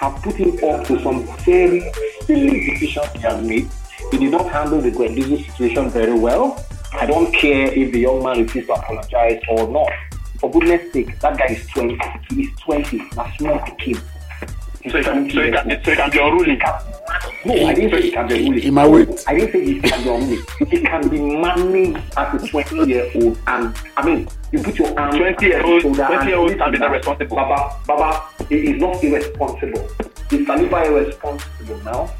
have 0.00 0.22
put 0.22 0.34
him 0.34 0.52
up 0.64 0.86
to 0.86 0.98
some 1.02 1.26
very 1.44 1.92
silly 2.24 2.66
decisions 2.70 3.06
he 3.12 3.18
has 3.18 3.44
made. 3.46 3.68
He 4.10 4.16
did 4.16 4.30
not 4.30 4.50
handle 4.50 4.80
the 4.80 4.90
Guendouzi 4.90 5.44
situation 5.44 5.90
very 5.90 6.18
well. 6.18 6.64
I 6.94 7.04
don't 7.04 7.30
care 7.34 7.66
if 7.66 7.92
the 7.92 8.00
young 8.00 8.22
man 8.22 8.38
refuses 8.40 8.68
to 8.68 8.72
apologize 8.72 9.42
or 9.50 9.68
not. 9.68 9.92
For 10.38 10.50
goodness 10.50 10.90
sake, 10.90 11.20
that 11.20 11.36
guy 11.36 11.48
is 11.48 11.66
20. 11.66 11.98
He 12.30 12.44
is 12.44 12.58
20. 12.60 12.98
That's 13.14 13.16
not 13.16 13.36
small 13.38 13.76
kid. 13.76 14.00
So 14.88 14.96
it 14.96 15.04
can, 15.04 15.30
so 15.30 15.40
it 15.40 15.52
can, 15.52 15.84
so 15.84 15.90
it 15.90 15.96
can 15.98 16.10
be 16.10 16.18
unruly. 16.18 16.56
No, 17.44 17.66
I 17.66 17.74
didn't 17.74 17.90
say 17.90 18.08
it 18.08 18.14
can 18.14 18.28
be 18.28 18.46
unruly. 18.46 18.66
In 18.66 18.74
my 18.74 18.88
weight. 18.88 19.24
I 19.26 19.34
didn't 19.34 19.52
say 19.52 19.58
it 19.60 19.82
can 19.82 20.02
be 20.02 20.08
unruly. 20.08 20.42
It 20.60 20.86
can 20.86 21.08
be 21.08 21.20
managed 21.20 22.16
as 22.16 22.42
a 22.42 22.46
20 22.48 22.88
year 22.90 23.10
old. 23.14 23.38
And 23.46 23.76
I 23.98 24.06
mean, 24.06 24.28
you 24.52 24.62
put 24.62 24.78
your 24.78 24.98
arm 24.98 25.16
20 25.18 25.46
year 25.46 25.62
old, 25.62 25.82
20 25.82 26.26
year 26.26 26.36
old 26.36 26.56
can 26.56 26.72
be 26.72 26.78
irresponsible. 26.78 27.36
Baba, 27.36 27.76
Baba, 27.86 28.26
it 28.48 28.64
is 28.64 28.80
not 28.80 29.04
irresponsible. 29.04 29.84
Is 30.30 30.46
Saliba 30.46 30.86
irresponsible 30.86 31.78
now? 31.84 32.14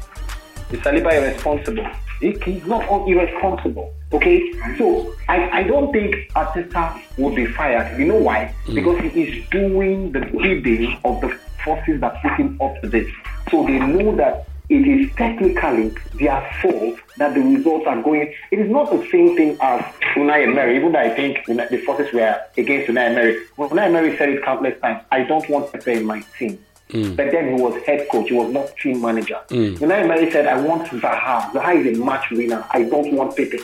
Is 0.69 0.79
Saliba 0.81 1.13
irresponsible? 1.13 1.87
He 2.21 2.37
he's 2.45 2.65
not 2.65 2.83
irresponsible. 3.07 3.93
Okay, 4.13 4.53
so 4.77 5.13
I, 5.27 5.61
I 5.61 5.63
don't 5.63 5.91
think 5.91 6.15
Arteta 6.33 7.01
will 7.17 7.33
be 7.33 7.45
fired. 7.45 7.97
You 7.99 8.05
know 8.05 8.17
why? 8.17 8.53
Mm. 8.65 8.75
Because 8.75 8.99
he 9.01 9.23
is 9.23 9.49
doing 9.49 10.11
the 10.11 10.19
bidding 10.19 10.99
of 11.03 11.21
the 11.21 11.29
forces 11.63 11.99
that 12.01 12.21
put 12.21 12.33
him 12.33 12.59
up 12.61 12.79
to 12.81 12.89
this. 12.89 13.09
So 13.49 13.65
they 13.65 13.79
know 13.79 14.15
that 14.17 14.47
it 14.69 14.87
is 14.87 15.11
technically 15.15 15.93
their 16.13 16.39
fault 16.61 16.97
that 17.17 17.33
the 17.33 17.41
results 17.41 17.85
are 17.87 18.01
going. 18.01 18.33
It 18.51 18.59
is 18.59 18.69
not 18.69 18.89
the 18.89 19.05
same 19.11 19.35
thing 19.35 19.57
as 19.61 19.81
Unai 20.15 20.47
Emery, 20.47 20.77
even 20.77 20.91
though 20.93 20.99
I 20.99 21.09
think 21.09 21.45
the 21.45 21.83
forces 21.85 22.13
were 22.13 22.39
against 22.57 22.89
Unai 22.89 23.11
Emery. 23.11 23.45
When 23.57 23.69
Unai 23.69 23.87
Emery 23.87 24.17
said 24.17 24.29
it 24.29 24.43
countless 24.43 24.79
times, 24.79 25.03
I 25.11 25.23
don't 25.23 25.47
want 25.49 25.71
Pepe 25.73 25.93
in 25.93 26.05
my 26.05 26.23
team. 26.37 26.63
Mm. 26.91 27.15
But 27.15 27.31
then 27.31 27.55
he 27.55 27.61
was 27.61 27.81
head 27.83 28.07
coach, 28.11 28.29
he 28.29 28.35
was 28.35 28.51
not 28.51 28.75
team 28.77 29.01
manager. 29.01 29.39
Mm. 29.49 29.77
Unai 29.77 30.03
Emery 30.03 30.31
said, 30.31 30.47
I 30.47 30.59
want 30.59 30.87
Zaha. 30.87 31.51
Zaha 31.51 31.85
is 31.85 31.97
a 31.97 32.03
match 32.03 32.29
winner. 32.31 32.65
I 32.71 32.83
don't 32.83 33.13
want 33.13 33.35
Pepe. 33.35 33.59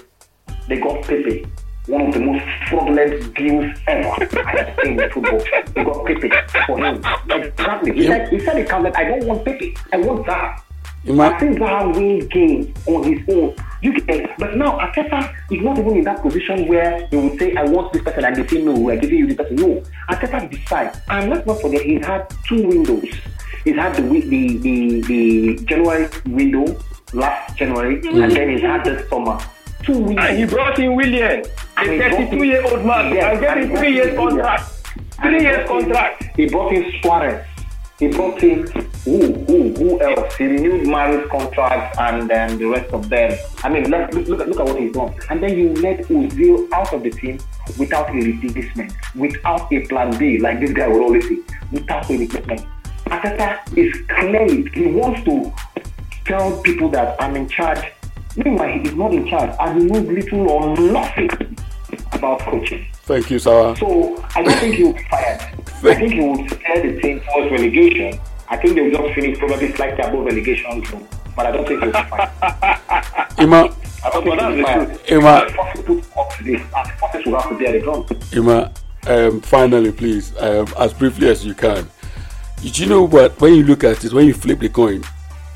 They 0.68 0.80
got 0.80 1.04
Pepe 1.04 1.46
one 1.88 2.08
of 2.08 2.14
the 2.14 2.20
most 2.20 2.44
fraudulent 2.70 3.34
deals 3.36 3.78
ever 3.88 4.28
I 4.46 4.58
have 4.58 4.80
seen 4.84 5.00
in 5.00 5.10
football. 5.10 5.40
They 5.74 5.84
got 5.84 6.06
Pepe 6.06 6.30
for 6.66 6.78
him. 6.86 7.04
Exactly. 7.30 7.94
He, 7.94 8.06
said, 8.06 8.30
he 8.30 8.40
said 8.40 8.58
it 8.58 8.70
counted, 8.70 8.94
I 8.96 9.06
don't 9.06 9.26
want 9.26 9.46
Pepe. 9.46 9.76
I 9.94 9.98
want 9.98 10.26
Zaha. 10.26 10.62
I 11.08 11.40
think 11.40 11.58
Zaha 11.58 11.96
win 11.96 12.28
games 12.28 12.78
on 12.88 13.04
his 13.04 13.20
own. 13.30 13.56
You 13.82 14.00
get, 14.02 14.38
but 14.38 14.56
now 14.56 14.80
Arteta 14.80 15.34
is 15.52 15.62
not 15.62 15.78
even 15.78 15.98
in 15.98 16.04
that 16.06 16.22
position 16.22 16.68
where 16.68 17.06
he 17.08 17.16
would 17.16 17.40
say, 17.40 17.56
I 17.56 17.64
want 17.64 17.94
this 17.94 18.02
person, 18.04 18.26
and 18.26 18.36
they 18.36 18.48
say, 18.48 18.64
No, 18.64 18.74
we're 18.74 18.98
giving 18.98 19.20
you 19.20 19.28
this 19.28 19.38
person. 19.38 19.56
No. 19.56 19.84
Arteta 20.10 20.50
decides. 20.50 21.00
And 21.10 21.30
let's 21.30 21.46
not 21.46 21.62
forget, 21.62 21.82
he's 21.84 22.06
had 22.06 22.28
two 22.48 22.68
windows. 22.68 23.14
He's 23.64 23.76
had 23.76 23.96
the, 23.96 24.02
the, 24.02 24.58
the, 24.58 25.02
the 25.02 25.56
January 25.66 26.10
window 26.26 26.80
last 27.14 27.58
January, 27.58 28.02
mm. 28.02 28.24
and 28.24 28.32
then 28.32 28.50
he's 28.50 28.62
had 28.62 28.84
this 28.84 29.08
summer 29.10 29.40
two 29.84 30.00
weeks. 30.00 30.22
And 30.22 30.38
he 30.38 30.46
brought 30.46 30.78
in 30.80 30.96
Willian, 30.96 31.46
a 31.78 31.84
32 31.84 32.44
year 32.44 32.64
old 32.66 32.86
man, 32.86 33.14
yes, 33.14 33.32
and 33.32 33.42
gave 33.42 33.70
him 33.70 33.78
three 33.78 33.94
years 33.94 34.16
contract. 34.16 34.64
Three 35.22 35.42
years 35.42 35.68
contract. 35.68 36.24
He 36.36 36.50
brought 36.50 36.74
in 36.74 36.92
Suarez. 37.02 37.46
He 38.00 38.08
brought 38.10 38.44
in 38.44 38.68
who, 39.04 39.34
who, 39.34 39.74
who 39.74 40.02
else? 40.02 40.36
He 40.36 40.46
renewed 40.46 40.88
Mahrez's 40.88 41.30
contract 41.30 41.98
and 41.98 42.30
then 42.30 42.58
the 42.58 42.66
rest 42.66 42.94
of 42.94 43.10
them. 43.10 43.38
I 43.64 43.70
mean, 43.70 43.90
look, 43.90 44.14
look, 44.14 44.28
look, 44.28 44.60
at 44.60 44.66
what 44.66 44.80
he's 44.80 44.94
done. 44.94 45.16
And 45.30 45.42
then 45.42 45.58
you 45.58 45.74
let 45.76 46.00
Ozil 46.06 46.72
out 46.74 46.94
of 46.94 47.04
the 47.04 47.10
team 47.10 47.40
without 47.78 48.10
a 48.10 48.14
replacement, 48.14 48.94
without 49.16 49.72
a 49.72 49.88
plan 49.88 50.18
B, 50.20 50.38
like 50.40 50.60
this 50.60 50.74
guy 50.74 50.88
would 50.88 51.02
always 51.02 51.28
say, 51.28 51.38
without 51.72 52.10
a 52.10 52.18
replacement. 52.18 52.62
Arteta 53.06 53.78
is 53.78 53.96
clearly, 54.10 54.70
he 54.74 54.88
wants 54.88 55.24
to 55.24 55.52
tell 56.26 56.62
people 56.62 56.90
that 56.90 57.16
I'm 57.22 57.36
in 57.36 57.48
charge 57.48 57.84
Meanwhile, 58.38 58.70
he 58.70 58.88
is 58.88 58.94
not 58.94 59.14
in 59.14 59.28
charge 59.28 59.56
and 59.60 59.82
he 59.82 59.88
knows 59.88 60.08
little 60.08 60.52
or 60.52 60.78
nothing 60.78 61.30
about 62.12 62.40
coaching. 62.42 62.86
Thank 63.06 63.32
you, 63.32 63.40
Sarah. 63.40 63.76
So 63.78 64.24
I 64.36 64.44
don't 64.44 64.60
think 64.60 64.76
he 64.76 64.84
will 64.84 64.94
be 64.94 65.04
fired. 65.10 65.42
I 65.84 65.96
think 65.96 66.14
he 66.14 66.20
would 66.22 66.50
steer 66.50 66.92
the 66.92 67.02
team 67.02 67.22
towards 67.22 67.52
relegation. 67.52 68.20
I 68.50 68.58
think 68.58 68.76
they'll 68.76 68.92
just 68.92 69.14
finish 69.14 69.38
probably 69.38 69.72
slightly 69.74 70.04
above 70.04 70.26
relegation 70.26 70.86
zone. 70.86 71.08
But 71.36 71.46
I 71.48 71.52
don't 71.52 71.68
think 71.68 71.84
he'll 71.84 71.92
be. 71.92 71.98
Ima, 73.44 73.76
I 74.04 74.10
don't 74.12 74.24
think 74.24 74.42
he'll 74.42 74.56
be 74.56 74.64
fine. 74.64 75.00
Ima, 75.08 75.48
Ima, 78.34 78.72
um, 79.08 79.42
finally, 79.42 79.92
please, 79.92 80.36
um, 80.38 80.68
as 80.80 80.94
briefly 80.94 81.30
as 81.30 81.46
you 81.46 81.54
can. 81.54 81.88
Did 82.62 82.78
you 82.80 82.88
know 82.88 83.04
what? 83.04 83.40
When 83.40 83.54
you 83.54 83.64
look 83.64 83.84
at 83.84 84.04
it, 84.04 84.14
when 84.14 84.26
you 84.26 84.34
flip 84.34 84.60
the 84.60 84.70
coin, 84.70 85.04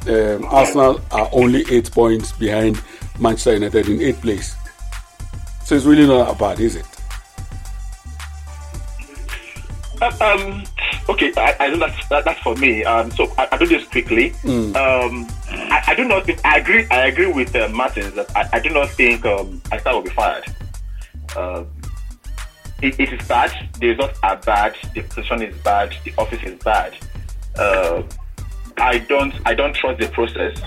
um, 0.07 0.45
Arsenal 0.45 1.01
are 1.11 1.29
only 1.31 1.65
eight 1.69 1.91
points 1.91 2.31
behind 2.33 2.81
Manchester 3.19 3.53
United 3.53 3.89
in 3.89 4.01
eighth 4.01 4.21
place. 4.21 4.55
So 5.63 5.75
it's 5.75 5.85
really 5.85 6.05
not 6.05 6.27
that 6.27 6.39
bad, 6.39 6.59
is 6.59 6.75
it? 6.75 6.85
Um, 10.01 10.63
okay, 11.09 11.31
I, 11.37 11.55
I 11.59 11.67
know 11.69 11.77
that's 11.77 12.07
that, 12.09 12.25
that's 12.25 12.39
for 12.41 12.55
me. 12.55 12.83
Um, 12.83 13.11
so 13.11 13.31
I, 13.37 13.49
I 13.51 13.57
do 13.57 13.67
this 13.67 13.87
quickly. 13.87 14.31
Mm. 14.41 14.75
Um, 14.75 15.27
I, 15.49 15.83
I 15.87 15.95
do 15.95 16.05
not 16.05 16.25
think 16.25 16.43
I 16.43 16.57
agree. 16.57 16.87
I 16.89 17.05
agree 17.07 17.31
with 17.31 17.55
uh, 17.55 17.67
Martins 17.69 18.13
that 18.15 18.35
I, 18.35 18.49
I 18.53 18.59
do 18.59 18.69
not 18.69 18.89
think 18.89 19.25
um, 19.25 19.61
Arteta 19.65 19.93
will 19.93 20.01
be 20.01 20.09
fired. 20.09 20.45
Um, 21.37 21.67
it, 22.81 22.99
it 22.99 23.13
is 23.13 23.27
bad. 23.27 23.69
The 23.79 23.89
results 23.89 24.19
are 24.23 24.37
bad. 24.37 24.75
The 24.95 25.01
position 25.03 25.43
is 25.43 25.55
bad. 25.59 25.95
The 26.03 26.13
office 26.17 26.41
is 26.43 26.57
bad. 26.63 26.97
Uh, 27.57 28.01
I 28.77 28.97
don't. 28.99 29.33
I 29.45 29.53
don't 29.53 29.75
trust 29.75 29.99
the 29.99 30.07
process 30.07 30.59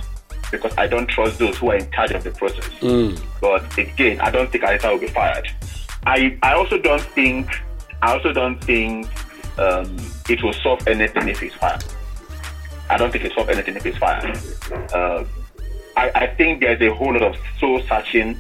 because 0.53 0.73
I 0.79 0.87
don't 0.87 1.09
trust 1.09 1.41
those 1.41 1.59
who 1.59 1.71
are 1.73 1.77
in 1.77 1.91
charge 1.91 2.13
of 2.13 2.23
the 2.23 2.31
process. 2.31 2.69
Mm. 2.81 3.21
But 3.41 3.77
again, 3.77 4.21
I 4.21 4.31
don't 4.31 4.51
think 4.53 4.63
Arteta 4.63 4.93
will 4.93 5.01
be 5.01 5.09
fired. 5.09 5.49
I 6.07 6.39
I 6.43 6.55
also 6.55 6.79
don't 6.79 7.03
think. 7.03 7.49
I 8.05 8.13
also 8.13 8.35
don't 8.35 8.63
think 8.63 9.09
um, 9.59 9.97
it 10.29 10.43
will 10.43 10.53
solve 10.53 10.87
anything 10.87 11.27
if 11.27 11.43
it's 11.43 11.55
fired. 11.55 11.83
I 12.91 12.99
don't 12.99 13.11
think 13.11 13.25
it 13.25 13.29
will 13.29 13.47
solve 13.47 13.49
anything 13.49 13.77
if 13.77 13.87
it's 13.87 13.97
fired. 13.97 14.37
Uh, 14.93 15.25
I, 15.97 16.11
I 16.15 16.27
think 16.27 16.61
there's 16.61 16.83
a 16.83 16.95
whole 16.95 17.15
lot 17.15 17.23
of 17.23 17.37
soul 17.59 17.81
searching 17.89 18.39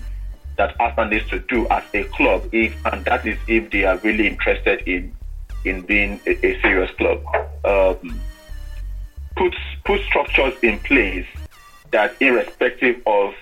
that 0.58 0.78
Arsenal 0.78 1.08
needs 1.08 1.26
to 1.30 1.38
do 1.38 1.66
as 1.68 1.82
a 1.94 2.04
club, 2.04 2.46
if 2.52 2.76
and 2.84 3.02
that 3.06 3.26
is 3.26 3.38
if 3.48 3.70
they 3.70 3.84
are 3.84 3.96
really 3.98 4.28
interested 4.28 4.86
in 4.86 5.16
in 5.64 5.80
being 5.80 6.20
a, 6.26 6.46
a 6.46 6.60
serious 6.60 6.90
club. 6.98 7.24
Um, 7.64 8.20
put 9.34 9.54
put 9.86 10.02
structures 10.02 10.52
in 10.62 10.78
place 10.80 11.26
that, 11.90 12.14
irrespective 12.20 13.00
of 13.06 13.32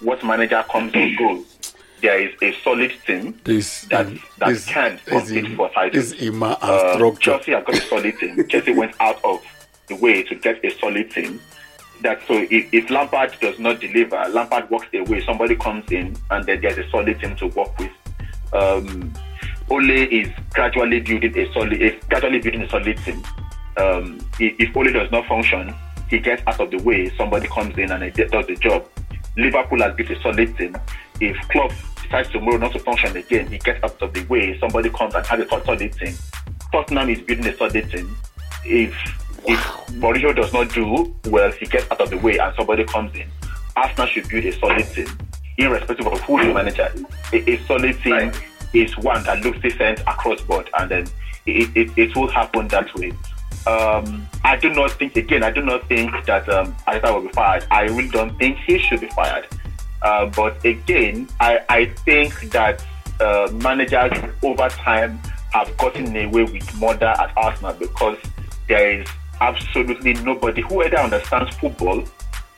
what 0.00 0.22
manager 0.24 0.64
comes 0.70 0.94
and 0.94 1.18
goes, 1.18 1.53
there 2.00 2.20
is 2.20 2.34
a 2.42 2.52
solid 2.62 2.92
team 3.06 3.38
This 3.44 3.82
that 3.90 4.06
that 4.38 4.48
this, 4.48 4.66
can 4.66 5.00
this, 5.06 5.30
compete 5.30 5.56
for 5.56 5.68
titles. 5.70 6.10
this 6.10 6.20
Ima 6.22 6.58
Uh, 6.60 6.94
structure. 6.94 7.20
Chelsea 7.32 7.52
have 7.52 7.64
got 7.64 7.76
a 7.76 7.80
solid 7.82 8.18
team. 8.18 8.46
Chelsea 8.48 8.72
went 8.74 8.94
out 9.00 9.22
of 9.24 9.42
the 9.88 9.96
way 9.96 10.22
to 10.22 10.34
get 10.34 10.64
a 10.64 10.70
solid 10.78 11.10
team. 11.10 11.40
That 12.02 12.20
so 12.26 12.34
if, 12.50 12.72
if 12.74 12.90
Lampard 12.90 13.34
does 13.40 13.58
not 13.58 13.80
deliver, 13.80 14.16
Lampard 14.28 14.68
walks 14.70 14.86
away. 14.92 15.24
Somebody 15.24 15.56
comes 15.56 15.90
in, 15.90 16.16
and 16.30 16.44
then 16.44 16.60
there's 16.60 16.78
a 16.78 16.88
solid 16.90 17.18
team 17.20 17.36
to 17.36 17.46
work 17.48 17.78
with. 17.78 17.92
Um, 18.52 19.12
Ole 19.70 19.90
is 19.90 20.28
gradually 20.52 21.00
building 21.00 21.36
a 21.38 21.52
solid, 21.54 21.80
is 21.80 21.94
gradually 22.08 22.40
building 22.40 22.62
a 22.62 22.68
solid 22.68 22.98
team. 22.98 23.22
Um, 23.76 24.18
if, 24.38 24.54
if 24.68 24.76
Ole 24.76 24.92
does 24.92 25.10
not 25.10 25.26
function, 25.26 25.74
he 26.10 26.18
gets 26.18 26.42
out 26.46 26.60
of 26.60 26.70
the 26.70 26.78
way. 26.78 27.10
Somebody 27.16 27.48
comes 27.48 27.76
in 27.78 27.90
and 27.90 28.14
does 28.14 28.46
the 28.46 28.56
job. 28.56 28.86
Liverpool 29.36 29.80
has 29.80 29.94
built 29.96 30.10
a 30.10 30.20
solid 30.20 30.56
team. 30.58 30.76
If 31.20 31.36
Klopp 31.48 31.72
decides 32.02 32.30
tomorrow 32.30 32.56
not 32.58 32.72
to 32.72 32.78
function 32.78 33.16
again, 33.16 33.46
he 33.48 33.58
gets 33.58 33.82
out 33.84 34.00
of 34.02 34.12
the 34.12 34.22
way. 34.24 34.58
Somebody 34.58 34.90
comes 34.90 35.14
and 35.14 35.24
has 35.26 35.40
a 35.40 35.48
solid 35.48 35.92
team. 35.92 36.14
Tottenham 36.72 37.08
is 37.10 37.20
building 37.20 37.46
a 37.46 37.56
solid 37.56 37.90
team. 37.90 38.16
If 38.64 38.94
if 39.46 39.58
Mourinho 40.00 40.34
does 40.34 40.52
not 40.52 40.72
do 40.72 41.14
well, 41.26 41.52
he 41.52 41.66
gets 41.66 41.90
out 41.90 42.00
of 42.00 42.10
the 42.10 42.16
way 42.18 42.38
and 42.38 42.54
somebody 42.56 42.84
comes 42.84 43.14
in. 43.14 43.28
Arsenal 43.76 44.06
should 44.06 44.28
build 44.28 44.44
a 44.44 44.52
solid 44.58 44.86
team, 44.86 45.06
irrespective 45.58 46.06
of 46.06 46.20
who 46.22 46.42
the 46.42 46.54
manager 46.54 46.90
is. 46.94 47.04
A, 47.32 47.50
a 47.50 47.66
solid 47.66 47.98
team 48.00 48.12
Right. 48.12 48.42
is 48.72 48.96
one 48.98 49.22
that 49.24 49.44
looks 49.44 49.60
decent 49.60 50.00
across 50.00 50.40
board, 50.42 50.70
and 50.78 50.90
then 50.90 51.06
it, 51.46 51.76
it, 51.76 51.90
it 51.98 52.16
will 52.16 52.28
happen 52.28 52.68
that 52.68 52.92
way. 52.94 53.12
Um, 53.66 54.26
I 54.44 54.56
do 54.56 54.70
not 54.72 54.92
think, 54.92 55.16
again, 55.16 55.42
I 55.42 55.50
do 55.50 55.62
not 55.62 55.86
think 55.88 56.10
that 56.26 56.48
um, 56.48 56.74
Arteta 56.86 57.14
will 57.14 57.22
be 57.22 57.32
fired. 57.32 57.66
I 57.70 57.82
really 57.82 58.08
don't 58.08 58.36
think 58.38 58.58
he 58.58 58.78
should 58.78 59.00
be 59.00 59.08
fired. 59.08 59.46
Uh, 60.04 60.26
but 60.26 60.62
again, 60.64 61.26
I, 61.40 61.60
I 61.68 61.86
think 62.04 62.50
that 62.50 62.84
uh, 63.20 63.50
managers 63.54 64.12
over 64.42 64.68
time 64.68 65.18
have 65.52 65.74
gotten 65.78 66.14
away 66.14 66.44
with 66.44 66.78
murder 66.78 67.06
at 67.06 67.32
Arsenal 67.36 67.72
because 67.74 68.18
there 68.68 69.00
is 69.00 69.08
absolutely 69.40 70.14
nobody 70.14 70.62
who 70.62 70.82
either 70.82 70.98
understands 70.98 71.56
football 71.56 72.04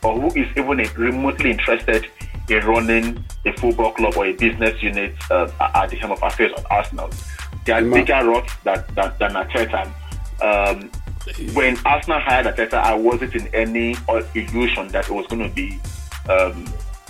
or 0.03 0.21
who 0.21 0.29
is 0.39 0.49
even 0.57 0.79
remotely 0.97 1.53
interested 1.53 2.07
in 2.49 2.65
running 2.65 3.25
a 3.45 3.53
football 3.53 3.93
club 3.93 4.17
or 4.17 4.27
a 4.27 4.33
business 4.33 4.83
unit 4.83 5.15
uh, 5.31 5.51
at 5.75 5.91
the 5.91 5.97
helm 5.97 6.13
of 6.13 6.23
affairs 6.23 6.53
at 6.57 6.71
Arsenal. 6.71 7.11
There 7.65 7.77
are 7.77 7.83
bigger 7.83 8.25
rocks 8.25 8.55
that, 8.65 8.93
that, 8.95 9.19
than 9.19 9.33
Arteta. 9.33 9.87
Um, 10.43 10.91
when 11.55 11.77
Arsenal 11.85 12.21
hired 12.21 12.47
Arteta, 12.47 12.75
I 12.75 12.95
wasn't 12.95 13.35
in 13.35 13.49
any 13.49 13.97
illusion 14.35 14.89
that 14.89 15.09
it 15.09 15.11
was 15.11 15.27
going 15.27 15.49
to 15.49 15.55
be 15.55 15.81
um, 16.29 16.67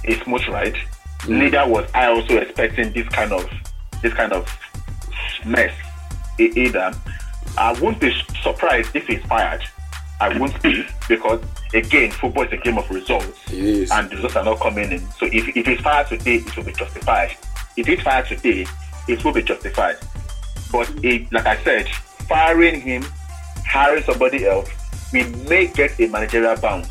a 0.06 0.24
smooth 0.24 0.46
ride. 0.48 0.76
Mm. 1.22 1.38
Neither 1.38 1.66
was 1.66 1.90
I 1.94 2.06
also 2.06 2.38
expecting 2.38 2.92
this 2.92 3.08
kind 3.08 3.32
of 3.32 3.48
this 4.02 4.12
kind 4.12 4.32
of 4.32 4.48
mess 5.44 5.74
either. 6.38 6.92
I 7.58 7.72
won't 7.80 8.00
be 8.00 8.12
surprised 8.42 8.94
if 8.94 9.06
he's 9.06 9.22
fired. 9.22 9.62
I 10.20 10.38
won't 10.38 10.60
be 10.62 10.86
because 11.08 11.42
again, 11.74 12.10
football 12.10 12.44
is 12.44 12.52
a 12.52 12.56
game 12.56 12.78
of 12.78 12.90
results, 12.90 13.38
and 13.50 14.10
the 14.10 14.16
results 14.16 14.36
are 14.36 14.44
not 14.44 14.60
coming 14.60 14.92
in. 14.92 15.00
So 15.12 15.26
if 15.26 15.56
if 15.56 15.66
he's 15.66 15.80
fired 15.80 16.08
today, 16.08 16.36
it 16.36 16.56
will 16.56 16.64
be 16.64 16.72
justified. 16.72 17.36
If 17.76 17.86
he's 17.86 18.00
fired 18.00 18.26
today, 18.26 18.66
it 19.08 19.24
will 19.24 19.32
be 19.32 19.42
justified. 19.42 19.96
But 20.72 20.90
it, 21.04 21.30
like 21.32 21.46
I 21.46 21.62
said, 21.62 21.88
firing 22.28 22.80
him, 22.80 23.04
hiring 23.66 24.02
somebody 24.02 24.46
else, 24.46 24.68
we 25.12 25.24
may 25.48 25.66
get 25.68 25.98
a 26.00 26.08
managerial 26.08 26.56
bounce, 26.56 26.90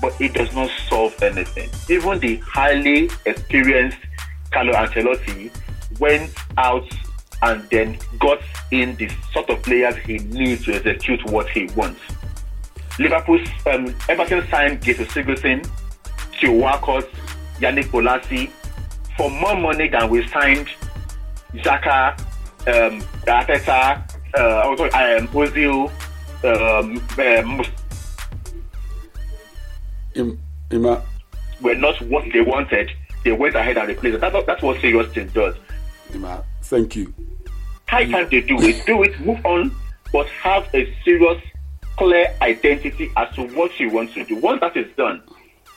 but 0.00 0.18
it 0.20 0.34
does 0.34 0.52
not 0.54 0.70
solve 0.88 1.20
anything. 1.22 1.70
Even 1.88 2.18
the 2.20 2.36
highly 2.38 3.10
experienced 3.26 3.98
Carlo 4.50 4.72
Ancelotti 4.72 5.50
went 5.98 6.32
out 6.56 6.88
and 7.42 7.62
then 7.70 7.98
got 8.18 8.40
in 8.70 8.96
the 8.96 9.10
sort 9.32 9.48
of 9.50 9.62
players 9.62 9.96
he 9.96 10.18
needs 10.18 10.64
to 10.64 10.74
execute 10.74 11.24
what 11.30 11.48
he 11.48 11.64
wants. 11.76 12.00
Liverpool's 12.98 13.48
um, 13.66 13.94
Everton 14.08 14.46
signed 14.50 14.82
Jesus 14.82 15.08
Sigurdsson, 15.08 15.66
Theo 16.38 16.52
Walcott, 16.52 17.08
Yannick 17.58 17.86
Bolasie 17.86 18.50
for 19.16 19.30
more 19.30 19.56
money 19.56 19.88
than 19.88 20.08
we 20.10 20.26
signed 20.28 20.68
Xhaka, 21.54 22.18
um, 22.68 23.00
Arteta, 23.26 24.02
uh, 24.38 24.62
also, 24.64 24.84
um, 24.84 25.28
Ozil, 25.28 25.90
um, 26.44 26.96
um, 27.18 27.64
Ima, 30.14 31.02
were 31.60 31.74
not 31.74 32.00
what 32.02 32.24
they 32.32 32.40
wanted. 32.40 32.90
They 33.24 33.32
went 33.32 33.54
ahead 33.54 33.76
and 33.76 33.88
replaced 33.88 34.16
it. 34.16 34.20
That's, 34.20 34.46
that's 34.46 34.62
what 34.62 34.80
serious 34.80 35.12
team 35.12 35.28
does. 35.28 35.54
Ima, 36.14 36.42
thank 36.62 36.96
you. 36.96 37.12
High 37.88 38.10
time 38.10 38.28
they 38.30 38.40
do 38.40 38.60
it. 38.60 38.84
Do 38.86 39.02
it, 39.02 39.18
move 39.20 39.44
on, 39.44 39.72
but 40.12 40.26
have 40.28 40.68
a 40.74 40.92
serious, 41.04 41.42
clear 41.96 42.34
identity 42.40 43.10
as 43.16 43.34
to 43.34 43.42
what 43.48 43.78
you 43.78 43.90
want 43.90 44.12
to 44.14 44.24
do. 44.24 44.36
Once 44.36 44.60
that 44.60 44.76
is 44.76 44.86
done, 44.96 45.22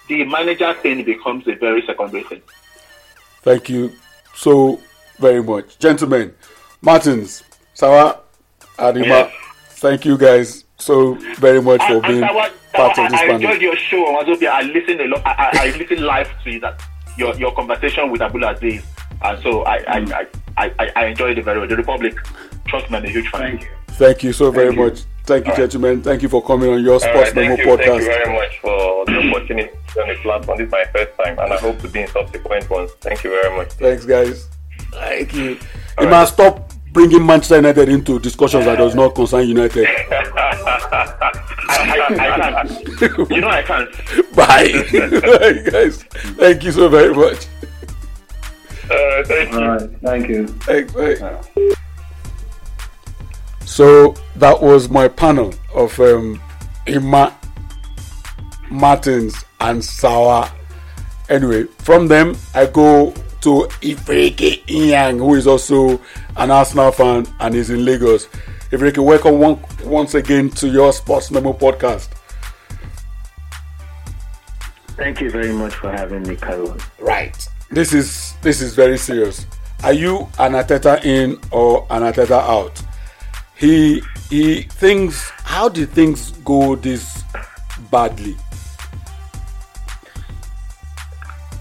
the 0.07 0.23
manager 0.23 0.73
thing 0.75 1.03
becomes 1.03 1.47
a 1.47 1.55
very 1.55 1.81
secondary 1.86 2.23
thing. 2.23 2.41
Thank 3.41 3.69
you 3.69 3.91
so 4.36 4.79
very 5.19 5.43
much. 5.43 5.77
Gentlemen, 5.79 6.34
Martins, 6.81 7.43
Sawa, 7.73 8.19
Adima, 8.77 9.05
Yes. 9.05 9.34
thank 9.69 10.05
you 10.05 10.17
guys 10.17 10.63
so 10.84 11.13
very 11.38 11.61
much 11.61 11.81
for 11.81 11.93
And- 11.93 12.05
and 12.05 12.13
being 12.13 12.19
Sawa- 12.27 12.49
part 12.73 12.95
Sawa, 12.95 13.05
of 13.07 13.11
this 13.11 13.21
I, 13.21 13.25
I 13.25 13.36
enjoyed 13.36 13.61
your 13.61 13.75
show 13.75 14.05
on 14.07 14.25
Wazobia. 14.25 14.49
I 14.49 14.61
listened 14.63 15.01
a 15.01 15.07
lot. 15.07 15.21
I, 15.25 15.31
I, 15.31 15.49
I 15.67 15.77
listened 15.77 16.01
live 16.01 16.29
to 16.43 16.59
that 16.59 16.81
your 17.17 17.36
your 17.36 17.51
conversation 17.53 18.11
with 18.11 18.21
Abdul 18.21 18.43
Aziz, 18.43 18.84
and 19.23 19.41
so 19.43 19.65
I 19.65 19.79
mm. 19.79 20.11
I, 20.13 20.27
I, 20.57 20.73
I, 20.79 20.91
I 20.95 21.05
enjoyed 21.07 21.38
it 21.38 21.45
very 21.45 21.59
well. 21.59 21.67
The 21.67 21.77
Republic, 21.77 22.15
trust 22.67 22.89
me, 22.89 22.97
I'm 22.97 23.05
a 23.05 23.09
huge 23.09 23.27
fan. 23.29 23.41
Thank 23.57 23.61
you. 23.61 23.67
Thank 23.89 24.23
you 24.23 24.34
so 24.34 24.51
very 24.51 24.67
Thank 24.69 24.77
you. 24.79 24.86
much. 24.86 24.99
Thank 25.25 25.47
you, 25.47 25.55
gentlemen. 25.55 26.01
Thank 26.01 26.21
you 26.21 26.27
for 26.29 26.43
coming 26.43 26.69
on 26.69 26.84
your 26.84 26.93
All 26.95 26.99
Sports 26.99 27.15
right, 27.31 27.36
Memo 27.36 27.55
thank 27.55 27.59
you, 27.67 27.77
thank 27.77 28.01
you 28.01 28.05
very 28.05 28.34
much 28.34 28.59
for 28.59 29.05
the 29.05 29.19
opportunity 29.29 29.69
on 30.01 30.07
the 30.09 30.15
platform. 30.21 30.57
This 30.57 30.65
is 30.67 30.71
my 30.71 30.86
first 30.93 31.17
time, 31.17 31.39
and 31.39 31.53
I 31.53 31.57
hope 31.57 31.79
to 31.79 31.88
be 31.88 32.01
in 32.01 32.07
subsequent 32.09 32.69
ones. 32.69 32.91
Thank 32.99 33.23
you 33.23 33.29
very 33.29 33.55
much. 33.55 33.69
Thanks, 33.73 34.05
guys. 34.05 34.49
Thank 34.91 35.34
you. 35.34 35.57
All 35.97 36.05
Ima, 36.07 36.11
right. 36.17 36.27
stop 36.27 36.73
bringing 36.93 37.25
Manchester 37.25 37.55
United 37.57 37.89
into 37.89 38.19
discussions 38.19 38.65
that 38.65 38.77
does 38.77 38.95
not 38.95 39.15
concern 39.15 39.47
United. 39.47 39.87
I, 40.11 41.33
I, 41.69 42.03
I 42.09 42.63
can't. 42.63 43.29
You 43.31 43.41
know 43.41 43.49
I 43.49 43.63
can't. 43.63 43.89
Bye. 44.35 44.71
Bye, 44.93 45.69
guys. 45.71 46.03
Thank 46.37 46.63
you 46.63 46.71
so 46.71 46.87
very 46.87 47.13
much. 47.13 47.47
Uh, 48.89 49.23
thank 49.23 49.51
you. 49.51 49.59
All 49.59 49.67
right. 49.67 49.89
Thank 50.01 50.29
you. 50.29 50.47
Thanks, 50.47 50.93
bye. 50.93 51.41
So 53.65 54.13
that 54.35 54.61
was 54.61 54.89
my 54.89 55.07
panel 55.07 55.53
of 55.73 55.97
um, 55.99 56.39
Ima, 56.85 57.35
Martins, 58.69 59.43
and 59.61 59.83
Sawa. 59.83 60.51
Anyway, 61.29 61.63
from 61.79 62.07
them, 62.07 62.35
I 62.53 62.65
go 62.65 63.13
to 63.43 63.67
Ifreke 63.81 64.63
Inyang, 64.67 65.17
who 65.19 65.35
is 65.35 65.47
also 65.47 65.99
an 66.37 66.49
Arsenal 66.49 66.93
fan 66.93 67.27
and 67.41 67.53
is 67.55 67.69
in 67.69 67.83
Lagos. 67.83 68.27
Ifreke, 68.71 69.03
welcome 69.03 69.37
one, 69.37 69.59
once 69.83 70.13
again 70.13 70.49
to 70.51 70.69
your 70.69 70.93
Sports 70.93 71.29
Memo 71.29 71.51
podcast. 71.51 72.07
Thank 74.95 75.19
you 75.19 75.29
very 75.29 75.51
much 75.51 75.75
for 75.75 75.91
having 75.91 76.23
me, 76.23 76.37
Carol. 76.37 76.77
Right. 77.01 77.35
This 77.69 77.93
is 77.93 78.33
this 78.41 78.61
is 78.61 78.75
very 78.75 78.97
serious. 78.97 79.45
Are 79.83 79.91
you 79.93 80.19
an 80.39 80.53
Arteta 80.53 81.03
in 81.03 81.37
or 81.51 81.85
an 81.89 82.03
Arteta 82.03 82.39
out? 82.39 82.81
He 83.57 84.01
he 84.29 84.61
thinks 84.61 85.29
how 85.43 85.67
did 85.67 85.89
things 85.89 86.31
go 86.45 86.77
this 86.77 87.23
badly? 87.91 88.37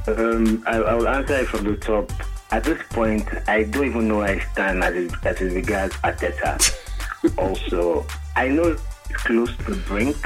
Um, 0.07 0.63
I, 0.67 0.79
I 0.79 0.95
will 0.95 1.09
answer 1.09 1.37
it 1.37 1.47
from 1.47 1.65
the 1.65 1.77
top. 1.77 2.11
At 2.51 2.65
this 2.65 2.83
point, 2.91 3.27
I 3.49 3.63
don't 3.63 3.87
even 3.87 4.09
know 4.09 4.19
where 4.19 4.37
I 4.37 4.39
stand 4.53 4.85
as 4.85 4.95
it, 4.95 5.13
as 5.25 5.41
it 5.41 5.55
regards 5.55 5.95
Arteta. 5.97 7.39
also, 7.39 8.07
I 8.37 8.49
know 8.49 8.65
it's 8.65 8.83
close 9.23 9.57
to 9.59 9.75
the 9.75 9.77
brink, 9.87 10.17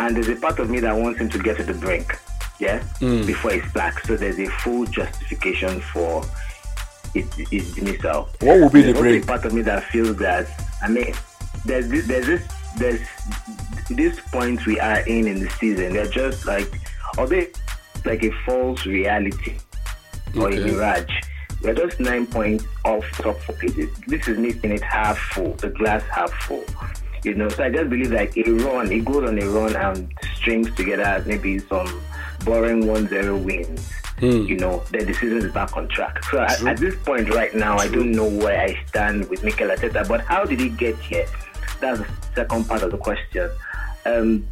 and 0.00 0.16
there's 0.16 0.28
a 0.28 0.36
part 0.36 0.58
of 0.58 0.70
me 0.70 0.80
that 0.80 0.96
wants 0.96 1.20
him 1.20 1.28
to 1.28 1.38
get 1.38 1.58
to 1.58 1.64
the 1.64 1.74
brink, 1.74 2.18
yeah, 2.58 2.80
mm. 3.00 3.26
before 3.26 3.52
he's 3.52 3.72
back. 3.72 4.00
So 4.00 4.16
there's 4.16 4.38
a 4.38 4.46
full 4.46 4.84
justification 4.86 5.80
for 5.80 6.24
his, 7.14 7.32
his 7.34 7.74
dismissal. 7.74 8.28
What 8.40 8.60
will 8.60 8.70
be 8.70 8.82
the 8.82 8.94
brink? 8.94 9.26
part 9.26 9.44
of 9.44 9.52
me 9.52 9.62
that 9.62 9.84
feels 9.84 10.16
that 10.16 10.48
I 10.82 10.88
mean, 10.88 11.14
there's 11.64 11.88
this, 11.88 12.06
there's 12.06 12.26
this 12.26 12.48
there's 12.76 13.00
this 13.90 14.20
point 14.30 14.64
we 14.66 14.78
are 14.80 15.00
in 15.00 15.26
in 15.26 15.40
the 15.40 15.50
season. 15.50 15.92
They're 15.92 16.06
just 16.06 16.46
like, 16.46 16.70
although 17.16 17.44
like 18.04 18.22
a 18.22 18.30
false 18.44 18.86
reality 18.86 19.56
or 20.36 20.50
a 20.50 20.56
mirage. 20.56 21.12
We're 21.62 21.74
just 21.74 21.98
nine 21.98 22.26
points 22.26 22.64
off 22.84 23.04
top 23.12 23.38
four 23.40 23.56
places. 23.56 23.90
This 24.06 24.28
is 24.28 24.38
making 24.38 24.72
it 24.72 24.82
half 24.82 25.18
full, 25.18 25.54
the 25.54 25.70
glass 25.70 26.02
half 26.04 26.32
full. 26.44 26.64
You 27.24 27.34
know, 27.34 27.48
so 27.48 27.64
I 27.64 27.70
just 27.70 27.90
believe 27.90 28.12
like 28.12 28.36
a 28.36 28.50
run, 28.50 28.92
it 28.92 29.04
goes 29.04 29.28
on 29.28 29.42
a 29.42 29.46
run 29.46 29.74
and 29.74 30.12
strings 30.36 30.72
together 30.76 31.22
maybe 31.26 31.58
some 31.58 32.00
boring 32.44 32.84
1-0 32.84 33.44
wins. 33.44 33.90
Hmm. 34.20 34.46
You 34.46 34.56
know, 34.56 34.82
then 34.90 35.06
the 35.06 35.14
season 35.14 35.38
is 35.38 35.52
back 35.52 35.76
on 35.76 35.88
track. 35.88 36.22
So 36.24 36.40
at, 36.40 36.64
at, 36.64 36.78
this 36.78 36.96
point 37.04 37.32
right 37.32 37.54
now, 37.54 37.78
True. 37.78 37.86
I 37.86 37.94
don't 37.94 38.12
know 38.12 38.28
where 38.28 38.60
I 38.60 38.84
stand 38.86 39.28
with 39.28 39.44
Mikel 39.44 39.68
Arteta, 39.68 40.06
but 40.08 40.20
how 40.22 40.44
did 40.44 40.58
he 40.58 40.70
get 40.70 40.96
here? 40.98 41.26
That's 41.80 42.00
the 42.00 42.06
second 42.34 42.68
part 42.68 42.82
of 42.82 42.90
the 42.90 42.98
question. 42.98 43.50
Um, 44.06 44.46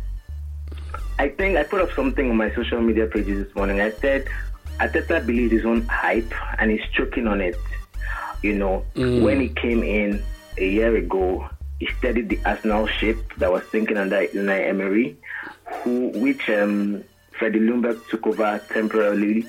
I 1.19 1.31
think 1.31 1.57
I 1.57 1.63
put 1.63 1.81
up 1.81 1.93
something 1.93 2.31
on 2.31 2.37
my 2.37 2.55
social 2.55 2.81
media 2.81 3.07
pages 3.07 3.47
this 3.47 3.55
morning. 3.55 3.81
I 3.81 3.91
said 3.91 4.29
Arteta 4.79 5.25
believes 5.25 5.53
his 5.53 5.65
own 5.65 5.83
hype 5.87 6.33
and 6.59 6.71
he's 6.71 6.87
choking 6.93 7.27
on 7.27 7.41
it. 7.41 7.57
You 8.43 8.55
know, 8.55 8.85
mm. 8.95 9.23
when 9.23 9.41
he 9.41 9.49
came 9.49 9.83
in 9.83 10.23
a 10.59 10.69
year 10.69 10.95
ago, 10.95 11.49
he 11.81 11.89
studied 11.99 12.29
the 12.29 12.39
Arsenal 12.45 12.87
ship 12.87 13.19
that 13.39 13.51
was 13.51 13.63
sinking 13.71 13.97
under 13.97 14.27
Unai 14.29 14.69
Emery, 14.69 15.17
who 15.65 16.09
which 16.15 16.49
um, 16.51 17.03
Freddie 17.39 17.61
Ljungberg 17.61 18.07
took 18.09 18.27
over 18.27 18.61
temporarily. 18.69 19.47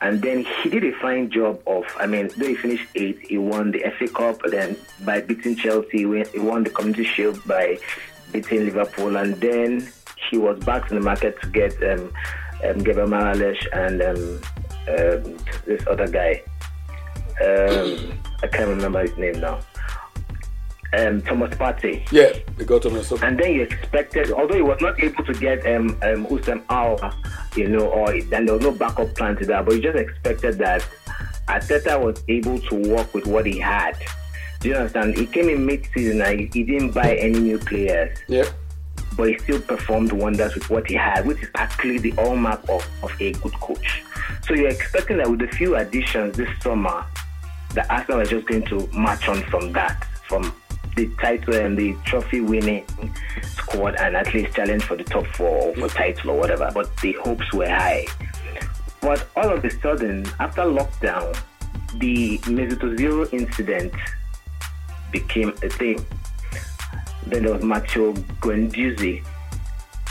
And 0.00 0.22
then 0.22 0.44
he 0.62 0.68
did 0.68 0.84
a 0.84 0.92
fine 1.00 1.28
job 1.28 1.60
of, 1.66 1.84
I 1.98 2.06
mean, 2.06 2.30
though 2.36 2.46
he 2.46 2.54
finished 2.54 2.86
eighth, 2.94 3.18
he 3.18 3.36
won 3.36 3.72
the 3.72 3.80
FA 3.98 4.06
Cup, 4.06 4.40
then 4.48 4.76
by 5.00 5.20
beating 5.20 5.56
Chelsea, 5.56 5.98
he 5.98 6.38
won 6.38 6.62
the 6.62 6.70
Community 6.70 7.02
Shield 7.02 7.44
by 7.48 7.80
beating 8.30 8.64
Liverpool, 8.64 9.16
and 9.16 9.34
then 9.40 9.90
he 10.30 10.38
was 10.38 10.58
back 10.60 10.90
in 10.90 10.96
the 10.96 11.02
market 11.02 11.40
to 11.40 11.48
get 11.48 11.72
um, 11.82 12.12
um, 12.64 12.78
Gabriel 12.78 13.08
Magalhaes 13.08 13.66
and 13.72 14.02
um, 14.02 14.40
um, 14.88 15.38
this 15.64 15.86
other 15.86 16.08
guy. 16.08 16.42
Um, 17.44 18.18
I 18.42 18.46
can't 18.48 18.68
remember 18.68 19.02
his 19.02 19.16
name 19.16 19.40
now. 19.40 19.60
Um, 20.96 21.20
Thomas 21.22 21.54
Partey. 21.54 22.10
Yeah, 22.10 22.32
they 22.56 22.64
got 22.64 22.82
Thomas. 22.82 23.10
And 23.12 23.38
then 23.38 23.52
you 23.52 23.62
expected, 23.62 24.32
although 24.32 24.54
he 24.54 24.62
was 24.62 24.80
not 24.80 24.98
able 25.02 25.24
to 25.24 25.34
get 25.34 25.66
um, 25.66 25.90
um, 26.02 26.26
Aouar, 26.26 27.14
you 27.56 27.68
know, 27.68 27.86
or 27.88 28.20
then 28.22 28.46
there 28.46 28.54
was 28.54 28.62
no 28.62 28.72
backup 28.72 29.14
plan 29.14 29.36
to 29.36 29.46
that, 29.46 29.66
but 29.66 29.74
you 29.74 29.82
just 29.82 29.98
expected 29.98 30.58
that 30.58 30.86
Arteta 31.46 32.02
was 32.02 32.24
able 32.28 32.58
to 32.58 32.74
work 32.94 33.12
with 33.12 33.26
what 33.26 33.44
he 33.44 33.58
had. 33.58 33.98
Do 34.60 34.70
you 34.70 34.74
understand? 34.74 35.16
He 35.16 35.26
came 35.26 35.48
in 35.48 35.64
mid-season 35.64 36.22
and 36.22 36.52
he 36.52 36.64
didn't 36.64 36.92
buy 36.92 37.14
any 37.16 37.38
new 37.38 37.58
players. 37.58 38.18
Yeah 38.26 38.48
but 39.18 39.28
he 39.28 39.38
still 39.38 39.60
performed 39.60 40.12
wonders 40.12 40.54
with 40.54 40.70
what 40.70 40.88
he 40.88 40.94
had, 40.94 41.26
which 41.26 41.42
is 41.42 41.48
actually 41.56 41.98
the 41.98 42.10
hallmark 42.12 42.62
of, 42.68 42.88
of 43.02 43.10
a 43.20 43.32
good 43.32 43.52
coach. 43.54 44.04
So 44.46 44.54
you're 44.54 44.68
expecting 44.68 45.18
that 45.18 45.28
with 45.28 45.42
a 45.42 45.48
few 45.48 45.74
additions 45.74 46.36
this 46.36 46.48
summer, 46.62 47.04
the 47.74 47.86
Arsenal 47.92 48.20
are 48.20 48.24
just 48.24 48.46
going 48.46 48.62
to 48.66 48.88
march 48.94 49.28
on 49.28 49.42
from 49.50 49.72
that, 49.72 50.06
from 50.28 50.54
the 50.94 51.10
title 51.20 51.54
and 51.54 51.76
the 51.76 51.96
trophy 52.04 52.40
winning 52.40 52.86
squad 53.42 53.96
and 53.96 54.16
at 54.16 54.32
least 54.32 54.54
challenge 54.54 54.84
for 54.84 54.96
the 54.96 55.04
top 55.04 55.26
four 55.26 55.74
for 55.74 55.88
title 55.88 56.30
or 56.30 56.38
whatever. 56.38 56.70
But 56.72 56.96
the 56.98 57.12
hopes 57.14 57.52
were 57.52 57.68
high. 57.68 58.06
But 59.00 59.26
all 59.36 59.50
of 59.50 59.64
a 59.64 59.70
sudden, 59.80 60.26
after 60.38 60.62
lockdown, 60.62 61.36
the 61.96 62.38
Mesut 62.38 62.78
Ozil 62.78 63.32
incident 63.32 63.92
became 65.10 65.50
a 65.62 65.68
thing. 65.68 66.04
Then 67.28 67.44
there 67.44 67.52
was 67.52 67.62
Matteo 67.62 68.12
Guendouzi. 68.40 69.24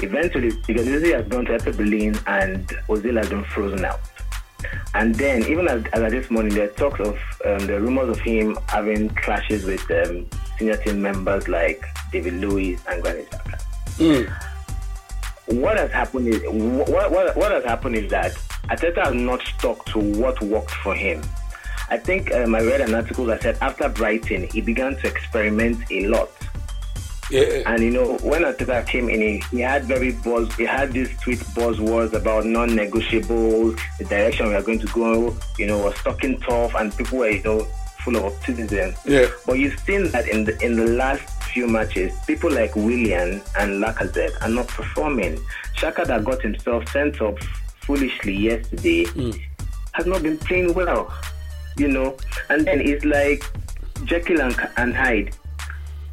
Eventually, 0.01 0.51
Guendouzi 0.51 1.13
has 1.15 1.27
gone 1.27 1.45
to 1.45 1.71
Berlin 1.71 2.15
and 2.27 2.67
Ozil 2.87 3.17
has 3.17 3.29
been 3.29 3.43
frozen 3.45 3.83
out. 3.83 3.99
And 4.93 5.15
then, 5.15 5.43
even 5.43 5.67
as, 5.67 5.83
as 5.93 6.11
this 6.11 6.29
morning, 6.29 6.53
there 6.53 6.65
are 6.65 6.73
talks 6.73 6.99
of 6.99 7.17
um, 7.45 7.67
the 7.67 7.79
rumors 7.79 8.09
of 8.09 8.19
him 8.19 8.57
having 8.67 9.09
clashes 9.09 9.65
with 9.65 9.89
um, 9.91 10.27
senior 10.57 10.77
team 10.77 11.01
members 11.01 11.47
like 11.47 11.83
David 12.11 12.35
Luiz 12.35 12.79
and 12.87 13.01
Granit 13.01 13.29
Xhaka. 13.29 13.61
Mm. 13.97 15.61
What 15.61 15.77
has 15.77 15.91
happened 15.91 16.27
is 16.27 16.41
what, 16.45 17.11
what, 17.11 17.35
what 17.35 17.51
has 17.51 17.63
happened 17.63 17.95
is 17.95 18.11
that 18.11 18.33
Arteta 18.69 19.05
has 19.05 19.13
not 19.13 19.41
stuck 19.41 19.85
to 19.85 19.99
what 19.99 20.41
worked 20.41 20.71
for 20.71 20.93
him. 20.93 21.21
I 21.89 21.97
think 21.97 22.33
um, 22.33 22.53
I 22.53 22.61
read 22.61 22.81
an 22.81 22.93
article 22.93 23.25
that 23.25 23.41
said 23.41 23.57
after 23.61 23.87
Brighton, 23.87 24.47
he 24.51 24.61
began 24.61 24.97
to 24.97 25.07
experiment 25.07 25.79
a 25.89 26.07
lot 26.07 26.29
yeah. 27.29 27.63
And 27.65 27.83
you 27.83 27.91
know, 27.91 28.17
when 28.19 28.43
Arteta 28.43 28.85
came 28.87 29.09
in, 29.09 29.21
he, 29.21 29.43
he 29.51 29.59
had 29.59 29.85
very 29.85 30.11
buzz. 30.11 30.53
He 30.55 30.63
had 30.63 30.93
these 30.93 31.15
tweet 31.19 31.39
buzzwords 31.39 32.13
about 32.13 32.45
non-negotiables, 32.45 33.79
the 33.97 34.05
direction 34.05 34.47
we 34.47 34.55
are 34.55 34.61
going 34.61 34.79
to 34.79 34.87
go. 34.87 35.35
You 35.57 35.67
know, 35.67 35.79
was 35.79 35.95
talking 35.95 36.39
tough, 36.39 36.73
and 36.75 36.95
people 36.95 37.19
were 37.19 37.29
you 37.29 37.43
know 37.43 37.67
full 37.99 38.15
of 38.15 38.25
optimism. 38.25 38.93
Yeah. 39.05 39.27
But 39.45 39.59
you've 39.59 39.79
seen 39.79 40.09
that 40.11 40.27
in 40.27 40.45
the 40.45 40.57
in 40.63 40.75
the 40.77 40.87
last 40.87 41.23
few 41.43 41.67
matches, 41.67 42.13
people 42.25 42.51
like 42.51 42.75
Willian 42.75 43.41
and 43.57 43.83
Lacazette 43.83 44.41
are 44.41 44.49
not 44.49 44.67
performing. 44.67 45.37
Xhaka 45.75 46.05
that 46.07 46.23
got 46.23 46.41
himself 46.41 46.87
sent 46.89 47.21
off 47.21 47.37
foolishly 47.81 48.35
yesterday 48.35 49.05
mm. 49.05 49.41
has 49.93 50.05
not 50.05 50.23
been 50.23 50.37
playing 50.37 50.73
well. 50.73 51.13
You 51.77 51.89
know, 51.89 52.17
and 52.49 52.65
then 52.65 52.81
it's 52.81 53.05
like 53.05 53.43
Jekyll 54.05 54.41
and, 54.41 54.69
and 54.77 54.95
Hyde 54.95 55.35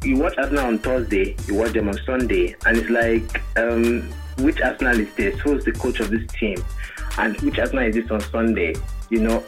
you 0.05 0.17
watch 0.17 0.37
Arsenal 0.37 0.65
on 0.65 0.77
Thursday, 0.79 1.35
you 1.47 1.55
watch 1.55 1.73
them 1.73 1.87
on 1.87 1.97
Sunday, 2.05 2.55
and 2.65 2.77
it's 2.77 2.89
like, 2.89 3.41
um, 3.57 4.01
which 4.39 4.61
Arsenal 4.61 4.99
is 4.99 5.13
this? 5.15 5.39
Who's 5.39 5.65
the 5.65 5.71
coach 5.71 5.99
of 5.99 6.11
this 6.11 6.25
team? 6.33 6.63
And 7.17 7.39
which 7.41 7.57
Arsenal 7.57 7.85
is 7.85 7.95
this 7.95 8.11
on 8.11 8.21
Sunday? 8.21 8.75
You 9.09 9.19
know, 9.19 9.43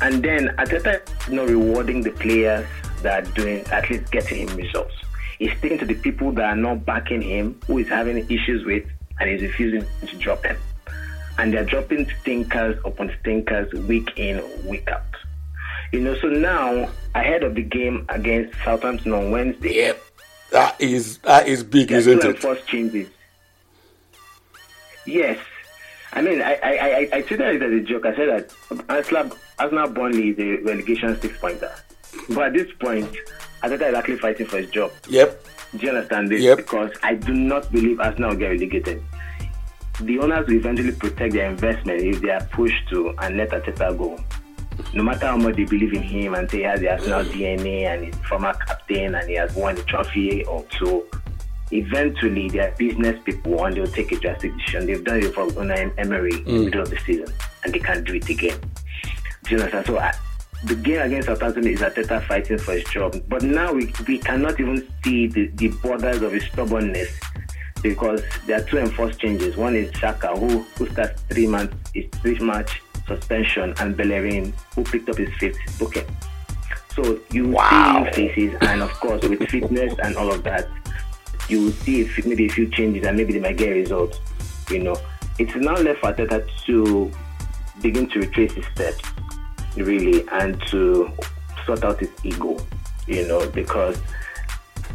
and 0.00 0.22
then 0.22 0.48
Arteta 0.58 1.00
is 1.26 1.32
not 1.32 1.48
rewarding 1.48 2.02
the 2.02 2.10
players 2.10 2.66
that 3.02 3.26
are 3.26 3.32
doing 3.32 3.64
at 3.66 3.88
least 3.90 4.10
getting 4.10 4.48
him 4.48 4.56
results. 4.56 4.94
He's 5.38 5.56
sticking 5.58 5.78
to 5.78 5.86
the 5.86 5.94
people 5.94 6.32
that 6.32 6.44
are 6.44 6.56
not 6.56 6.84
backing 6.84 7.22
him, 7.22 7.60
who 7.66 7.78
is 7.78 7.88
having 7.88 8.18
issues 8.30 8.64
with, 8.64 8.84
and 9.20 9.30
he's 9.30 9.42
refusing 9.42 9.84
to 10.06 10.16
drop 10.16 10.42
them. 10.42 10.56
And 11.38 11.52
they're 11.52 11.64
dropping 11.64 12.10
stinkers 12.20 12.76
upon 12.84 13.14
stinkers 13.20 13.72
week 13.72 14.10
in, 14.16 14.42
week 14.66 14.88
out. 14.88 15.02
You 15.92 16.00
know, 16.00 16.16
so 16.16 16.28
now 16.28 16.88
ahead 17.18 17.42
of 17.42 17.54
the 17.54 17.62
game 17.62 18.06
against 18.08 18.54
Southampton 18.64 19.12
on 19.12 19.30
Wednesday. 19.30 19.74
Yep. 19.74 20.02
That 20.50 20.80
is 20.80 21.18
that 21.18 21.46
is 21.46 21.62
big, 21.62 21.92
isn't 21.92 22.24
it? 22.24 22.38
First 22.38 22.66
changes. 22.66 23.08
Yes. 25.06 25.38
I 26.12 26.22
mean, 26.22 26.40
I, 26.40 26.54
I, 26.62 26.70
I, 26.70 27.08
I 27.12 27.22
treated 27.22 27.56
it 27.56 27.62
as 27.62 27.72
a 27.72 27.80
joke. 27.80 28.06
I 28.06 28.16
said 28.16 28.28
that 28.28 28.84
Arsenal, 28.88 29.30
Arsenal 29.58 29.88
Burnley 29.90 30.30
is 30.30 30.38
a 30.38 30.62
relegation 30.62 31.20
six 31.20 31.36
pointer. 31.38 31.72
But 32.30 32.46
at 32.46 32.52
this 32.54 32.72
point, 32.80 33.14
I 33.62 33.68
think 33.68 33.82
is 33.82 33.94
actually 33.94 34.18
fighting 34.18 34.46
for 34.46 34.58
his 34.58 34.70
job. 34.70 34.90
Yep. 35.08 35.44
Do 35.76 35.86
you 35.86 35.90
understand 35.90 36.30
this? 36.30 36.42
Yep. 36.42 36.56
Because 36.56 36.90
I 37.02 37.14
do 37.14 37.34
not 37.34 37.70
believe 37.70 38.00
Arsenal 38.00 38.30
will 38.30 38.38
get 38.38 38.48
relegated. 38.48 39.02
The 40.00 40.18
owners 40.18 40.46
will 40.46 40.56
eventually 40.56 40.92
protect 40.92 41.34
their 41.34 41.50
investment 41.50 42.00
if 42.00 42.22
they 42.22 42.30
are 42.30 42.44
pushed 42.52 42.88
to 42.90 43.14
and 43.18 43.36
let 43.36 43.50
Arteta 43.50 43.96
go 43.98 44.18
no 44.94 45.02
matter 45.02 45.26
how 45.26 45.36
much 45.36 45.56
they 45.56 45.64
believe 45.64 45.92
in 45.92 46.02
him 46.02 46.34
and 46.34 46.50
say 46.50 46.58
he 46.58 46.62
has 46.64 46.80
the 46.80 46.90
Arsenal 46.90 47.24
DNA 47.24 47.84
and 47.84 48.04
he's 48.04 48.14
former 48.28 48.52
captain 48.54 49.14
and 49.14 49.28
he 49.28 49.34
has 49.34 49.54
won 49.54 49.76
a 49.76 49.82
trophy 49.82 50.44
or 50.44 50.64
two, 50.70 51.04
eventually 51.70 52.48
their 52.48 52.74
business 52.78 53.20
people 53.24 53.64
and 53.64 53.76
they'll 53.76 53.86
take 53.86 54.12
a 54.12 54.16
drastic 54.18 54.56
decision. 54.56 54.86
They've 54.86 55.04
done 55.04 55.22
it 55.22 55.34
for 55.34 55.46
Unai 55.48 55.92
Emery 55.98 56.32
mm. 56.32 56.46
in 56.46 56.56
the 56.56 56.64
middle 56.64 56.82
of 56.82 56.90
the 56.90 56.98
season, 57.00 57.32
and 57.64 57.72
they 57.72 57.78
can't 57.78 58.06
do 58.06 58.14
it 58.14 58.28
again. 58.28 58.58
Do 59.44 59.54
you 59.54 59.56
understand? 59.56 59.86
So 59.86 59.98
I, 59.98 60.14
the 60.64 60.74
game 60.74 61.00
against 61.00 61.28
Southampton 61.28 61.66
is 61.66 61.80
Arteta 61.80 62.26
fighting 62.26 62.58
for 62.58 62.72
his 62.72 62.84
job. 62.84 63.22
But 63.28 63.42
now 63.42 63.72
we, 63.72 63.92
we 64.06 64.18
cannot 64.18 64.58
even 64.58 64.86
see 65.04 65.26
the, 65.26 65.46
the 65.54 65.68
borders 65.68 66.22
of 66.22 66.32
his 66.32 66.44
stubbornness 66.44 67.08
because 67.82 68.22
there 68.46 68.60
are 68.60 68.64
two 68.64 68.78
enforced 68.78 69.20
changes. 69.20 69.56
One 69.56 69.76
is 69.76 69.90
Xhaka, 69.92 70.36
who, 70.38 70.60
who 70.76 70.88
starts 70.90 71.22
three 71.22 71.46
months, 71.46 71.76
is 71.94 72.06
three 72.20 72.38
match 72.40 72.82
suspension, 73.08 73.74
and 73.80 73.96
Bellerin, 73.96 74.54
who 74.74 74.84
picked 74.84 75.08
up 75.08 75.16
his 75.16 75.30
fifth 75.38 75.58
booking. 75.78 76.06
So 76.94 77.18
you 77.30 77.48
wow. 77.48 78.10
see 78.14 78.22
new 78.22 78.32
faces, 78.32 78.58
and 78.62 78.82
of 78.82 78.90
course, 79.00 79.22
with 79.22 79.48
fitness 79.48 79.94
and 80.02 80.16
all 80.16 80.32
of 80.32 80.44
that, 80.44 80.68
you 81.48 81.64
will 81.64 81.72
see 81.72 82.02
if, 82.02 82.24
maybe 82.26 82.46
a 82.46 82.48
few 82.50 82.68
changes, 82.68 83.06
and 83.06 83.16
maybe 83.16 83.32
they 83.32 83.40
might 83.40 83.56
get 83.56 83.70
results. 83.70 84.20
You 84.70 84.80
know, 84.84 84.96
it's 85.38 85.54
now 85.56 85.76
left 85.76 86.00
for 86.00 86.12
Arteta 86.12 86.46
to 86.66 87.10
begin 87.80 88.08
to 88.10 88.20
retrace 88.20 88.52
his 88.52 88.66
steps 88.74 89.02
really, 89.76 90.26
and 90.32 90.60
to 90.68 91.10
sort 91.64 91.84
out 91.84 92.00
his 92.00 92.10
ego, 92.24 92.58
you 93.06 93.26
know, 93.26 93.48
because 93.50 94.00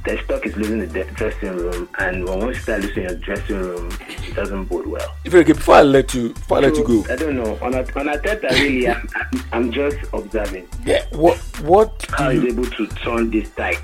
the 0.06 0.22
stock 0.24 0.45
is 0.45 0.56
losing 0.56 0.80
the 0.80 1.04
dressing 1.16 1.56
room, 1.56 1.89
and 1.99 2.26
when 2.28 2.47
we 2.47 2.54
start 2.56 2.82
losing 2.82 3.04
your 3.04 3.16
dressing 3.16 3.58
room, 3.58 3.91
it 4.01 4.36
doesn't 4.36 4.66
bode 4.66 4.88
well. 4.88 5.16
Very 5.26 5.43
good. 5.43 5.58
Before 5.58 5.76
I 5.76 5.82
let 5.84 6.14
you, 6.14 6.30
before 6.30 6.58
so, 6.58 6.64
I 6.64 6.68
let 6.68 6.78
you 6.78 6.86
go, 6.86 7.14
I 7.14 7.16
don't 7.16 7.36
know. 7.36 7.58
On 7.62 7.74
a 7.74 7.99
on 7.99 8.10
a 8.10 8.18
theta, 8.18 8.47
really, 8.51 8.88
I'm, 8.88 9.08
I'm, 9.16 9.43
I'm, 9.51 9.72
just 9.72 9.97
observing. 10.14 10.68
Yeah. 10.86 11.06
What 11.12 11.38
what? 11.62 12.06
How 12.10 12.30
is 12.30 12.43
able 12.43 12.66
to 12.66 12.88
turn 12.88 13.30
this 13.30 13.49
tide? 13.51 13.78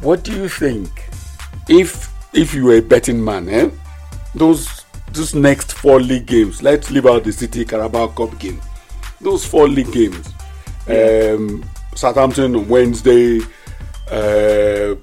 What 0.00 0.24
do 0.24 0.32
you 0.32 0.48
think? 0.48 0.90
If 1.68 2.10
if 2.34 2.54
you 2.54 2.64
were 2.64 2.76
a 2.76 2.82
betting 2.82 3.22
man, 3.22 3.48
eh? 3.48 3.70
Those 4.34 4.84
those 5.12 5.34
next 5.34 5.72
four 5.72 6.00
league 6.00 6.26
games. 6.26 6.62
Let's 6.62 6.90
leave 6.90 7.06
out 7.06 7.24
the 7.24 7.32
City 7.32 7.64
Carabao 7.64 8.08
Cup 8.08 8.38
game 8.38 8.60
those 9.22 9.44
four 9.46 9.68
league 9.68 9.92
games. 9.92 10.32
Yeah. 10.88 11.34
Um, 11.36 11.64
Southampton 11.94 12.56
on 12.56 12.68
Wednesday. 12.68 13.40
Uh, 14.10 14.96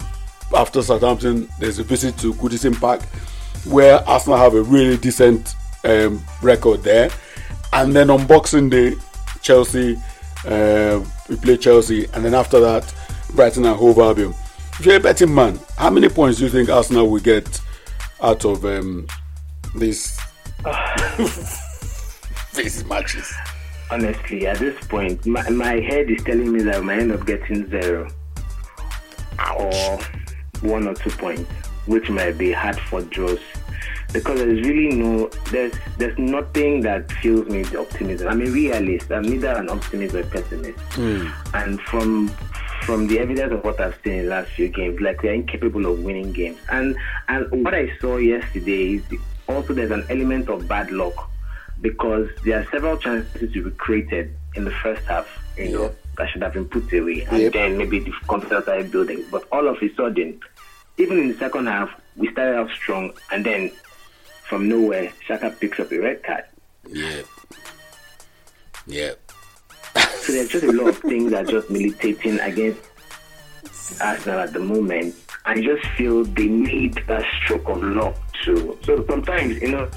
after 0.56 0.82
Southampton, 0.82 1.50
there's 1.60 1.80
a 1.80 1.84
visit 1.84 2.18
to 2.20 2.34
Goodison 2.34 2.80
Park, 2.80 3.02
where 3.66 4.08
Arsenal 4.08 4.38
have 4.38 4.54
a 4.56 4.64
really 4.64 4.97
decent 4.97 5.56
um, 5.84 6.24
record 6.41 6.84
there. 6.84 7.10
And 7.74 7.95
then 7.95 8.10
on 8.10 8.26
Boxing 8.26 8.70
Day, 8.70 8.95
Chelsea, 9.41 9.97
uh, 10.45 11.04
we 11.28 11.36
play 11.36 11.58
Chelsea, 11.58 12.06
and 12.14 12.26
then 12.26 12.34
after 12.34 12.60
that, 12.60 12.93
Brighton 13.36 13.66
and 13.66 13.76
Hove 13.76 14.00
Albion. 14.00 14.34
If 14.80 14.86
you're 14.86 14.95
a 14.95 15.00
betting 15.00 15.34
man, 15.34 15.60
how 15.78 15.89
many 15.89 16.10
points 16.10 16.39
do 16.39 16.45
you 16.45 16.50
think 16.50 16.70
Arsenal 16.70 17.10
will 17.10 17.20
get 17.20 17.62
out 18.22 18.45
of 18.45 18.66
um, 18.66 19.08
these 19.76 20.20
these 22.56 22.86
matches? 22.86 23.32
honestly, 23.91 24.47
at 24.47 24.58
this 24.60 24.78
point, 24.88 25.26
my, 25.26 25.47
my 25.50 25.80
head 25.80 26.10
is 26.10 26.24
telling 26.24 26.52
me 26.52 26.62
that 26.64 26.76
I 26.76 26.80
might 26.80 27.00
end 27.00 27.12
up 27.12 27.26
getting 27.26 27.70
zero 27.70 28.10
Ouch. 29.39 29.74
or 29.74 30.00
one 30.62 30.88
or 30.88 30.93
two 30.93 31.10
points, 31.12 31.49
which 31.86 32.10
might 32.10 32.38
be 32.38 32.51
hard 32.51 32.80
for 32.80 33.01
draws. 33.01 33.39
Because 34.12 34.39
there's 34.39 34.62
really 34.68 34.95
no, 34.95 35.28
there's 35.51 35.74
there's 35.97 36.18
nothing 36.18 36.82
that 36.82 37.12
fills 37.12 37.47
me 37.47 37.60
with 37.60 37.76
optimism. 37.76 38.28
I'm 38.28 38.41
a 38.41 38.45
realist. 38.45 39.12
I'm 39.12 39.22
neither 39.22 39.49
an 39.49 39.70
optimist 39.70 40.16
or 40.16 40.22
a 40.22 40.26
pessimist. 40.26 40.80
Mm. 40.95 41.32
And 41.53 41.80
from 41.82 42.30
from 42.84 43.07
the 43.07 43.20
evidence 43.20 43.53
of 43.53 43.64
what 43.64 43.80
I've 43.80 43.97
seen 44.03 44.14
in 44.14 44.24
the 44.24 44.30
last 44.32 44.49
few 44.51 44.68
games, 44.68 44.99
like 44.99 45.22
they're 45.22 45.34
incapable 45.34 45.86
of 45.86 46.03
winning 46.03 46.32
games. 46.32 46.57
And 46.70 46.95
and 47.28 47.64
what 47.64 47.76
I 47.76 47.95
saw 47.99 48.18
yesterday 48.18 48.95
is 48.95 49.03
also 49.47 49.74
there's 49.74 49.91
an 49.91 50.05
element 50.10 50.49
of 50.49 50.68
bad 50.68 50.91
luck 50.91 51.30
because 51.82 52.30
there 52.43 52.60
are 52.60 52.68
several 52.72 52.97
chances 52.97 53.53
to 53.53 53.64
be 53.64 53.72
created 53.72 54.36
in 54.55 54.66
the 54.66 54.72
first 54.72 55.05
half, 55.05 55.28
you 55.60 55.78
know, 55.78 55.95
that 56.18 56.30
should 56.30 56.41
have 56.41 56.53
been 56.53 56.66
put 56.66 56.91
away, 56.93 57.22
and 57.30 57.41
yep. 57.41 57.53
then 57.53 57.78
maybe 57.78 57.99
the 57.99 58.12
confidence 58.28 58.64
started 58.64 58.91
building. 58.91 59.26
But 59.30 59.45
all 59.51 59.68
of 59.68 59.82
a 59.82 59.93
sudden, 59.95 60.39
even 60.97 61.20
in 61.20 61.28
the 61.30 61.38
second 61.38 61.68
half, 61.68 61.89
we 62.16 62.32
started 62.32 62.60
off 62.60 62.72
strong, 62.72 63.14
and 63.32 63.45
then 63.45 63.72
from 64.47 64.68
nowhere, 64.68 65.12
Xhaka 65.28 65.60
picks 65.60 65.80
up 65.80 65.91
a 65.91 65.99
red 65.99 66.24
card. 66.24 66.43
Yeah. 66.88 67.22
Yeah. 68.88 69.14
so 69.95 70.34
there's 70.34 70.49
just 70.49 70.64
a 70.64 70.72
lot 70.72 70.89
of 70.89 70.97
things 70.99 71.32
that 71.32 71.45
are 71.45 71.51
just 71.51 71.70
militating 71.70 72.39
against 72.39 72.82
Arsenal 74.01 74.39
at 74.39 74.53
the 74.53 74.60
moment. 74.60 75.16
I 75.45 75.62
just 75.62 75.86
feel 75.97 76.24
they 76.24 76.47
need 76.47 77.01
that 77.07 77.26
stroke 77.43 77.70
of 77.70 77.84
luck 77.84 78.16
too. 78.43 78.78
So 78.84 79.05
sometimes, 79.07 79.62
you 79.62 79.72
know, 79.72 79.89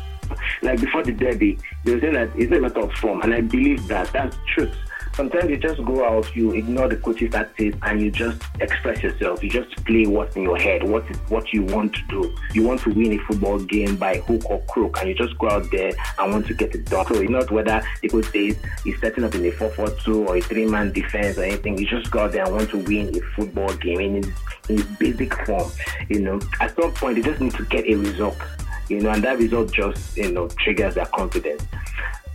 like 0.63 0.81
before 0.81 1.03
the 1.03 1.13
derby, 1.13 1.59
they 1.85 1.95
were 1.95 2.01
saying 2.01 2.15
that 2.15 2.31
it's 2.37 2.53
a 2.53 2.61
matter 2.61 2.81
of 2.81 2.93
form, 2.95 3.23
and 3.23 3.35
I 3.35 3.41
believe 3.41 3.87
that 3.89 4.13
that's 4.13 4.37
truth. 4.55 4.75
Sometimes 5.15 5.51
you 5.51 5.57
just 5.57 5.85
go 5.85 6.05
out, 6.05 6.35
you 6.35 6.53
ignore 6.53 6.89
the 6.89 6.97
coaches 6.97 7.31
that 7.33 7.53
and 7.59 8.01
you 8.01 8.11
just 8.11 8.43
express 8.61 9.03
yourself. 9.03 9.43
You 9.43 9.51
just 9.51 9.85
play 9.85 10.07
what's 10.07 10.37
in 10.37 10.43
your 10.43 10.57
head, 10.57 10.83
what 10.83 11.09
is 11.11 11.17
what 11.29 11.53
you 11.53 11.65
want 11.65 11.95
to 11.95 12.03
do. 12.09 12.37
You 12.55 12.65
want 12.65 12.81
to 12.83 12.91
win 12.91 13.13
a 13.13 13.19
football 13.19 13.59
game 13.59 13.97
by 13.97 14.19
hook 14.19 14.49
or 14.49 14.61
crook, 14.63 14.99
and 15.01 15.09
you 15.09 15.15
just 15.15 15.39
go 15.39 15.51
out 15.51 15.71
there 15.71 15.93
and 16.19 16.33
want 16.33 16.47
to 16.47 16.55
get 16.55 16.75
it 16.75 16.87
done. 16.87 17.07
So 17.07 17.15
it's 17.15 17.31
not 17.31 17.51
whether 17.51 17.83
the 18.01 18.09
coach 18.09 18.27
says 18.27 18.57
he's 18.85 19.01
setting 19.01 19.25
up 19.25 19.35
in 19.35 19.45
a 19.45 19.51
4-4-2 19.51 20.29
or 20.29 20.37
a 20.37 20.41
three-man 20.41 20.93
defense 20.93 21.39
or 21.39 21.45
anything. 21.45 21.79
You 21.79 21.87
just 21.87 22.11
go 22.11 22.21
out 22.21 22.33
there 22.33 22.45
and 22.45 22.55
want 22.55 22.71
to 22.71 22.79
win 22.79 23.17
a 23.17 23.21
football 23.37 23.73
game 23.75 24.01
in 24.01 24.17
its, 24.17 24.29
in 24.69 24.97
basic 24.99 25.35
form. 25.47 25.71
You 26.09 26.21
know, 26.21 26.41
at 26.61 26.75
some 26.75 26.93
point, 26.93 27.19
you 27.19 27.23
just 27.23 27.41
need 27.41 27.55
to 27.55 27.65
get 27.67 27.87
a 27.87 27.95
result 27.97 28.39
you 28.89 29.01
know, 29.01 29.11
and 29.11 29.25
that 29.25 29.39
result 29.39 29.73
just, 29.73 30.17
you 30.17 30.31
know, 30.31 30.49
triggers 30.49 30.95
their 30.95 31.07
confidence. 31.07 31.63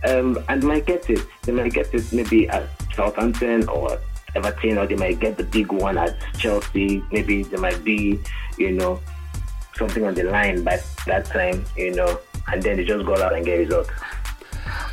Um, 0.06 0.38
and 0.48 0.62
they 0.62 0.66
might 0.66 0.86
get 0.86 1.08
it. 1.10 1.26
They 1.42 1.52
might 1.52 1.72
get 1.72 1.92
it 1.92 2.12
maybe 2.12 2.48
at 2.48 2.68
Southampton 2.94 3.68
or 3.68 3.98
Everton, 4.34 4.78
or 4.78 4.86
they 4.86 4.96
might 4.96 5.18
get 5.20 5.36
the 5.36 5.44
big 5.44 5.72
one 5.72 5.98
at 5.98 6.16
Chelsea. 6.38 7.02
Maybe 7.10 7.42
there 7.42 7.58
might 7.58 7.82
be, 7.84 8.20
you 8.56 8.72
know, 8.72 9.00
something 9.76 10.04
on 10.04 10.14
the 10.14 10.24
line 10.24 10.62
by 10.62 10.80
that 11.06 11.26
time, 11.26 11.64
you 11.76 11.94
know, 11.94 12.18
and 12.52 12.62
then 12.62 12.76
they 12.76 12.84
just 12.84 13.06
go 13.06 13.16
out 13.16 13.34
and 13.34 13.44
get 13.44 13.58
results. 13.58 13.90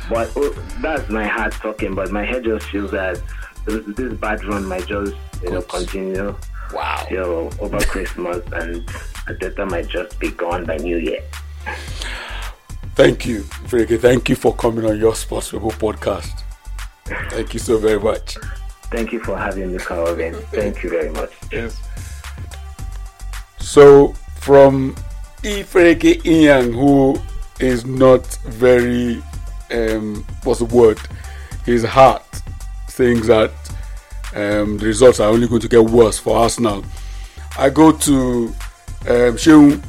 But 0.08 0.30
oh, 0.36 0.50
that's 0.80 1.08
my 1.10 1.26
heart 1.26 1.52
talking, 1.52 1.94
but 1.94 2.10
my 2.10 2.24
head 2.24 2.44
just 2.44 2.66
feels 2.68 2.90
that 2.92 3.20
this, 3.64 3.84
this 3.96 4.12
bad 4.14 4.44
run 4.44 4.64
might 4.64 4.86
just, 4.86 5.14
you 5.42 5.50
know, 5.50 5.62
continue. 5.62 6.34
Wow. 6.72 7.04
Till 7.08 7.52
over 7.60 7.78
Christmas, 7.78 8.38
and 8.52 8.86
Arteta 9.28 9.68
might 9.70 9.88
just 9.88 10.18
be 10.18 10.30
gone 10.30 10.64
by 10.64 10.76
New 10.78 10.96
Year. 10.96 11.22
Thank 12.96 13.26
you, 13.26 13.42
Freke. 13.42 14.00
Thank 14.00 14.30
you 14.30 14.36
for 14.36 14.54
coming 14.54 14.86
on 14.86 14.98
your 14.98 15.14
Sports 15.14 15.52
Rebel 15.52 15.70
podcast. 15.70 16.42
Thank 17.04 17.52
you 17.52 17.60
so 17.60 17.76
very 17.76 18.00
much. 18.00 18.38
Thank 18.90 19.12
you 19.12 19.20
for 19.22 19.36
having 19.36 19.70
me, 19.70 19.78
Calvin. 19.78 20.34
Thank 20.50 20.82
you 20.82 20.88
very 20.88 21.10
much. 21.10 21.30
Yes. 21.52 21.78
So, 23.58 24.14
from 24.40 24.94
Ifreke 25.42 26.22
Inyang, 26.22 26.72
who 26.72 27.20
is 27.60 27.84
not 27.84 28.26
very, 28.46 29.22
um, 29.70 30.24
what's 30.44 30.60
the 30.60 30.64
word? 30.64 30.98
His 31.66 31.84
heart 31.84 32.24
thinks 32.88 33.26
that 33.26 33.52
um, 34.34 34.78
the 34.78 34.86
results 34.86 35.20
are 35.20 35.28
only 35.28 35.48
going 35.48 35.60
to 35.60 35.68
get 35.68 35.84
worse 35.84 36.18
for 36.18 36.42
us 36.42 36.58
now. 36.58 36.82
I 37.58 37.68
go 37.68 37.92
to 37.92 38.46
um, 39.02 39.36
Shehu 39.36 39.82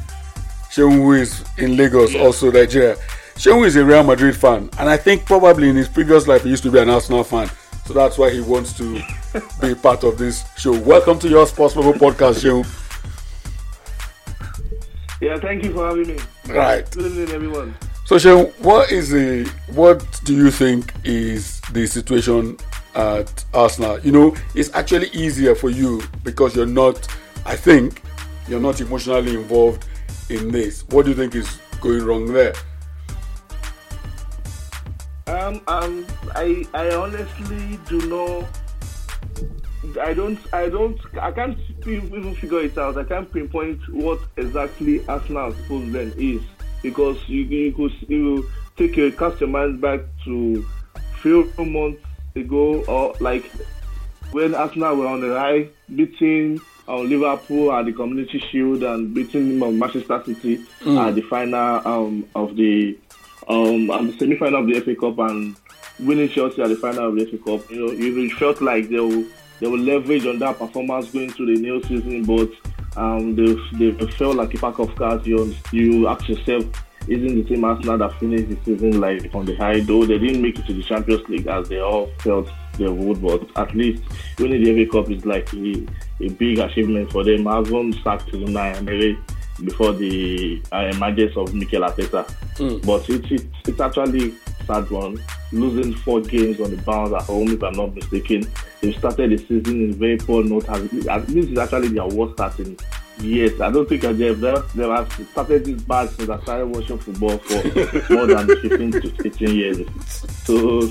who 0.86 1.12
is 1.14 1.44
in 1.56 1.76
Lagos, 1.76 2.14
also 2.14 2.50
Nigeria. 2.52 2.96
Shehu 3.34 3.66
is 3.66 3.76
a 3.76 3.84
Real 3.84 4.04
Madrid 4.04 4.36
fan, 4.36 4.70
and 4.78 4.88
I 4.88 4.96
think 4.96 5.24
probably 5.26 5.68
in 5.68 5.76
his 5.76 5.88
previous 5.88 6.26
life 6.28 6.44
he 6.44 6.50
used 6.50 6.62
to 6.64 6.70
be 6.70 6.78
an 6.78 6.88
Arsenal 6.88 7.24
fan. 7.24 7.50
So 7.86 7.94
that's 7.94 8.18
why 8.18 8.30
he 8.30 8.40
wants 8.40 8.72
to 8.78 8.94
be 9.60 9.74
part 9.74 10.04
of 10.04 10.18
this 10.18 10.44
show. 10.56 10.78
Welcome 10.78 11.18
to 11.20 11.28
your 11.28 11.46
Sports 11.46 11.74
Level 11.74 11.94
podcast, 11.94 12.42
Shehu. 12.44 12.64
Yeah, 15.20 15.38
thank 15.40 15.64
you 15.64 15.72
for 15.72 15.88
having 15.88 16.06
me. 16.06 16.18
Right. 16.48 16.88
Good 16.92 17.06
evening, 17.06 17.30
everyone. 17.34 17.74
So, 18.04 18.16
Shehu, 18.16 18.56
what 18.60 18.92
is 18.92 19.10
the 19.10 19.50
what 19.74 20.04
do 20.24 20.34
you 20.36 20.50
think 20.50 20.92
is 21.04 21.60
the 21.72 21.86
situation 21.86 22.56
at 22.94 23.44
Arsenal? 23.52 23.98
You 24.00 24.12
know, 24.12 24.36
it's 24.54 24.72
actually 24.74 25.08
easier 25.08 25.54
for 25.54 25.70
you 25.70 26.02
because 26.22 26.54
you're 26.54 26.66
not. 26.66 27.08
I 27.44 27.56
think 27.56 28.02
you're 28.48 28.60
not 28.60 28.80
emotionally 28.80 29.34
involved 29.34 29.86
in 30.30 30.50
this? 30.50 30.82
What 30.88 31.04
do 31.04 31.10
you 31.10 31.16
think 31.16 31.34
is 31.34 31.58
going 31.80 32.04
wrong 32.04 32.32
there? 32.32 32.54
Um, 35.26 35.60
um, 35.68 36.06
I, 36.34 36.66
I 36.74 36.94
honestly 36.94 37.78
do 37.88 38.00
not. 38.08 38.44
I 40.00 40.12
don't, 40.12 40.38
I 40.52 40.68
don't, 40.68 40.98
I 41.20 41.30
can't 41.30 41.58
even 41.86 42.34
figure 42.34 42.60
it 42.60 42.76
out. 42.76 42.98
I 42.98 43.04
can't 43.04 43.30
pinpoint 43.32 43.80
what 43.88 44.20
exactly 44.36 45.06
Arsenal's 45.06 45.56
problem 45.66 46.12
is 46.16 46.42
because 46.82 47.16
you, 47.28 47.42
you 47.42 47.72
could 47.72 47.92
you 48.08 48.48
take 48.76 48.96
a 48.98 49.10
cast 49.10 49.40
your 49.40 49.48
mind 49.48 49.80
back 49.80 50.00
to 50.24 50.66
few 51.20 51.52
months 51.58 52.02
ago 52.36 52.84
or 52.84 53.14
like 53.20 53.50
when 54.30 54.54
Arsenal 54.54 54.96
were 54.96 55.06
on 55.06 55.20
the 55.20 55.38
high, 55.38 55.68
beating 55.94 56.60
uh, 56.88 57.00
Liverpool 57.00 57.72
at 57.72 57.84
the 57.84 57.92
Community 57.92 58.38
Shield 58.50 58.82
and 58.82 59.14
beating 59.14 59.58
Manchester 59.58 60.22
City 60.24 60.58
mm. 60.80 61.08
at 61.08 61.14
the 61.14 61.22
final 61.22 61.86
um, 61.86 62.28
of 62.34 62.56
the 62.56 62.98
um, 63.48 63.90
at 63.90 64.02
the 64.06 64.16
semi-final 64.18 64.60
of 64.60 64.66
the 64.66 64.80
FA 64.80 64.94
Cup 64.94 65.18
and 65.18 65.56
winning 66.00 66.28
Chelsea 66.28 66.62
at 66.62 66.68
the 66.68 66.76
final 66.76 67.08
of 67.08 67.16
the 67.16 67.26
FA 67.26 67.38
Cup. 67.38 67.70
You 67.70 67.86
know, 67.86 67.92
you 67.92 68.30
felt 68.36 68.60
like 68.60 68.88
they 68.88 69.00
will 69.00 69.24
they 69.60 69.66
will 69.66 69.78
leverage 69.78 70.26
on 70.26 70.38
that 70.38 70.58
performance 70.58 71.10
going 71.10 71.30
through 71.30 71.54
the 71.54 71.60
new 71.60 71.82
season, 71.84 72.24
but 72.24 72.50
um, 72.96 73.34
they 73.34 73.54
they 73.72 74.06
felt 74.12 74.36
like 74.36 74.54
a 74.54 74.58
pack 74.58 74.78
of 74.78 74.94
cards. 74.96 75.26
You 75.26 75.54
you 75.72 76.08
ask 76.08 76.28
yourself, 76.28 76.64
isn't 77.06 77.42
the 77.42 77.46
same 77.48 77.64
Arsenal 77.64 77.98
that 77.98 78.18
finished 78.18 78.48
the 78.48 78.58
season 78.64 79.00
like 79.00 79.34
on 79.34 79.44
the 79.44 79.56
high? 79.56 79.80
Though 79.80 80.04
they 80.06 80.18
didn't 80.18 80.42
make 80.42 80.58
it 80.58 80.66
to 80.66 80.72
the 80.72 80.82
Champions 80.82 81.28
League 81.28 81.46
as 81.46 81.68
they 81.68 81.80
all 81.80 82.06
felt 82.18 82.48
they 82.78 82.88
would, 82.88 83.20
but 83.20 83.48
at 83.56 83.74
least 83.74 84.02
winning 84.38 84.62
the 84.62 84.86
FA 84.86 84.92
Cup 84.92 85.10
is 85.10 85.24
like 85.24 85.52
a, 85.54 85.86
a 86.20 86.28
big 86.30 86.58
achievement 86.58 87.10
for 87.12 87.24
them. 87.24 87.46
Having 87.46 87.92
sacked 88.04 88.32
Unai 88.32 89.18
before 89.64 89.92
the 89.92 90.62
uh, 90.72 90.90
emergence 90.92 91.36
of 91.36 91.52
Mikel 91.54 91.82
Arteta, 91.82 92.24
mm. 92.54 92.84
but 92.86 93.08
it's 93.10 93.30
it, 93.30 93.46
it's 93.66 93.80
actually 93.80 94.34
sad 94.66 94.88
one. 94.90 95.20
Losing 95.50 95.94
four 95.94 96.20
games 96.20 96.60
on 96.60 96.70
the 96.70 96.80
bounce 96.82 97.12
at 97.14 97.22
home, 97.22 97.48
if 97.48 97.62
I'm 97.62 97.72
not 97.72 97.94
mistaken. 97.94 98.46
They 98.80 98.92
started 98.92 99.30
the 99.30 99.38
season 99.38 99.82
in 99.82 99.94
very 99.94 100.18
poor 100.18 100.44
note. 100.44 100.66
This 101.26 101.46
is 101.46 101.58
actually 101.58 101.88
their 101.88 102.06
worst 102.06 102.34
start 102.34 102.58
in 102.60 102.76
years. 103.20 103.60
I 103.60 103.70
don't 103.70 103.88
think 103.88 104.02
they've, 104.02 104.40
they 104.40 104.88
have 104.88 105.26
started 105.32 105.64
this 105.64 105.82
bad 105.82 106.10
since 106.10 106.28
I 106.28 106.40
started 106.42 106.66
watching 106.66 106.98
football 106.98 107.38
for 107.38 108.12
more 108.12 108.26
than 108.26 108.46
15 108.46 108.90
to 108.92 109.26
18 109.26 109.54
years. 109.54 109.88
So 110.44 110.82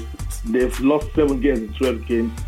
they've 0.45 0.80
lost 0.80 1.13
seven 1.13 1.39
games 1.39 1.59
in 1.59 1.73
12 1.73 2.05
games 2.05 2.39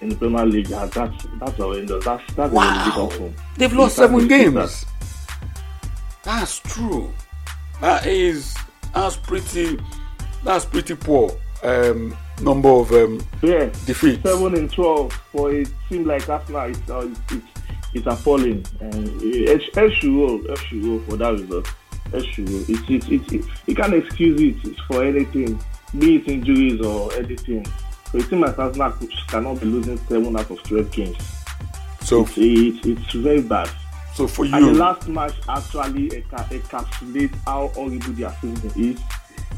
in 0.00 0.08
the 0.10 0.16
Premier 0.16 0.46
League. 0.46 0.66
That's 0.66 0.94
that's 0.94 1.56
horrendous. 1.56 2.04
That's 2.04 2.34
that's 2.34 2.52
wow. 2.52 2.92
a 2.96 3.08
really 3.08 3.34
They've 3.56 3.72
lost 3.72 3.96
seven 3.96 4.28
games. 4.28 4.54
That. 4.54 4.84
That's 6.22 6.58
true. 6.60 7.12
That 7.80 8.06
is 8.06 8.56
that's 8.94 9.16
pretty 9.16 9.78
that's 10.44 10.64
pretty 10.64 10.94
poor 10.94 11.30
um, 11.62 12.16
number 12.40 12.68
of 12.68 12.90
um, 12.92 13.20
yeah, 13.42 13.66
defeats. 13.86 14.22
Seven 14.22 14.54
and 14.54 14.72
twelve 14.72 15.12
for 15.32 15.52
it 15.52 15.68
team 15.88 16.04
like 16.04 16.28
Arsenal. 16.28 16.70
It's, 16.70 16.90
uh, 16.90 17.08
it's, 17.08 17.32
it's 17.32 17.57
appalling. 18.06 18.64
And 18.80 19.08
uh, 19.08 20.56
roll 20.86 21.00
for 21.00 21.16
that 21.16 21.32
result. 21.32 21.66
Eh, 22.12 22.18
Eshuo, 22.18 22.68
it's, 22.68 22.90
it's, 22.90 23.08
it's, 23.08 23.32
it's, 23.32 23.48
you 23.66 23.74
can't 23.74 23.94
excuse 23.94 24.40
it 24.40 24.78
for 24.86 25.04
anything, 25.04 25.62
be 25.98 26.16
it 26.16 26.28
injuries 26.28 26.80
or 26.80 27.12
anything. 27.14 27.66
So 28.10 28.18
a 28.18 28.22
team 28.22 28.40
like 28.40 28.58
Arsenal 28.58 28.92
cannot 29.28 29.60
be 29.60 29.66
losing 29.66 29.98
seven 29.98 30.36
out 30.36 30.50
of 30.50 30.62
twelve 30.62 30.90
games. 30.90 31.18
So 32.00 32.22
it's, 32.22 32.38
it's, 32.38 32.86
it's 32.86 33.12
very 33.12 33.42
bad. 33.42 33.68
So 34.14 34.26
for 34.26 34.46
you, 34.46 34.54
and 34.54 34.64
the 34.68 34.72
last 34.72 35.06
match 35.08 35.34
actually 35.48 36.08
encapsulates 36.08 37.36
how 37.44 37.68
horrible 37.68 38.12
their 38.14 38.34
season 38.40 38.72
is 38.76 39.00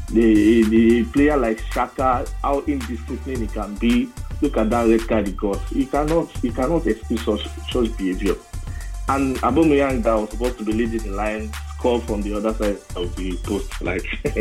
the 0.09 0.63
the 0.63 1.03
player 1.05 1.37
like 1.37 1.61
Xhaka, 1.61 2.29
how 2.41 2.61
indisciplined 2.61 3.39
he 3.39 3.47
can 3.47 3.75
be. 3.75 4.09
Look 4.41 4.57
at 4.57 4.69
that 4.71 4.87
red 4.87 5.07
card 5.07 5.27
he 5.27 5.33
got. 5.33 5.59
He 5.69 5.85
cannot 5.85 6.29
he 6.41 6.51
cannot 6.51 6.87
excuse 6.87 7.23
such 7.23 7.47
such 7.71 7.95
behaviour. 7.97 8.35
And 9.07 9.35
Aubameyang 9.37 10.03
that 10.03 10.15
was 10.15 10.29
supposed 10.31 10.57
to 10.59 10.63
be 10.63 10.73
leading 10.73 11.03
the 11.03 11.11
line 11.11 11.51
scored 11.81 12.03
from 12.03 12.21
the 12.21 12.33
other 12.33 12.53
side 12.53 12.77
of 12.95 13.15
the 13.15 13.37
post. 13.43 13.81
Like, 13.81 14.05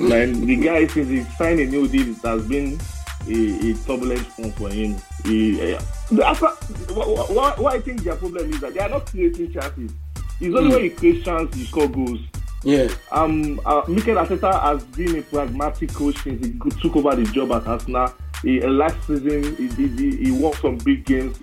like 0.00 0.32
the 0.32 0.56
guy 0.56 0.86
since 0.86 1.08
he 1.08 1.22
signed 1.36 1.60
a 1.60 1.66
new 1.66 1.86
deal, 1.86 2.08
it 2.10 2.22
has 2.24 2.46
been 2.48 2.80
a, 3.28 3.70
a 3.70 3.74
turbulent 3.84 4.26
one 4.38 4.52
for 4.52 4.70
him. 4.70 4.96
He, 5.24 5.74
uh, 5.74 5.80
after, 6.24 6.48
what, 6.94 7.58
what 7.58 7.74
I 7.74 7.80
think 7.80 8.02
their 8.02 8.16
problem 8.16 8.50
is 8.50 8.60
that 8.60 8.74
they 8.74 8.80
are 8.80 8.88
not 8.88 9.06
creating 9.06 9.52
chances. 9.52 9.92
It's 10.40 10.56
only 10.56 10.70
mm. 10.70 10.74
when 10.74 10.84
you 10.84 10.90
create 10.92 11.24
chances 11.24 11.60
you 11.60 11.66
score 11.66 11.88
goals. 11.88 12.20
Yeah. 12.62 12.92
Um, 13.10 13.60
uh, 13.64 13.82
Mikel 13.88 14.16
Arteta 14.16 14.60
has 14.60 14.84
been 14.84 15.18
a 15.18 15.22
pragmatic 15.22 15.92
coach 15.94 16.22
since 16.22 16.44
he 16.44 16.52
took 16.80 16.96
over 16.96 17.16
the 17.16 17.24
job 17.24 17.52
at 17.52 17.66
Arsenal. 17.66 18.12
He, 18.42 18.62
uh, 18.62 18.68
last 18.68 18.96
season, 19.06 19.56
he, 19.56 19.88
he, 19.88 20.24
he 20.24 20.30
won 20.30 20.52
some 20.54 20.76
big 20.78 21.04
games 21.06 21.38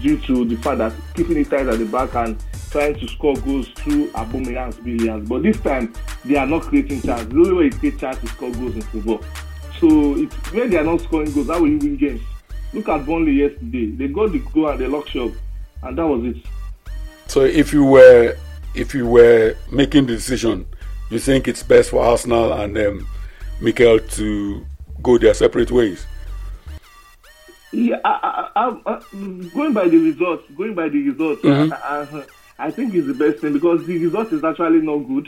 due 0.00 0.18
to 0.18 0.44
the 0.44 0.56
fact 0.56 0.78
that 0.78 0.92
keeping 1.14 1.38
it 1.38 1.48
tight 1.48 1.68
at 1.68 1.78
the 1.78 1.86
back 1.86 2.14
and 2.14 2.42
trying 2.70 2.98
to 2.98 3.08
score 3.08 3.34
goals 3.36 3.68
through 3.68 4.10
Aubameyang's 4.10 4.76
brilliance. 4.76 5.28
But 5.28 5.42
this 5.42 5.58
time, 5.60 5.92
they 6.24 6.36
are 6.36 6.46
not 6.46 6.62
creating 6.62 7.02
chances. 7.02 7.28
The 7.28 7.36
only 7.36 7.52
way 7.54 7.64
you 7.64 7.72
create 7.72 7.98
chances 7.98 8.24
is 8.24 8.30
score 8.30 8.50
goals 8.52 8.74
in 8.74 8.82
football. 8.82 9.22
So 9.80 10.16
it's, 10.16 10.34
when 10.52 10.70
they 10.70 10.78
are 10.78 10.84
not 10.84 11.00
scoring 11.00 11.32
goals, 11.32 11.48
how 11.48 11.60
will 11.60 11.68
you 11.68 11.78
win 11.78 11.96
games? 11.96 12.20
Look 12.72 12.88
at 12.88 13.04
Burnley 13.04 13.32
yesterday. 13.32 13.90
They 13.90 14.08
got 14.08 14.32
the 14.32 14.38
goal 14.38 14.68
and 14.68 14.80
the 14.80 14.88
lock 14.88 15.08
shop, 15.08 15.32
and 15.82 15.98
that 15.98 16.06
was 16.06 16.24
it. 16.24 16.36
So 17.26 17.42
if 17.42 17.72
you 17.72 17.84
were 17.84 18.36
if 18.74 18.94
you 18.94 19.06
were 19.06 19.56
making 19.70 20.06
the 20.06 20.14
decision, 20.14 20.66
you 21.10 21.18
think 21.18 21.48
it's 21.48 21.62
best 21.62 21.90
for 21.90 22.02
Arsenal 22.02 22.52
and 22.52 22.76
um, 22.78 23.06
Mikel 23.60 23.98
to 23.98 24.66
go 25.02 25.18
their 25.18 25.34
separate 25.34 25.70
ways? 25.70 26.06
Yeah, 27.72 27.96
I, 28.04 28.50
I, 28.54 28.80
I, 28.86 29.00
going 29.54 29.72
by 29.72 29.88
the 29.88 29.96
results, 29.96 30.44
going 30.56 30.74
by 30.74 30.88
the 30.88 31.08
results, 31.08 31.42
mm-hmm. 31.42 32.20
I, 32.58 32.70
think 32.70 32.94
it's 32.94 33.06
the 33.06 33.14
best 33.14 33.40
thing 33.40 33.54
because 33.54 33.86
the 33.86 33.96
result 33.98 34.32
is 34.32 34.44
actually 34.44 34.82
not 34.82 34.98
good. 34.98 35.26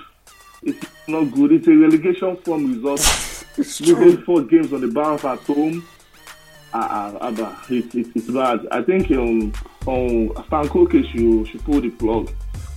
It's 0.62 0.86
not 1.08 1.24
good. 1.32 1.52
It's 1.52 1.66
a 1.68 1.74
relegation 1.74 2.36
form 2.38 2.74
result. 2.74 3.00
it's 3.56 3.78
true. 3.78 4.22
four 4.24 4.42
games 4.42 4.72
on 4.72 4.82
the 4.82 4.88
bounce 4.88 5.24
at 5.24 5.38
home. 5.40 5.86
Uh, 6.74 7.16
uh, 7.20 7.42
uh, 7.42 7.56
it's, 7.70 7.94
it's, 7.94 8.10
it's 8.14 8.30
bad. 8.30 8.66
I 8.70 8.82
think 8.82 9.10
um, 9.12 9.52
um, 9.86 10.32
Stan 10.46 10.68
Kroenke 10.68 11.10
should, 11.10 11.48
should 11.48 11.64
pull 11.64 11.80
the 11.80 11.90
plug 11.90 12.30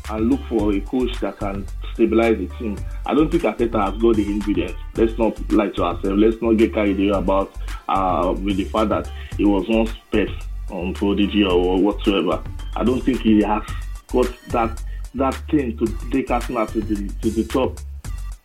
and 0.09 0.29
look 0.29 0.39
for 0.47 0.73
a 0.73 0.81
coach 0.81 1.19
that 1.19 1.37
can 1.37 1.65
stabilize 1.93 2.37
the 2.37 2.47
team. 2.57 2.77
I 3.05 3.13
don't 3.13 3.29
think 3.29 3.43
Arteta 3.43 3.91
has 3.91 4.01
got 4.01 4.15
the 4.15 4.25
ingredients. 4.25 4.75
Let's 4.95 5.17
not 5.17 5.51
lie 5.51 5.69
to 5.69 5.83
ourselves. 5.83 6.21
Let's 6.21 6.41
not 6.41 6.53
get 6.57 6.73
carried 6.73 6.99
away 6.99 7.17
about 7.17 7.53
uh, 7.89 8.33
with 8.37 8.57
the 8.57 8.65
fact 8.65 8.89
that 8.89 9.09
he 9.37 9.45
was 9.45 9.67
once 9.67 9.91
Pep 10.11 10.29
on 10.69 10.93
Prodigy 10.93 11.43
or 11.43 11.81
whatsoever. 11.81 12.43
I 12.75 12.83
don't 12.83 13.01
think 13.01 13.21
he 13.21 13.41
has 13.43 13.63
got 14.11 14.27
that 14.49 14.81
that 15.15 15.35
thing 15.49 15.77
to 15.77 15.87
take 16.11 16.29
Arsenal 16.29 16.67
to 16.67 16.81
the 16.81 17.13
to 17.21 17.29
the 17.31 17.43
top, 17.45 17.79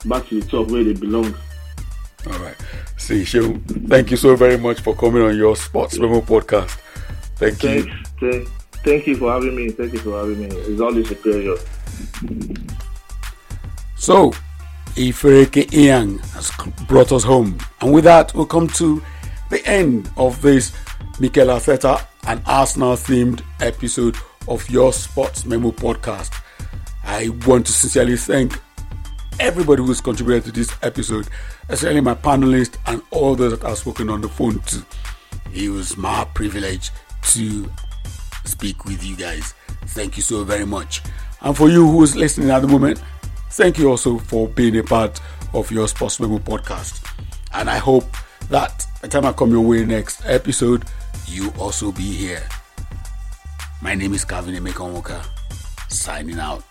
back 0.07 0.27
to 0.29 0.41
the 0.41 0.47
top 0.49 0.71
where 0.71 0.85
they 0.85 0.95
belong. 0.95 1.35
All 2.27 2.39
right. 2.39 2.57
See, 2.97 3.23
Shehu, 3.23 3.61
thank 3.89 4.11
you 4.11 4.17
so 4.17 4.37
very 4.37 4.57
much 4.57 4.81
for 4.81 4.95
coming 4.95 5.23
on 5.23 5.37
your 5.37 5.57
Sports 5.57 5.99
Memo 5.99 6.21
podcast. 6.21 6.79
Thank 7.37 7.59
Thanks, 7.59 7.87
you. 8.21 8.31
Thanks. 8.31 8.62
Thank 8.85 9.07
you 9.07 9.17
for 9.17 9.33
having 9.33 9.55
me. 9.55 9.71
Thank 9.71 9.93
you 9.93 10.01
for 10.01 10.19
having 10.19 10.41
me. 10.41 10.47
It's 10.47 10.81
always 10.81 11.11
a 11.11 11.15
pleasure. 11.15 11.57
So, 13.97 14.33
Ifereke 14.97 15.71
Inyang 15.71 16.21
has 16.33 16.51
brought 16.89 17.13
us 17.13 17.23
home. 17.23 17.59
And 17.81 17.93
with 17.93 18.05
that, 18.05 18.35
we'll 18.35 18.47
come 18.47 18.67
to 18.69 19.03
the 19.51 19.65
end 19.67 20.11
of 20.17 20.43
this 20.43 20.73
Mikel 21.21 21.47
Arteta 21.47 22.05
and 22.27 22.43
Arsenal 22.47 22.95
themed 22.95 23.43
episode 23.61 24.17
of 24.49 24.69
your 24.69 24.93
Sports 24.93 25.45
Memo 25.45 25.71
podcast. 25.71 26.35
I 27.05 27.29
want 27.47 27.67
to 27.67 27.73
sincerely 27.73 28.17
thank 28.17 28.59
everybody 29.39 29.83
who's 29.83 30.01
contributed 30.01 30.45
to 30.47 30.53
this 30.53 30.75
episode, 30.83 31.29
especially 31.69 32.01
my 32.01 32.15
panelists 32.15 32.77
and 32.87 33.03
all 33.11 33.35
those 33.35 33.59
that 33.59 33.65
I've 33.65 33.79
spoken 33.79 34.11
on 34.11 34.21
the 34.21 34.29
phone 34.29 34.59
to. 34.61 34.85
It 35.55 35.69
was 35.69 35.97
my 35.97 36.25
privilege 36.35 36.91
to 37.33 37.71
speak 38.45 38.85
with 38.85 39.05
you 39.05 39.17
guys. 39.17 39.55
Thank 39.87 40.17
you 40.17 40.23
so 40.23 40.45
very 40.45 40.67
much. 40.67 41.03
And 41.41 41.57
for 41.57 41.69
you 41.69 41.87
who's 41.87 42.17
listening 42.17 42.51
at 42.51 42.61
the 42.61 42.69
moment, 42.69 43.03
thank 43.51 43.79
you 43.79 43.91
also 43.91 44.19
for 44.19 44.49
being 44.49 44.77
a 44.79 44.83
part 44.83 45.21
of 45.53 45.71
your 45.71 45.89
Sports 45.89 46.21
Memo 46.21 46.39
podcast. 46.39 47.07
And 47.55 47.69
I 47.69 47.79
hope 47.79 48.17
that 48.49 48.87
the 49.01 49.09
time 49.09 49.27
I 49.27 49.33
come 49.33 49.51
your 49.51 49.63
way 49.63 49.85
next 49.85 50.23
episode, 50.25 50.85
you 51.27 51.53
also 51.59 51.93
be 51.93 52.03
here. 52.03 52.43
My 53.81 53.95
name 53.95 54.15
is 54.15 54.25
Calvin 54.25 54.55
Emeka 54.55 55.25
signing 55.89 56.39
out. 56.39 56.65